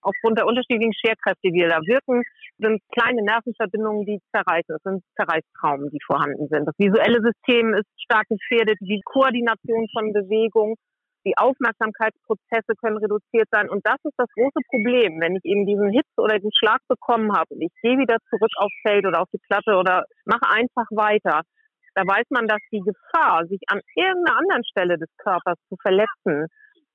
aufgrund 0.03 0.39
der 0.39 0.47
unterschiedlichen 0.47 0.93
Scherkräfte, 0.95 1.51
die 1.51 1.63
da 1.63 1.81
wirken, 1.87 2.23
sind 2.59 2.83
kleine 2.93 3.23
Nervenverbindungen, 3.23 4.05
die 4.05 4.21
zerreißen. 4.35 4.77
Es 4.77 4.83
sind 4.83 5.03
Zerreißtraumen, 5.17 5.91
die 5.91 6.03
vorhanden 6.05 6.49
sind. 6.49 6.67
Das 6.67 6.79
visuelle 6.79 7.23
System 7.23 7.75
ist 7.75 7.89
stark 8.03 8.27
gefährdet, 8.29 8.79
die 8.81 9.01
Koordination 9.05 9.87
von 9.93 10.13
Bewegung, 10.13 10.77
die 11.25 11.39
Aufmerksamkeitsprozesse 11.39 12.75
können 12.81 12.99
reduziert 12.99 13.47
sein. 13.51 13.71
Und 13.71 13.87
das 13.87 13.99
ist 14.03 14.15
das 14.17 14.29
große 14.35 14.59
Problem, 14.71 15.21
wenn 15.21 15.37
ich 15.37 15.45
eben 15.45 15.67
diesen 15.67 15.91
Hit 15.91 16.07
oder 16.17 16.39
den 16.39 16.51
Schlag 16.53 16.81
bekommen 16.89 17.33
habe 17.33 17.55
und 17.55 17.63
ich 17.63 17.73
gehe 17.81 17.99
wieder 17.99 18.19
zurück 18.29 18.51
aufs 18.57 18.75
Feld 18.83 19.07
oder 19.07 19.23
auf 19.23 19.31
die 19.33 19.41
Platte 19.47 19.79
oder 19.79 20.05
mache 20.25 20.51
einfach 20.51 20.87
weiter. 20.91 21.43
Da 21.95 22.03
weiß 22.03 22.25
man, 22.31 22.49
dass 22.49 22.61
die 22.73 22.81
Gefahr, 22.81 23.47
sich 23.47 23.61
an 23.69 23.81
irgendeiner 23.95 24.39
anderen 24.39 24.65
Stelle 24.65 24.99
des 24.99 25.11
Körpers 25.19 25.59
zu 25.69 25.77
verletzen, 25.81 26.49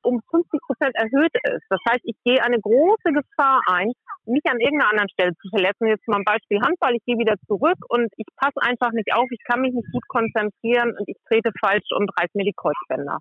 um 0.08 0.22
50 0.32 0.60
Prozent 0.64 0.96
erhöht 0.96 1.36
ist. 1.52 1.68
Das 1.70 1.84
heißt, 1.90 2.04
ich 2.04 2.16
gehe 2.24 2.40
eine 2.42 2.60
große 2.60 3.12
Gefahr 3.12 3.60
ein, 3.68 3.92
mich 4.26 4.44
an 4.48 4.60
irgendeiner 4.60 4.92
anderen 4.92 5.12
Stelle 5.12 5.36
zu 5.36 5.50
verletzen. 5.50 5.88
Jetzt 5.88 6.08
mal 6.08 6.24
ein 6.24 6.24
Beispiel 6.24 6.64
Handball. 6.64 6.96
Ich 6.96 7.04
gehe 7.04 7.20
wieder 7.20 7.36
zurück 7.46 7.78
und 7.90 8.08
ich 8.16 8.26
passe 8.40 8.60
einfach 8.64 8.92
nicht 8.92 9.12
auf. 9.14 9.28
Ich 9.32 9.44
kann 9.44 9.62
mich 9.62 9.74
nicht 9.74 9.92
gut 9.92 10.08
konzentrieren 10.08 10.96
und 10.98 11.08
ich 11.08 11.18
trete 11.28 11.52
falsch 11.60 11.92
und 11.92 12.10
reiß 12.16 12.32
mir 12.34 12.48
die 12.48 12.56
Kreuzbänder. 12.56 13.20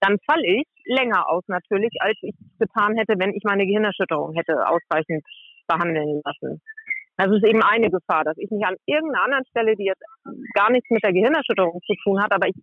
Dann 0.00 0.16
falle 0.28 0.46
ich 0.46 0.68
länger 0.84 1.28
aus 1.28 1.44
natürlich, 1.48 1.92
als 2.00 2.16
ich 2.22 2.34
es 2.36 2.58
getan 2.58 2.96
hätte, 2.96 3.14
wenn 3.18 3.34
ich 3.34 3.44
meine 3.44 3.66
Gehirnerschütterung 3.66 4.34
hätte 4.34 4.56
ausreichend 4.68 5.24
behandeln 5.68 6.20
lassen. 6.24 6.60
Das 7.16 7.28
ist 7.28 7.44
eben 7.46 7.62
eine 7.62 7.90
Gefahr, 7.90 8.24
dass 8.24 8.38
ich 8.38 8.50
mich 8.50 8.64
an 8.64 8.76
irgendeiner 8.86 9.24
anderen 9.24 9.44
Stelle, 9.52 9.76
die 9.76 9.84
jetzt 9.84 10.02
gar 10.54 10.70
nichts 10.72 10.88
mit 10.88 11.04
der 11.04 11.12
Gehirnerschütterung 11.12 11.80
zu 11.84 11.94
tun 12.02 12.22
hat, 12.22 12.32
aber 12.32 12.48
ich 12.48 12.56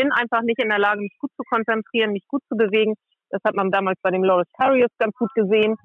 bin 0.00 0.12
einfach 0.12 0.40
nicht 0.42 0.62
in 0.62 0.70
der 0.70 0.78
Lage, 0.78 1.00
mich 1.00 1.16
gut 1.18 1.30
zu 1.36 1.42
konzentrieren, 1.44 2.12
mich 2.12 2.26
gut 2.26 2.42
zu 2.48 2.56
bewegen. 2.56 2.94
Das 3.28 3.40
hat 3.44 3.54
man 3.54 3.70
damals 3.70 3.98
bei 4.02 4.10
dem 4.10 4.24
Loris 4.24 4.48
Karius 4.58 4.90
ganz 4.98 5.14
gut 5.16 5.30
gesehen, 5.34 5.76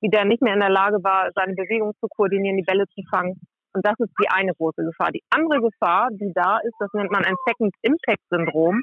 wie 0.00 0.10
der 0.10 0.24
nicht 0.24 0.42
mehr 0.42 0.54
in 0.54 0.60
der 0.60 0.70
Lage 0.70 1.02
war, 1.02 1.30
seine 1.34 1.54
Bewegung 1.54 1.92
zu 1.98 2.06
koordinieren, 2.08 2.56
die 2.56 2.62
Bälle 2.62 2.86
zu 2.94 3.02
fangen. 3.10 3.34
Und 3.72 3.84
das 3.84 3.94
ist 3.98 4.12
die 4.22 4.30
eine 4.30 4.52
große 4.54 4.84
Gefahr. 4.84 5.10
Die 5.10 5.24
andere 5.30 5.60
Gefahr, 5.60 6.08
die 6.12 6.30
da 6.34 6.58
ist, 6.62 6.76
das 6.78 6.92
nennt 6.92 7.10
man 7.10 7.24
ein 7.24 7.34
Second 7.46 7.74
Impact 7.82 8.22
Syndrom, 8.30 8.80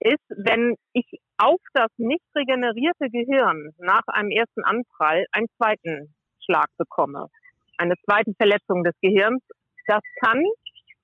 ist, 0.00 0.24
wenn 0.30 0.74
ich 0.94 1.06
auf 1.36 1.60
das 1.74 1.90
nicht 1.98 2.24
regenerierte 2.34 3.10
Gehirn 3.10 3.70
nach 3.78 4.06
einem 4.06 4.30
ersten 4.30 4.64
Anprall 4.64 5.26
einen 5.32 5.48
zweiten 5.58 6.14
Schlag 6.44 6.68
bekomme. 6.78 7.28
Eine 7.76 7.94
zweite 8.04 8.32
Verletzung 8.38 8.84
des 8.84 8.94
Gehirns. 9.02 9.42
Das 9.86 10.02
kann 10.24 10.42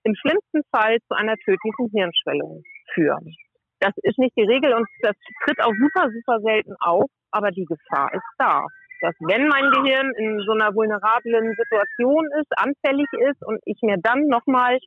im 0.04 0.14
schlimmsten 0.14 0.62
Fall 0.70 0.96
zu 1.06 1.14
einer 1.14 1.36
tödlichen 1.36 1.90
Hirnschwellung 1.92 2.62
führen. 2.94 3.34
Das 3.80 3.92
ist 4.02 4.18
nicht 4.18 4.36
die 4.36 4.44
Regel 4.44 4.74
und 4.74 4.86
das 5.00 5.16
tritt 5.44 5.60
auch 5.62 5.72
super, 5.72 6.10
super 6.10 6.40
selten 6.40 6.74
auf, 6.80 7.08
aber 7.30 7.50
die 7.50 7.64
Gefahr 7.64 8.12
ist 8.12 8.22
da 8.38 8.66
dass 9.00 9.14
wenn 9.20 9.48
mein 9.48 9.70
Gehirn 9.70 10.12
in 10.16 10.40
so 10.46 10.52
einer 10.52 10.74
vulnerablen 10.74 11.54
Situation 11.56 12.26
ist, 12.40 12.52
anfällig 12.56 13.08
ist 13.30 13.42
und 13.44 13.58
ich 13.64 13.78
mir 13.82 13.96
dann 13.98 14.26
nochmal 14.28 14.78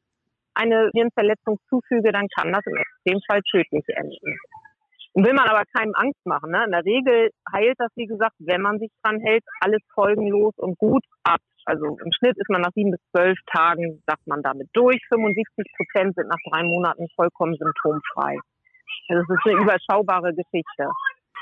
eine 0.53 0.89
Hirnverletzung 0.93 1.57
zufüge, 1.67 2.11
dann 2.11 2.27
kann 2.37 2.53
das 2.53 2.65
im 2.65 2.77
Extremfall 2.77 3.41
tödlich 3.49 3.83
enden. 3.87 4.37
Will 5.15 5.33
man 5.33 5.47
aber 5.47 5.63
keinem 5.75 5.93
Angst 5.95 6.25
machen. 6.25 6.51
Ne? 6.51 6.63
In 6.65 6.71
der 6.71 6.85
Regel 6.85 7.29
heilt 7.51 7.75
das, 7.77 7.91
wie 7.95 8.07
gesagt, 8.07 8.35
wenn 8.39 8.61
man 8.61 8.79
sich 8.79 8.91
dran 9.03 9.19
hält, 9.19 9.43
alles 9.61 9.81
folgenlos 9.93 10.53
und 10.57 10.77
gut 10.77 11.03
ab. 11.23 11.39
Also 11.65 11.97
im 11.97 12.11
Schnitt 12.17 12.37
ist 12.37 12.49
man 12.49 12.61
nach 12.61 12.73
sieben 12.75 12.91
bis 12.91 13.01
zwölf 13.11 13.37
Tagen, 13.51 14.01
sagt 14.05 14.27
man 14.27 14.41
damit 14.41 14.69
durch. 14.73 14.99
75 15.09 15.65
Prozent 15.77 16.15
sind 16.15 16.27
nach 16.27 16.41
drei 16.49 16.63
Monaten 16.63 17.07
vollkommen 17.15 17.55
symptomfrei. 17.55 18.37
Also 19.09 19.23
das 19.27 19.37
ist 19.37 19.51
eine 19.51 19.61
überschaubare 19.63 20.33
Geschichte. 20.33 20.89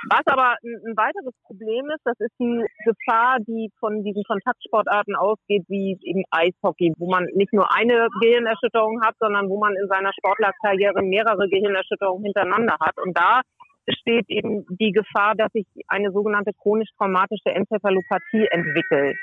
Was 0.09 0.25
aber 0.25 0.57
ein, 0.63 0.81
ein, 0.87 0.97
weiteres 0.97 1.33
Problem 1.45 1.85
ist, 1.93 2.01
das 2.03 2.19
ist 2.19 2.33
die 2.39 2.65
Gefahr, 2.85 3.37
die 3.45 3.69
von 3.79 4.03
diesen 4.03 4.23
Kontaktsportarten 4.23 5.15
ausgeht, 5.15 5.63
wie 5.67 5.97
eben 6.01 6.23
Eishockey, 6.31 6.93
wo 6.97 7.09
man 7.09 7.25
nicht 7.35 7.53
nur 7.53 7.69
eine 7.75 8.07
Gehirnerschütterung 8.19 9.01
hat, 9.03 9.15
sondern 9.19 9.47
wo 9.49 9.59
man 9.59 9.75
in 9.75 9.87
seiner 9.87 10.11
Sportlerkarriere 10.17 11.03
mehrere 11.03 11.47
Gehirnerschütterungen 11.47 12.25
hintereinander 12.25 12.77
hat. 12.79 12.97
Und 12.97 13.15
da 13.15 13.41
besteht 13.85 14.25
eben 14.29 14.65
die 14.79 14.91
Gefahr, 14.91 15.35
dass 15.35 15.51
sich 15.51 15.67
eine 15.87 16.11
sogenannte 16.11 16.51
chronisch 16.53 16.89
traumatische 16.97 17.53
Enzephalopathie 17.53 18.47
entwickelt. 18.49 19.17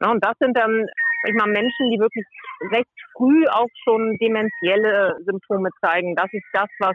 Und 0.00 0.24
das 0.24 0.34
sind 0.38 0.56
dann 0.56 0.86
ich 1.26 1.34
mal, 1.34 1.48
Menschen, 1.48 1.90
die 1.90 1.98
wirklich 1.98 2.24
recht 2.70 2.90
früh 3.16 3.44
auch 3.48 3.68
schon 3.84 4.16
dementielle 4.18 5.16
Symptome 5.24 5.70
zeigen. 5.80 6.14
Das 6.14 6.32
ist 6.32 6.46
das, 6.52 6.68
was 6.78 6.94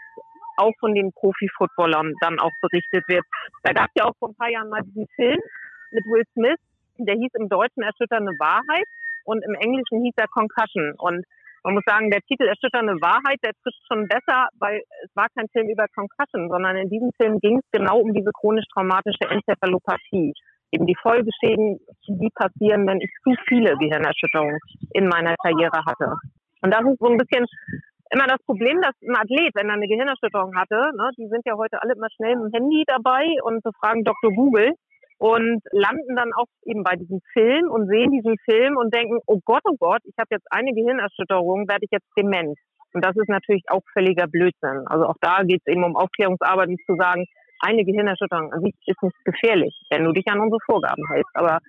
auch 0.58 0.72
von 0.80 0.94
den 0.94 1.12
Profi-Footballern 1.14 2.14
dann 2.22 2.40
auch 2.40 2.52
berichtet 2.62 3.04
wird. 3.08 3.26
Da 3.64 3.74
gab 3.74 3.88
es 3.88 3.96
ja 3.96 4.06
auch 4.06 4.16
vor 4.20 4.30
ein 4.30 4.36
paar 4.36 4.50
Jahren 4.50 4.70
mal 4.70 4.82
diesen 4.84 5.08
Film 5.16 5.40
mit 5.92 6.06
Will 6.06 6.24
Smith, 6.34 6.60
der 6.98 7.16
hieß 7.16 7.32
im 7.40 7.50
Deutschen 7.50 7.84
Erschütternde 7.84 8.32
Wahrheit 8.40 8.88
und 9.26 9.44
im 9.44 9.56
Englischen 9.56 10.04
hieß 10.04 10.14
er 10.18 10.28
Concussion. 10.28 10.94
Und 10.98 11.26
man 11.64 11.74
muss 11.74 11.84
sagen, 11.86 12.12
der 12.12 12.22
Titel 12.22 12.44
Erschütternde 12.44 12.94
Wahrheit, 13.02 13.40
der 13.44 13.54
trifft 13.64 13.82
schon 13.88 14.08
besser, 14.08 14.48
weil 14.60 14.84
es 15.04 15.16
war 15.16 15.28
kein 15.36 15.48
Film 15.50 15.70
über 15.70 15.86
Concussion, 15.96 16.50
sondern 16.50 16.78
in 16.78 16.90
diesem 16.90 17.12
Film 17.20 17.40
ging 17.40 17.58
es 17.58 17.72
genau 17.72 18.00
um 18.00 18.14
diese 18.14 18.32
chronisch 18.32 18.66
traumatische 18.74 19.26
Enzephalopathie. 19.30 20.34
Eben 20.74 20.88
die 20.88 20.98
Folgeschäden, 21.02 21.80
die 22.08 22.30
passieren, 22.34 22.88
wenn 22.88 23.00
ich 23.00 23.12
zu 23.24 23.36
viele 23.48 23.78
Gehirnerschütterungen 23.78 24.58
in 24.94 25.08
meiner 25.08 25.36
Karriere 25.38 25.86
hatte. 25.86 26.16
Und 26.64 26.74
das 26.74 26.82
ist 26.82 27.00
so 27.00 27.08
ein 27.08 27.18
bisschen 27.18 27.46
immer 28.10 28.26
das 28.28 28.42
Problem, 28.46 28.82
dass 28.82 28.94
ein 29.02 29.16
Athlet, 29.16 29.54
wenn 29.54 29.70
er 29.70 29.76
eine 29.76 29.88
Gehirnerschütterung 29.88 30.56
hatte, 30.56 30.92
ne, 30.98 31.10
die 31.18 31.28
sind 31.28 31.46
ja 31.46 31.54
heute 31.58 31.82
alle 31.82 31.94
immer 31.94 32.10
schnell 32.16 32.36
mit 32.38 32.54
dem 32.54 32.62
Handy 32.62 32.84
dabei 32.88 33.26
und 33.44 33.64
befragen 33.64 34.04
Dr. 34.04 34.32
Google 34.34 34.74
und 35.18 35.62
landen 35.72 36.16
dann 36.16 36.34
auch 36.34 36.50
eben 36.66 36.84
bei 36.84 36.96
diesem 36.96 37.22
Film 37.34 37.70
und 37.70 37.88
sehen 37.88 38.12
diesen 38.12 38.36
Film 38.46 38.78
und 38.78 38.94
denken, 38.94 39.20
oh 39.26 39.40
Gott, 39.46 39.62
oh 39.66 39.78
Gott, 39.80 40.02
ich 40.06 40.16
habe 40.20 40.30
jetzt 40.32 40.48
eine 40.52 40.74
Gehirnerschütterung, 40.74 41.68
werde 41.68 41.86
ich 41.86 41.92
jetzt 41.92 42.10
dement. 42.18 42.58
Und 42.94 43.04
das 43.04 43.16
ist 43.16 43.30
natürlich 43.30 43.64
auch 43.70 43.82
völliger 43.94 44.28
Blödsinn. 44.28 44.86
Also 44.86 45.06
auch 45.06 45.18
da 45.22 45.44
geht 45.44 45.62
es 45.66 45.72
eben 45.72 45.84
um 45.84 45.96
Aufklärungsarbeit, 45.96 46.70
nicht 46.70 46.86
zu 46.86 46.96
sagen, 46.96 47.26
eine 47.64 47.86
Gehirnerschütterung 47.86 48.52
an 48.52 48.62
sich 48.62 48.76
ist 48.86 49.02
nicht 49.02 49.16
gefährlich, 49.24 49.74
wenn 49.90 50.04
du 50.04 50.12
dich 50.12 50.28
an 50.28 50.40
unsere 50.40 50.60
Vorgaben 50.66 51.04
hältst. 51.10 51.32
Aber 51.34 51.60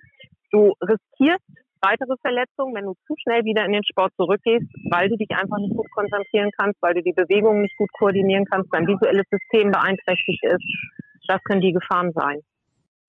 du 0.51 0.73
riskierst 0.81 1.43
weitere 1.81 2.15
Verletzungen, 2.21 2.75
wenn 2.75 2.85
du 2.85 2.93
zu 3.07 3.13
schnell 3.21 3.43
wieder 3.45 3.65
in 3.65 3.73
den 3.73 3.83
Sport 3.83 4.11
zurückgehst, 4.17 4.65
weil 4.91 5.09
du 5.09 5.15
dich 5.17 5.29
einfach 5.31 5.57
nicht 5.57 5.75
gut 5.75 5.89
konzentrieren 5.91 6.51
kannst, 6.57 6.81
weil 6.81 6.95
du 6.95 7.01
die 7.01 7.13
Bewegung 7.13 7.61
nicht 7.61 7.77
gut 7.77 7.91
koordinieren 7.93 8.45
kannst, 8.45 8.69
dein 8.73 8.87
visuelles 8.87 9.25
System 9.29 9.71
beeinträchtigt 9.71 10.43
ist. 10.43 10.65
Das 11.27 11.41
können 11.43 11.61
die 11.61 11.73
Gefahren 11.73 12.11
sein. 12.13 12.41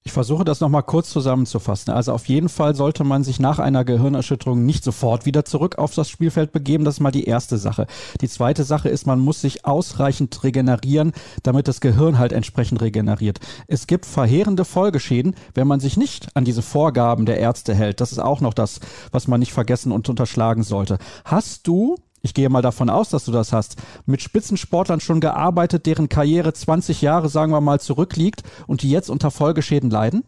Ich 0.07 0.13
versuche 0.13 0.45
das 0.45 0.61
nochmal 0.61 0.85
kurz 0.85 1.11
zusammenzufassen. 1.11 1.93
Also 1.93 2.13
auf 2.13 2.27
jeden 2.27 2.49
Fall 2.49 2.77
sollte 2.77 3.03
man 3.03 3.25
sich 3.25 3.41
nach 3.41 3.59
einer 3.59 3.85
Gehirnerschütterung 3.85 4.65
nicht 4.65 4.85
sofort 4.85 5.27
wieder 5.27 5.45
zurück 5.45 5.79
auf 5.79 5.97
das 5.97 6.09
Spielfeld 6.09 6.53
begeben. 6.53 6.85
Das 6.85 6.95
ist 6.95 7.01
mal 7.01 7.11
die 7.11 7.25
erste 7.25 7.59
Sache. 7.59 7.89
Die 8.21 8.29
zweite 8.29 8.63
Sache 8.63 8.89
ist, 8.89 9.09
man 9.09 9.19
muss 9.19 9.41
sich 9.41 9.67
ausreichend 9.67 10.45
regenerieren, 10.45 11.11
damit 11.43 11.67
das 11.67 11.81
Gehirn 11.81 12.21
halt 12.21 12.31
entsprechend 12.31 12.83
regeneriert. 12.83 13.41
Es 13.67 13.89
gibt 13.89 14.07
verheerende 14.07 14.65
Folgeschäden, 14.65 15.35
wenn 15.55 15.67
man 15.67 15.81
sich 15.81 15.97
nicht 15.97 16.29
an 16.37 16.45
diese 16.45 16.63
Vorgaben 16.63 17.27
der 17.27 17.41
Ärzte 17.41 17.75
hält. 17.75 18.01
Das 18.01 18.13
ist 18.13 18.21
auch 18.21 18.41
noch 18.41 18.55
das, 18.55 18.79
was 19.11 19.27
man 19.27 19.41
nicht 19.41 19.53
vergessen 19.53 19.91
und 19.91 20.09
unterschlagen 20.09 20.63
sollte. 20.63 20.99
Hast 21.25 21.67
du 21.67 21.97
ich 22.27 22.35
gehe 22.35 22.51
mal 22.51 22.63
davon 22.63 22.91
aus, 22.91 23.09
dass 23.09 23.25
du 23.25 23.33
das 23.33 23.53
hast, 23.53 23.83
mit 24.07 24.21
Spitzensportlern 24.21 25.01
schon 25.01 25.21
gearbeitet, 25.21 25.87
deren 25.87 26.09
Karriere 26.09 26.53
20 26.53 27.01
Jahre, 27.01 27.29
sagen 27.29 27.53
wir 27.53 27.61
mal, 27.63 27.81
zurückliegt 27.81 28.43
und 28.67 28.83
die 28.83 28.91
jetzt 28.91 29.09
unter 29.09 29.31
Folgeschäden 29.31 29.91
leiden? 29.91 30.25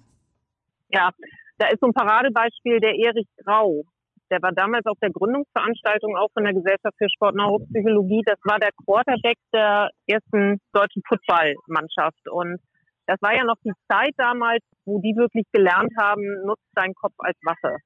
Ja, 0.89 1.11
da 1.59 1.67
ist 1.69 1.81
so 1.81 1.89
ein 1.89 1.93
Paradebeispiel 1.93 2.81
der 2.81 2.95
Erich 2.95 3.27
Grau. 3.45 3.83
Der 4.31 4.41
war 4.43 4.53
damals 4.53 4.87
auf 4.87 4.99
der 5.03 5.11
Gründungsveranstaltung 5.11 6.17
auch 6.17 6.29
von 6.33 6.45
der 6.45 6.55
Gesellschaft 6.55 6.97
für 6.99 7.09
Sportneuropsychologie. 7.09 8.23
Das 8.25 8.39
war 8.45 8.59
der 8.59 8.71
Quarterback 8.85 9.39
der 9.53 9.91
ersten 10.07 10.61
deutschen 10.73 11.03
Footballmannschaft. 11.09 12.29
Und 12.31 12.61
das 13.07 13.17
war 13.23 13.35
ja 13.35 13.45
noch 13.45 13.57
die 13.65 13.73
Zeit 13.91 14.13
damals, 14.17 14.63
wo 14.85 15.01
die 15.01 15.17
wirklich 15.17 15.47
gelernt 15.53 15.93
haben, 15.99 16.23
nutzt 16.45 16.69
deinen 16.75 16.95
Kopf 16.95 17.15
als 17.19 17.39
Waffe. 17.43 17.77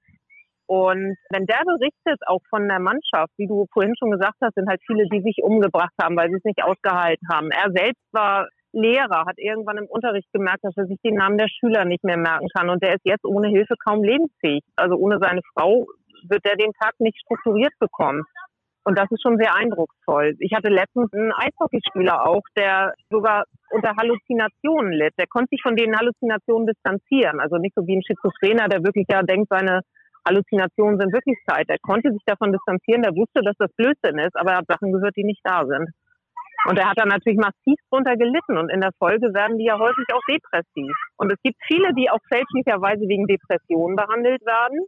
Und 0.72 1.18
wenn 1.28 1.44
der 1.44 1.60
berichtet, 1.66 2.18
auch 2.26 2.40
von 2.48 2.66
der 2.66 2.80
Mannschaft, 2.80 3.30
wie 3.36 3.46
du 3.46 3.66
vorhin 3.74 3.92
schon 3.98 4.10
gesagt 4.10 4.38
hast, 4.40 4.54
sind 4.54 4.70
halt 4.70 4.80
viele, 4.86 5.04
die 5.12 5.20
sich 5.20 5.44
umgebracht 5.44 5.92
haben, 6.00 6.16
weil 6.16 6.30
sie 6.30 6.36
es 6.36 6.44
nicht 6.44 6.64
ausgehalten 6.64 7.28
haben. 7.30 7.50
Er 7.50 7.70
selbst 7.76 8.00
war 8.12 8.48
Lehrer, 8.72 9.26
hat 9.26 9.36
irgendwann 9.36 9.76
im 9.76 9.84
Unterricht 9.84 10.32
gemerkt, 10.32 10.64
dass 10.64 10.74
er 10.78 10.86
sich 10.86 10.96
den 11.04 11.16
Namen 11.16 11.36
der 11.36 11.48
Schüler 11.48 11.84
nicht 11.84 12.04
mehr 12.04 12.16
merken 12.16 12.48
kann. 12.56 12.70
Und 12.70 12.82
der 12.82 12.94
ist 12.94 13.04
jetzt 13.04 13.26
ohne 13.26 13.48
Hilfe 13.48 13.74
kaum 13.86 14.02
lebensfähig. 14.02 14.64
Also 14.74 14.96
ohne 14.96 15.18
seine 15.20 15.42
Frau 15.52 15.84
wird 16.26 16.46
er 16.46 16.56
den 16.56 16.72
Tag 16.80 16.94
nicht 17.00 17.20
strukturiert 17.20 17.74
bekommen. 17.78 18.22
Und 18.84 18.98
das 18.98 19.10
ist 19.10 19.20
schon 19.20 19.36
sehr 19.36 19.54
eindrucksvoll. 19.54 20.36
Ich 20.38 20.54
hatte 20.56 20.70
letztens 20.70 21.12
einen 21.12 21.32
Eishockeyspieler 21.32 22.26
auch, 22.26 22.42
der 22.56 22.94
sogar 23.10 23.44
unter 23.70 23.92
Halluzinationen 23.94 24.92
litt. 24.92 25.12
Der 25.18 25.26
konnte 25.26 25.50
sich 25.50 25.60
von 25.60 25.76
den 25.76 25.94
Halluzinationen 25.94 26.66
distanzieren. 26.66 27.40
Also 27.40 27.58
nicht 27.58 27.74
so 27.76 27.86
wie 27.86 27.96
ein 27.96 28.02
Schizophrener, 28.02 28.68
der 28.68 28.82
wirklich 28.82 29.04
ja 29.10 29.22
denkt, 29.22 29.48
seine 29.50 29.82
Halluzinationen 30.26 30.98
sind 30.98 31.12
Wirklichkeit. 31.12 31.66
Er 31.68 31.78
konnte 31.82 32.12
sich 32.12 32.22
davon 32.26 32.52
distanzieren, 32.52 33.04
er 33.04 33.14
wusste, 33.14 33.42
dass 33.42 33.56
das 33.58 33.72
Blödsinn 33.76 34.18
ist, 34.18 34.36
aber 34.36 34.52
er 34.52 34.58
hat 34.58 34.66
Sachen 34.68 34.92
gehört, 34.92 35.16
die 35.16 35.24
nicht 35.24 35.40
da 35.44 35.66
sind. 35.66 35.90
Und 36.64 36.78
er 36.78 36.88
hat 36.88 36.98
dann 36.98 37.08
natürlich 37.08 37.38
massiv 37.38 37.74
drunter 37.90 38.16
gelitten 38.16 38.56
und 38.56 38.70
in 38.70 38.80
der 38.80 38.92
Folge 38.98 39.34
werden 39.34 39.58
die 39.58 39.66
ja 39.66 39.78
häufig 39.78 40.06
auch 40.14 40.22
depressiv. 40.30 40.94
Und 41.16 41.32
es 41.32 41.38
gibt 41.42 41.58
viele, 41.66 41.92
die 41.94 42.08
auch 42.08 42.22
fälschlicherweise 42.30 43.02
wegen 43.08 43.26
Depressionen 43.26 43.96
behandelt 43.96 44.46
werden. 44.46 44.86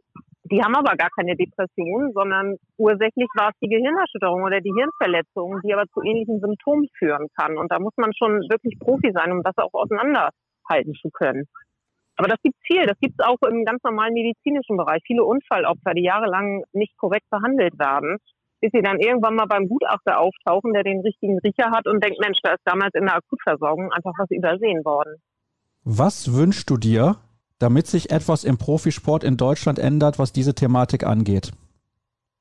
Die 0.51 0.61
haben 0.61 0.75
aber 0.75 0.95
gar 0.95 1.09
keine 1.17 1.35
Depression, 1.35 2.13
sondern 2.13 2.55
ursächlich 2.77 3.27
war 3.35 3.49
es 3.49 3.59
die 3.61 3.67
Gehirnerschütterung 3.67 4.43
oder 4.43 4.61
die 4.61 4.71
Hirnverletzung, 4.71 5.59
die 5.65 5.73
aber 5.73 5.87
zu 5.91 6.01
ähnlichen 6.03 6.39
Symptomen 6.39 6.87
führen 6.97 7.27
kann. 7.35 7.57
Und 7.57 7.71
da 7.71 7.79
muss 7.79 7.93
man 7.97 8.13
schon 8.13 8.39
wirklich 8.47 8.79
Profi 8.79 9.11
sein, 9.11 9.31
um 9.31 9.41
das 9.41 9.57
auch 9.57 9.73
auseinanderhalten 9.73 10.93
zu 11.01 11.09
können. 11.11 11.45
Aber 12.15 12.27
das 12.27 12.41
gibt 12.41 12.55
viel. 12.65 12.85
Das 12.85 12.97
gibt 12.99 13.15
es 13.19 13.25
auch 13.25 13.37
im 13.47 13.65
ganz 13.65 13.83
normalen 13.83 14.13
medizinischen 14.13 14.77
Bereich. 14.77 15.01
Viele 15.05 15.23
Unfallopfer, 15.23 15.93
die 15.93 16.03
jahrelang 16.03 16.63
nicht 16.73 16.97
korrekt 16.97 17.29
behandelt 17.29 17.77
werden, 17.77 18.17
bis 18.61 18.71
sie 18.73 18.81
dann 18.81 18.99
irgendwann 18.99 19.35
mal 19.35 19.47
beim 19.47 19.67
Gutachter 19.67 20.19
auftauchen, 20.19 20.73
der 20.73 20.83
den 20.83 21.01
richtigen 21.01 21.39
Riecher 21.39 21.71
hat 21.71 21.87
und 21.87 22.03
denkt, 22.03 22.19
Mensch, 22.19 22.39
da 22.41 22.53
ist 22.53 22.63
damals 22.63 22.93
in 22.93 23.05
der 23.05 23.17
Akutversorgung 23.17 23.91
einfach 23.91 24.13
was 24.17 24.31
übersehen 24.31 24.85
worden. 24.85 25.21
Was 25.83 26.33
wünschst 26.33 26.69
du 26.69 26.77
dir, 26.77 27.17
damit 27.59 27.87
sich 27.87 28.11
etwas 28.11 28.43
im 28.43 28.57
Profisport 28.57 29.23
in 29.23 29.37
Deutschland 29.37 29.77
ändert, 29.77 30.17
was 30.17 30.31
diese 30.31 30.55
Thematik 30.55 31.05
angeht? 31.05 31.51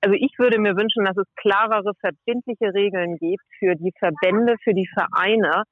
Also 0.00 0.16
ich 0.16 0.38
würde 0.38 0.60
mir 0.60 0.76
wünschen, 0.76 1.04
dass 1.04 1.16
es 1.16 1.26
klarere 1.36 1.92
verbindliche 1.98 2.74
Regeln 2.74 3.16
gibt 3.16 3.44
für 3.58 3.74
die 3.74 3.92
Verbände, 3.98 4.56
für 4.62 4.74
die 4.74 4.88
Vereine, 4.92 5.64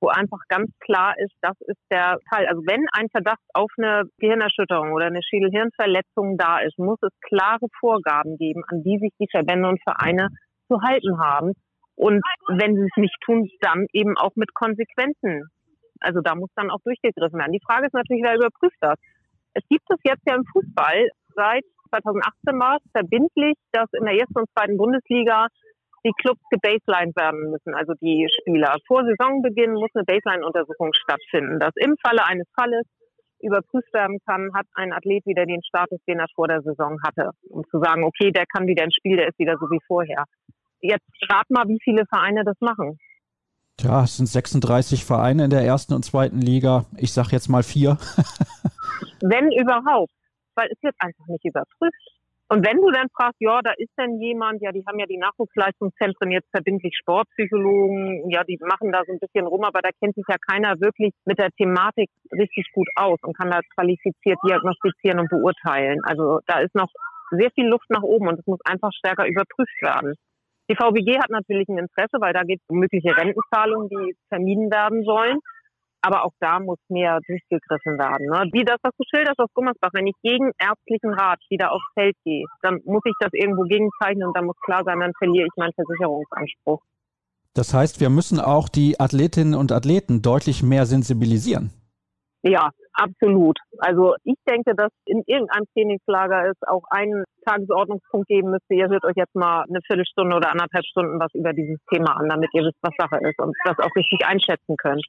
wo 0.00 0.08
einfach 0.08 0.40
ganz 0.48 0.70
klar 0.80 1.14
ist, 1.18 1.34
das 1.40 1.56
ist 1.66 1.80
der 1.90 2.18
Fall. 2.28 2.46
Also 2.46 2.62
wenn 2.66 2.86
ein 2.92 3.08
Verdacht 3.10 3.42
auf 3.54 3.70
eine 3.78 4.04
Gehirnerschütterung 4.18 4.92
oder 4.92 5.06
eine 5.06 5.22
Schädelhirnverletzung 5.22 6.36
da 6.36 6.58
ist, 6.60 6.78
muss 6.78 6.98
es 7.02 7.12
klare 7.20 7.66
Vorgaben 7.80 8.36
geben, 8.36 8.62
an 8.68 8.82
die 8.82 8.98
sich 8.98 9.12
die 9.18 9.28
Verbände 9.30 9.68
und 9.68 9.82
Vereine 9.82 10.28
zu 10.68 10.80
halten 10.82 11.18
haben. 11.18 11.52
Und 11.96 12.22
wenn 12.48 12.76
sie 12.76 12.86
es 12.86 12.96
nicht 12.96 13.16
tun, 13.24 13.48
dann 13.60 13.86
eben 13.92 14.16
auch 14.16 14.34
mit 14.36 14.54
Konsequenzen. 14.54 15.48
Also 16.00 16.20
da 16.20 16.34
muss 16.34 16.50
dann 16.56 16.70
auch 16.70 16.80
durchgegriffen 16.84 17.38
werden. 17.38 17.52
Die 17.52 17.64
Frage 17.66 17.86
ist 17.86 17.94
natürlich, 17.94 18.22
wer 18.24 18.36
überprüft 18.36 18.78
das? 18.80 18.96
Es 19.52 19.64
gibt 19.68 19.84
es 19.90 19.98
jetzt 20.04 20.22
ja 20.26 20.36
im 20.36 20.44
Fußball 20.52 21.08
seit 21.34 21.64
2018 21.90 22.58
war 22.58 22.76
es 22.76 22.90
verbindlich, 22.92 23.54
dass 23.72 23.88
in 23.92 24.04
der 24.04 24.14
ersten 24.14 24.38
und 24.38 24.50
zweiten 24.54 24.76
Bundesliga 24.76 25.48
die 26.04 26.12
Clubs 26.20 26.40
gebaselined 26.50 27.16
werden 27.16 27.50
müssen, 27.50 27.74
also 27.74 27.92
die 28.00 28.26
Spieler. 28.40 28.76
Vor 28.86 29.04
Saisonbeginn 29.04 29.74
muss 29.74 29.90
eine 29.94 30.04
Baseline-Untersuchung 30.04 30.92
stattfinden, 30.94 31.58
dass 31.58 31.72
im 31.76 31.96
Falle 32.02 32.24
eines 32.24 32.46
Falles 32.58 32.86
überprüft 33.42 33.92
werden 33.92 34.18
kann, 34.26 34.50
hat 34.54 34.66
ein 34.74 34.92
Athlet 34.92 35.24
wieder 35.26 35.46
den 35.46 35.62
Status, 35.62 35.98
den 36.06 36.18
er 36.18 36.26
vor 36.34 36.48
der 36.48 36.62
Saison 36.62 36.98
hatte, 37.02 37.30
um 37.48 37.64
zu 37.70 37.80
sagen, 37.80 38.04
okay, 38.04 38.30
der 38.30 38.44
kann 38.46 38.66
wieder 38.66 38.84
ins 38.84 38.94
Spiel, 38.94 39.16
der 39.16 39.28
ist 39.28 39.38
wieder 39.38 39.56
so 39.58 39.66
wie 39.70 39.80
vorher. 39.86 40.24
Jetzt 40.80 41.08
rat 41.30 41.48
mal, 41.50 41.66
wie 41.68 41.78
viele 41.82 42.04
Vereine 42.06 42.44
das 42.44 42.56
machen. 42.60 42.98
Ja, 43.80 44.04
es 44.04 44.18
sind 44.18 44.26
36 44.26 45.04
Vereine 45.04 45.44
in 45.44 45.50
der 45.50 45.62
ersten 45.62 45.94
und 45.94 46.04
zweiten 46.04 46.40
Liga. 46.40 46.84
Ich 46.98 47.12
sag 47.12 47.32
jetzt 47.32 47.48
mal 47.48 47.62
vier. 47.62 47.96
Wenn 49.22 49.50
überhaupt, 49.52 50.12
weil 50.54 50.68
es 50.70 50.82
wird 50.82 50.94
einfach 50.98 51.26
nicht 51.28 51.44
überprüft. 51.44 52.19
Und 52.52 52.66
wenn 52.66 52.78
du 52.78 52.90
dann 52.90 53.06
fragst, 53.14 53.38
ja, 53.38 53.60
da 53.62 53.70
ist 53.78 53.92
denn 53.96 54.20
jemand, 54.20 54.60
ja, 54.60 54.72
die 54.72 54.82
haben 54.84 54.98
ja 54.98 55.06
die 55.06 55.18
Nachwuchsleistungszentren 55.18 56.32
jetzt 56.32 56.50
verbindlich 56.50 56.96
Sportpsychologen, 56.98 58.28
ja, 58.28 58.42
die 58.42 58.58
machen 58.60 58.90
da 58.90 59.02
so 59.06 59.12
ein 59.12 59.20
bisschen 59.20 59.46
rum, 59.46 59.62
aber 59.62 59.80
da 59.82 59.90
kennt 60.00 60.16
sich 60.16 60.24
ja 60.28 60.34
keiner 60.50 60.80
wirklich 60.80 61.14
mit 61.24 61.38
der 61.38 61.50
Thematik 61.52 62.10
richtig 62.32 62.66
gut 62.72 62.88
aus 62.96 63.18
und 63.22 63.38
kann 63.38 63.52
da 63.52 63.60
qualifiziert 63.76 64.38
diagnostizieren 64.44 65.20
und 65.20 65.30
beurteilen. 65.30 66.00
Also 66.02 66.40
da 66.48 66.58
ist 66.58 66.74
noch 66.74 66.90
sehr 67.30 67.52
viel 67.52 67.68
Luft 67.68 67.88
nach 67.88 68.02
oben 68.02 68.26
und 68.26 68.40
es 68.40 68.46
muss 68.46 68.58
einfach 68.64 68.90
stärker 68.98 69.28
überprüft 69.28 69.80
werden. 69.80 70.14
Die 70.68 70.74
VBG 70.74 71.20
hat 71.20 71.30
natürlich 71.30 71.68
ein 71.68 71.78
Interesse, 71.78 72.18
weil 72.18 72.32
da 72.32 72.42
geht 72.42 72.60
es 72.62 72.68
um 72.68 72.80
mögliche 72.80 73.16
Rentenzahlungen, 73.16 73.88
die 73.88 74.16
vermieden 74.28 74.72
werden 74.72 75.04
sollen. 75.04 75.38
Aber 76.02 76.24
auch 76.24 76.32
da 76.40 76.60
muss 76.60 76.78
mehr 76.88 77.20
durchgegriffen 77.26 77.98
werden. 77.98 78.26
Ne? 78.26 78.48
Wie 78.52 78.64
das, 78.64 78.78
was 78.82 78.92
du 78.96 79.04
schilderst 79.08 79.38
aus 79.38 79.50
Gummersbach, 79.54 79.90
wenn 79.92 80.06
ich 80.06 80.16
gegen 80.22 80.50
ärztlichen 80.58 81.12
Rat 81.12 81.40
wieder 81.50 81.72
aufs 81.72 81.84
Feld 81.94 82.16
gehe, 82.24 82.46
dann 82.62 82.80
muss 82.84 83.02
ich 83.04 83.14
das 83.20 83.30
irgendwo 83.32 83.62
gegenzeichnen 83.62 84.26
und 84.26 84.36
dann 84.36 84.46
muss 84.46 84.56
klar 84.64 84.82
sein, 84.84 85.00
dann 85.00 85.12
verliere 85.18 85.46
ich 85.46 85.56
meinen 85.56 85.74
Versicherungsanspruch. 85.74 86.80
Das 87.54 87.74
heißt, 87.74 88.00
wir 88.00 88.10
müssen 88.10 88.40
auch 88.40 88.68
die 88.68 89.00
Athletinnen 89.00 89.54
und 89.54 89.72
Athleten 89.72 90.22
deutlich 90.22 90.62
mehr 90.62 90.86
sensibilisieren. 90.86 91.70
Ja, 92.42 92.70
absolut. 92.94 93.58
Also 93.78 94.14
ich 94.24 94.36
denke, 94.48 94.74
dass 94.74 94.90
in 95.04 95.22
irgendeinem 95.26 95.66
Trainingslager 95.74 96.48
es 96.48 96.56
auch 96.66 96.84
einen 96.90 97.24
Tagesordnungspunkt 97.44 98.28
geben 98.28 98.50
müsste. 98.50 98.74
Ihr 98.74 98.88
hört 98.88 99.04
euch 99.04 99.16
jetzt 99.16 99.34
mal 99.34 99.64
eine 99.68 99.80
Viertelstunde 99.86 100.36
oder 100.36 100.50
anderthalb 100.50 100.84
Stunden 100.86 101.18
was 101.20 101.34
über 101.34 101.52
dieses 101.52 101.78
Thema 101.92 102.16
an, 102.16 102.28
damit 102.28 102.50
ihr 102.54 102.62
wisst, 102.62 102.78
was 102.82 102.94
Sache 102.96 103.18
ist 103.28 103.38
und 103.38 103.54
das 103.64 103.78
auch 103.78 103.94
richtig 103.94 104.24
einschätzen 104.26 104.76
könnt. 104.76 105.04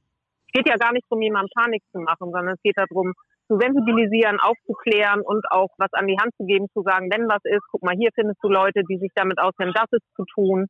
Es 0.51 0.59
geht 0.59 0.67
ja 0.67 0.75
gar 0.75 0.91
nicht 0.91 1.05
darum, 1.09 1.21
jemandem 1.21 1.49
Panik 1.55 1.81
zu 1.91 1.99
machen, 1.99 2.31
sondern 2.31 2.55
es 2.55 2.61
geht 2.61 2.75
darum, 2.77 3.13
zu 3.47 3.57
sensibilisieren, 3.57 4.39
aufzuklären 4.39 5.21
und 5.21 5.45
auch 5.49 5.69
was 5.77 5.91
an 5.93 6.07
die 6.07 6.17
Hand 6.19 6.35
zu 6.35 6.45
geben, 6.45 6.67
zu 6.73 6.83
sagen, 6.83 7.09
wenn 7.09 7.27
was 7.27 7.39
ist, 7.43 7.63
guck 7.71 7.83
mal, 7.83 7.95
hier 7.95 8.09
findest 8.13 8.39
du 8.43 8.49
Leute, 8.49 8.83
die 8.89 8.97
sich 8.97 9.11
damit 9.15 9.39
auskennen, 9.39 9.73
das 9.73 9.87
ist 9.91 10.05
zu 10.15 10.25
tun. 10.33 10.67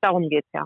Darum 0.00 0.28
geht's 0.28 0.48
ja. 0.54 0.64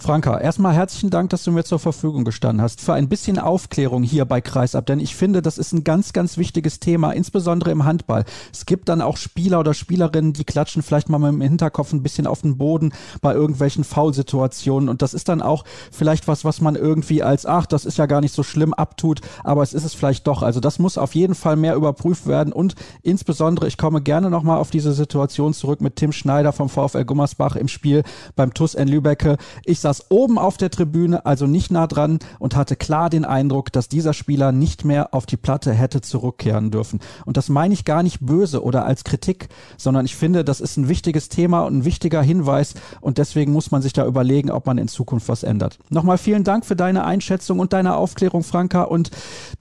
Franka, 0.00 0.38
erstmal 0.38 0.74
herzlichen 0.74 1.10
Dank, 1.10 1.30
dass 1.30 1.42
du 1.42 1.50
mir 1.50 1.64
zur 1.64 1.80
Verfügung 1.80 2.24
gestanden 2.24 2.62
hast 2.62 2.80
für 2.80 2.94
ein 2.94 3.08
bisschen 3.08 3.36
Aufklärung 3.36 4.04
hier 4.04 4.24
bei 4.26 4.40
Kreisab, 4.40 4.86
denn 4.86 5.00
ich 5.00 5.16
finde, 5.16 5.42
das 5.42 5.58
ist 5.58 5.72
ein 5.72 5.82
ganz, 5.82 6.12
ganz 6.12 6.38
wichtiges 6.38 6.78
Thema, 6.78 7.10
insbesondere 7.10 7.72
im 7.72 7.84
Handball. 7.84 8.24
Es 8.52 8.64
gibt 8.64 8.88
dann 8.88 9.02
auch 9.02 9.16
Spieler 9.16 9.58
oder 9.58 9.74
Spielerinnen, 9.74 10.34
die 10.34 10.44
klatschen 10.44 10.82
vielleicht 10.82 11.08
mal 11.08 11.18
mit 11.18 11.32
dem 11.32 11.40
Hinterkopf 11.40 11.92
ein 11.92 12.04
bisschen 12.04 12.28
auf 12.28 12.42
den 12.42 12.58
Boden 12.58 12.92
bei 13.20 13.34
irgendwelchen 13.34 13.82
Foulsituationen 13.82 14.88
und 14.88 15.02
das 15.02 15.14
ist 15.14 15.28
dann 15.28 15.42
auch 15.42 15.64
vielleicht 15.90 16.28
was, 16.28 16.44
was 16.44 16.60
man 16.60 16.76
irgendwie 16.76 17.24
als, 17.24 17.44
ach, 17.44 17.66
das 17.66 17.84
ist 17.84 17.98
ja 17.98 18.06
gar 18.06 18.20
nicht 18.20 18.34
so 18.34 18.44
schlimm 18.44 18.72
abtut, 18.74 19.20
aber 19.42 19.64
es 19.64 19.74
ist 19.74 19.84
es 19.84 19.94
vielleicht 19.94 20.28
doch. 20.28 20.42
Also 20.42 20.60
das 20.60 20.78
muss 20.78 20.96
auf 20.96 21.16
jeden 21.16 21.34
Fall 21.34 21.56
mehr 21.56 21.74
überprüft 21.74 22.28
werden 22.28 22.52
und 22.52 22.76
insbesondere, 23.02 23.66
ich 23.66 23.76
komme 23.76 24.00
gerne 24.00 24.30
nochmal 24.30 24.58
auf 24.58 24.70
diese 24.70 24.92
Situation 24.92 25.54
zurück 25.54 25.80
mit 25.80 25.96
Tim 25.96 26.12
Schneider 26.12 26.52
vom 26.52 26.68
VfL 26.68 27.04
Gummersbach 27.04 27.56
im 27.56 27.66
Spiel 27.66 28.04
beim 28.36 28.54
TUS 28.54 28.74
in 28.74 28.86
Lübecke. 28.86 29.38
Ich 29.64 29.80
saß 29.88 30.10
oben 30.10 30.38
auf 30.38 30.58
der 30.58 30.70
Tribüne, 30.70 31.24
also 31.24 31.46
nicht 31.46 31.70
nah 31.70 31.86
dran 31.86 32.18
und 32.38 32.54
hatte 32.54 32.76
klar 32.76 33.08
den 33.08 33.24
Eindruck, 33.24 33.72
dass 33.72 33.88
dieser 33.88 34.12
Spieler 34.12 34.52
nicht 34.52 34.84
mehr 34.84 35.14
auf 35.14 35.24
die 35.24 35.38
Platte 35.38 35.72
hätte 35.72 36.02
zurückkehren 36.02 36.70
dürfen. 36.70 37.00
Und 37.24 37.38
das 37.38 37.48
meine 37.48 37.72
ich 37.72 37.86
gar 37.86 38.02
nicht 38.02 38.20
böse 38.20 38.62
oder 38.62 38.84
als 38.84 39.02
Kritik, 39.02 39.48
sondern 39.78 40.04
ich 40.04 40.14
finde, 40.14 40.44
das 40.44 40.60
ist 40.60 40.76
ein 40.76 40.88
wichtiges 40.88 41.30
Thema 41.30 41.62
und 41.62 41.78
ein 41.78 41.84
wichtiger 41.86 42.20
Hinweis 42.20 42.74
und 43.00 43.16
deswegen 43.16 43.52
muss 43.52 43.70
man 43.70 43.80
sich 43.80 43.94
da 43.94 44.04
überlegen, 44.04 44.50
ob 44.50 44.66
man 44.66 44.76
in 44.76 44.88
Zukunft 44.88 45.28
was 45.28 45.42
ändert. 45.42 45.78
Nochmal 45.88 46.18
vielen 46.18 46.44
Dank 46.44 46.66
für 46.66 46.76
deine 46.76 47.04
Einschätzung 47.04 47.58
und 47.58 47.72
deine 47.72 47.96
Aufklärung, 47.96 48.42
Franka. 48.42 48.82
Und 48.82 49.10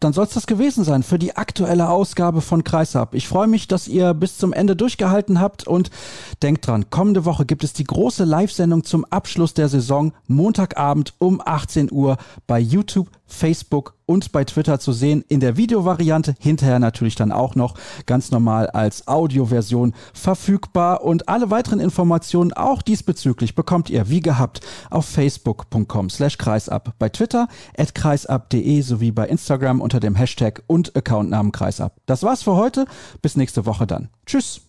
dann 0.01 0.11
soll 0.11 0.25
es 0.25 0.34
das 0.34 0.45
gewesen 0.45 0.84
sein 0.84 1.03
für 1.03 1.19
die 1.19 1.38
aktuelle 1.38 1.89
Ausgabe 1.89 2.41
von 2.41 2.65
Kreishab. 2.65 3.15
Ich 3.15 3.30
freue 3.30 3.47
mich, 3.47 3.69
dass 3.69 3.88
ihr 3.88 4.13
bis 4.13 4.38
zum 4.38 4.51
Ende 4.51 4.75
durchgehalten 4.75 5.39
habt 5.39 5.65
und 5.65 5.89
denkt 6.43 6.67
dran, 6.67 6.89
kommende 6.89 7.23
Woche 7.23 7.45
gibt 7.45 7.63
es 7.63 7.71
die 7.71 7.86
große 7.86 8.25
Live-Sendung 8.25 8.84
zum 8.84 9.05
Abschluss 9.05 9.53
der 9.53 9.69
Saison 9.69 10.11
Montagabend 10.28 11.13
um 11.20 11.41
18 11.43 11.91
Uhr 11.91 12.18
bei 12.47 12.59
YouTube, 12.59 13.09
Facebook 13.26 13.95
und 14.05 14.32
bei 14.32 14.43
Twitter 14.45 14.80
zu 14.80 14.93
sehen. 14.93 15.24
In 15.28 15.39
der 15.39 15.57
Videovariante, 15.57 16.36
hinterher 16.39 16.80
natürlich 16.80 17.15
dann 17.15 17.32
auch 17.32 17.55
noch 17.55 17.76
ganz 18.05 18.32
normal 18.32 18.68
als 18.68 19.07
Audioversion 19.07 19.93
verfügbar. 20.13 21.03
Und 21.03 21.30
alle 21.30 21.51
weiteren 21.51 21.80
Informationen 21.80 22.53
auch 22.53 22.82
diesbezüglich 22.82 23.53
bekommt 23.53 23.89
ihr 23.89 24.09
wie 24.09 24.22
gehabt 24.22 24.61
auf 24.89 25.05
facebook.com 25.05 26.09
slash 26.09 26.38
kreisab, 26.38 26.93
bei 26.97 27.09
Twitter 27.09 27.47
at 27.78 27.93
kreisab.de 27.93 28.82
sowie 28.82 29.11
bei 29.11 29.28
Instagram 29.28 29.82
unter 29.82 29.99
dem 29.99 30.15
Hashtag 30.15 30.63
und 30.68 30.95
Accountnamen 30.95 31.51
kreisab. 31.51 31.97
Das 32.05 32.24
war's 32.24 32.43
für 32.43 32.55
heute. 32.55 32.86
Bis 33.22 33.36
nächste 33.36 33.65
Woche 33.65 33.86
dann. 33.86 34.09
Tschüss. 34.26 34.66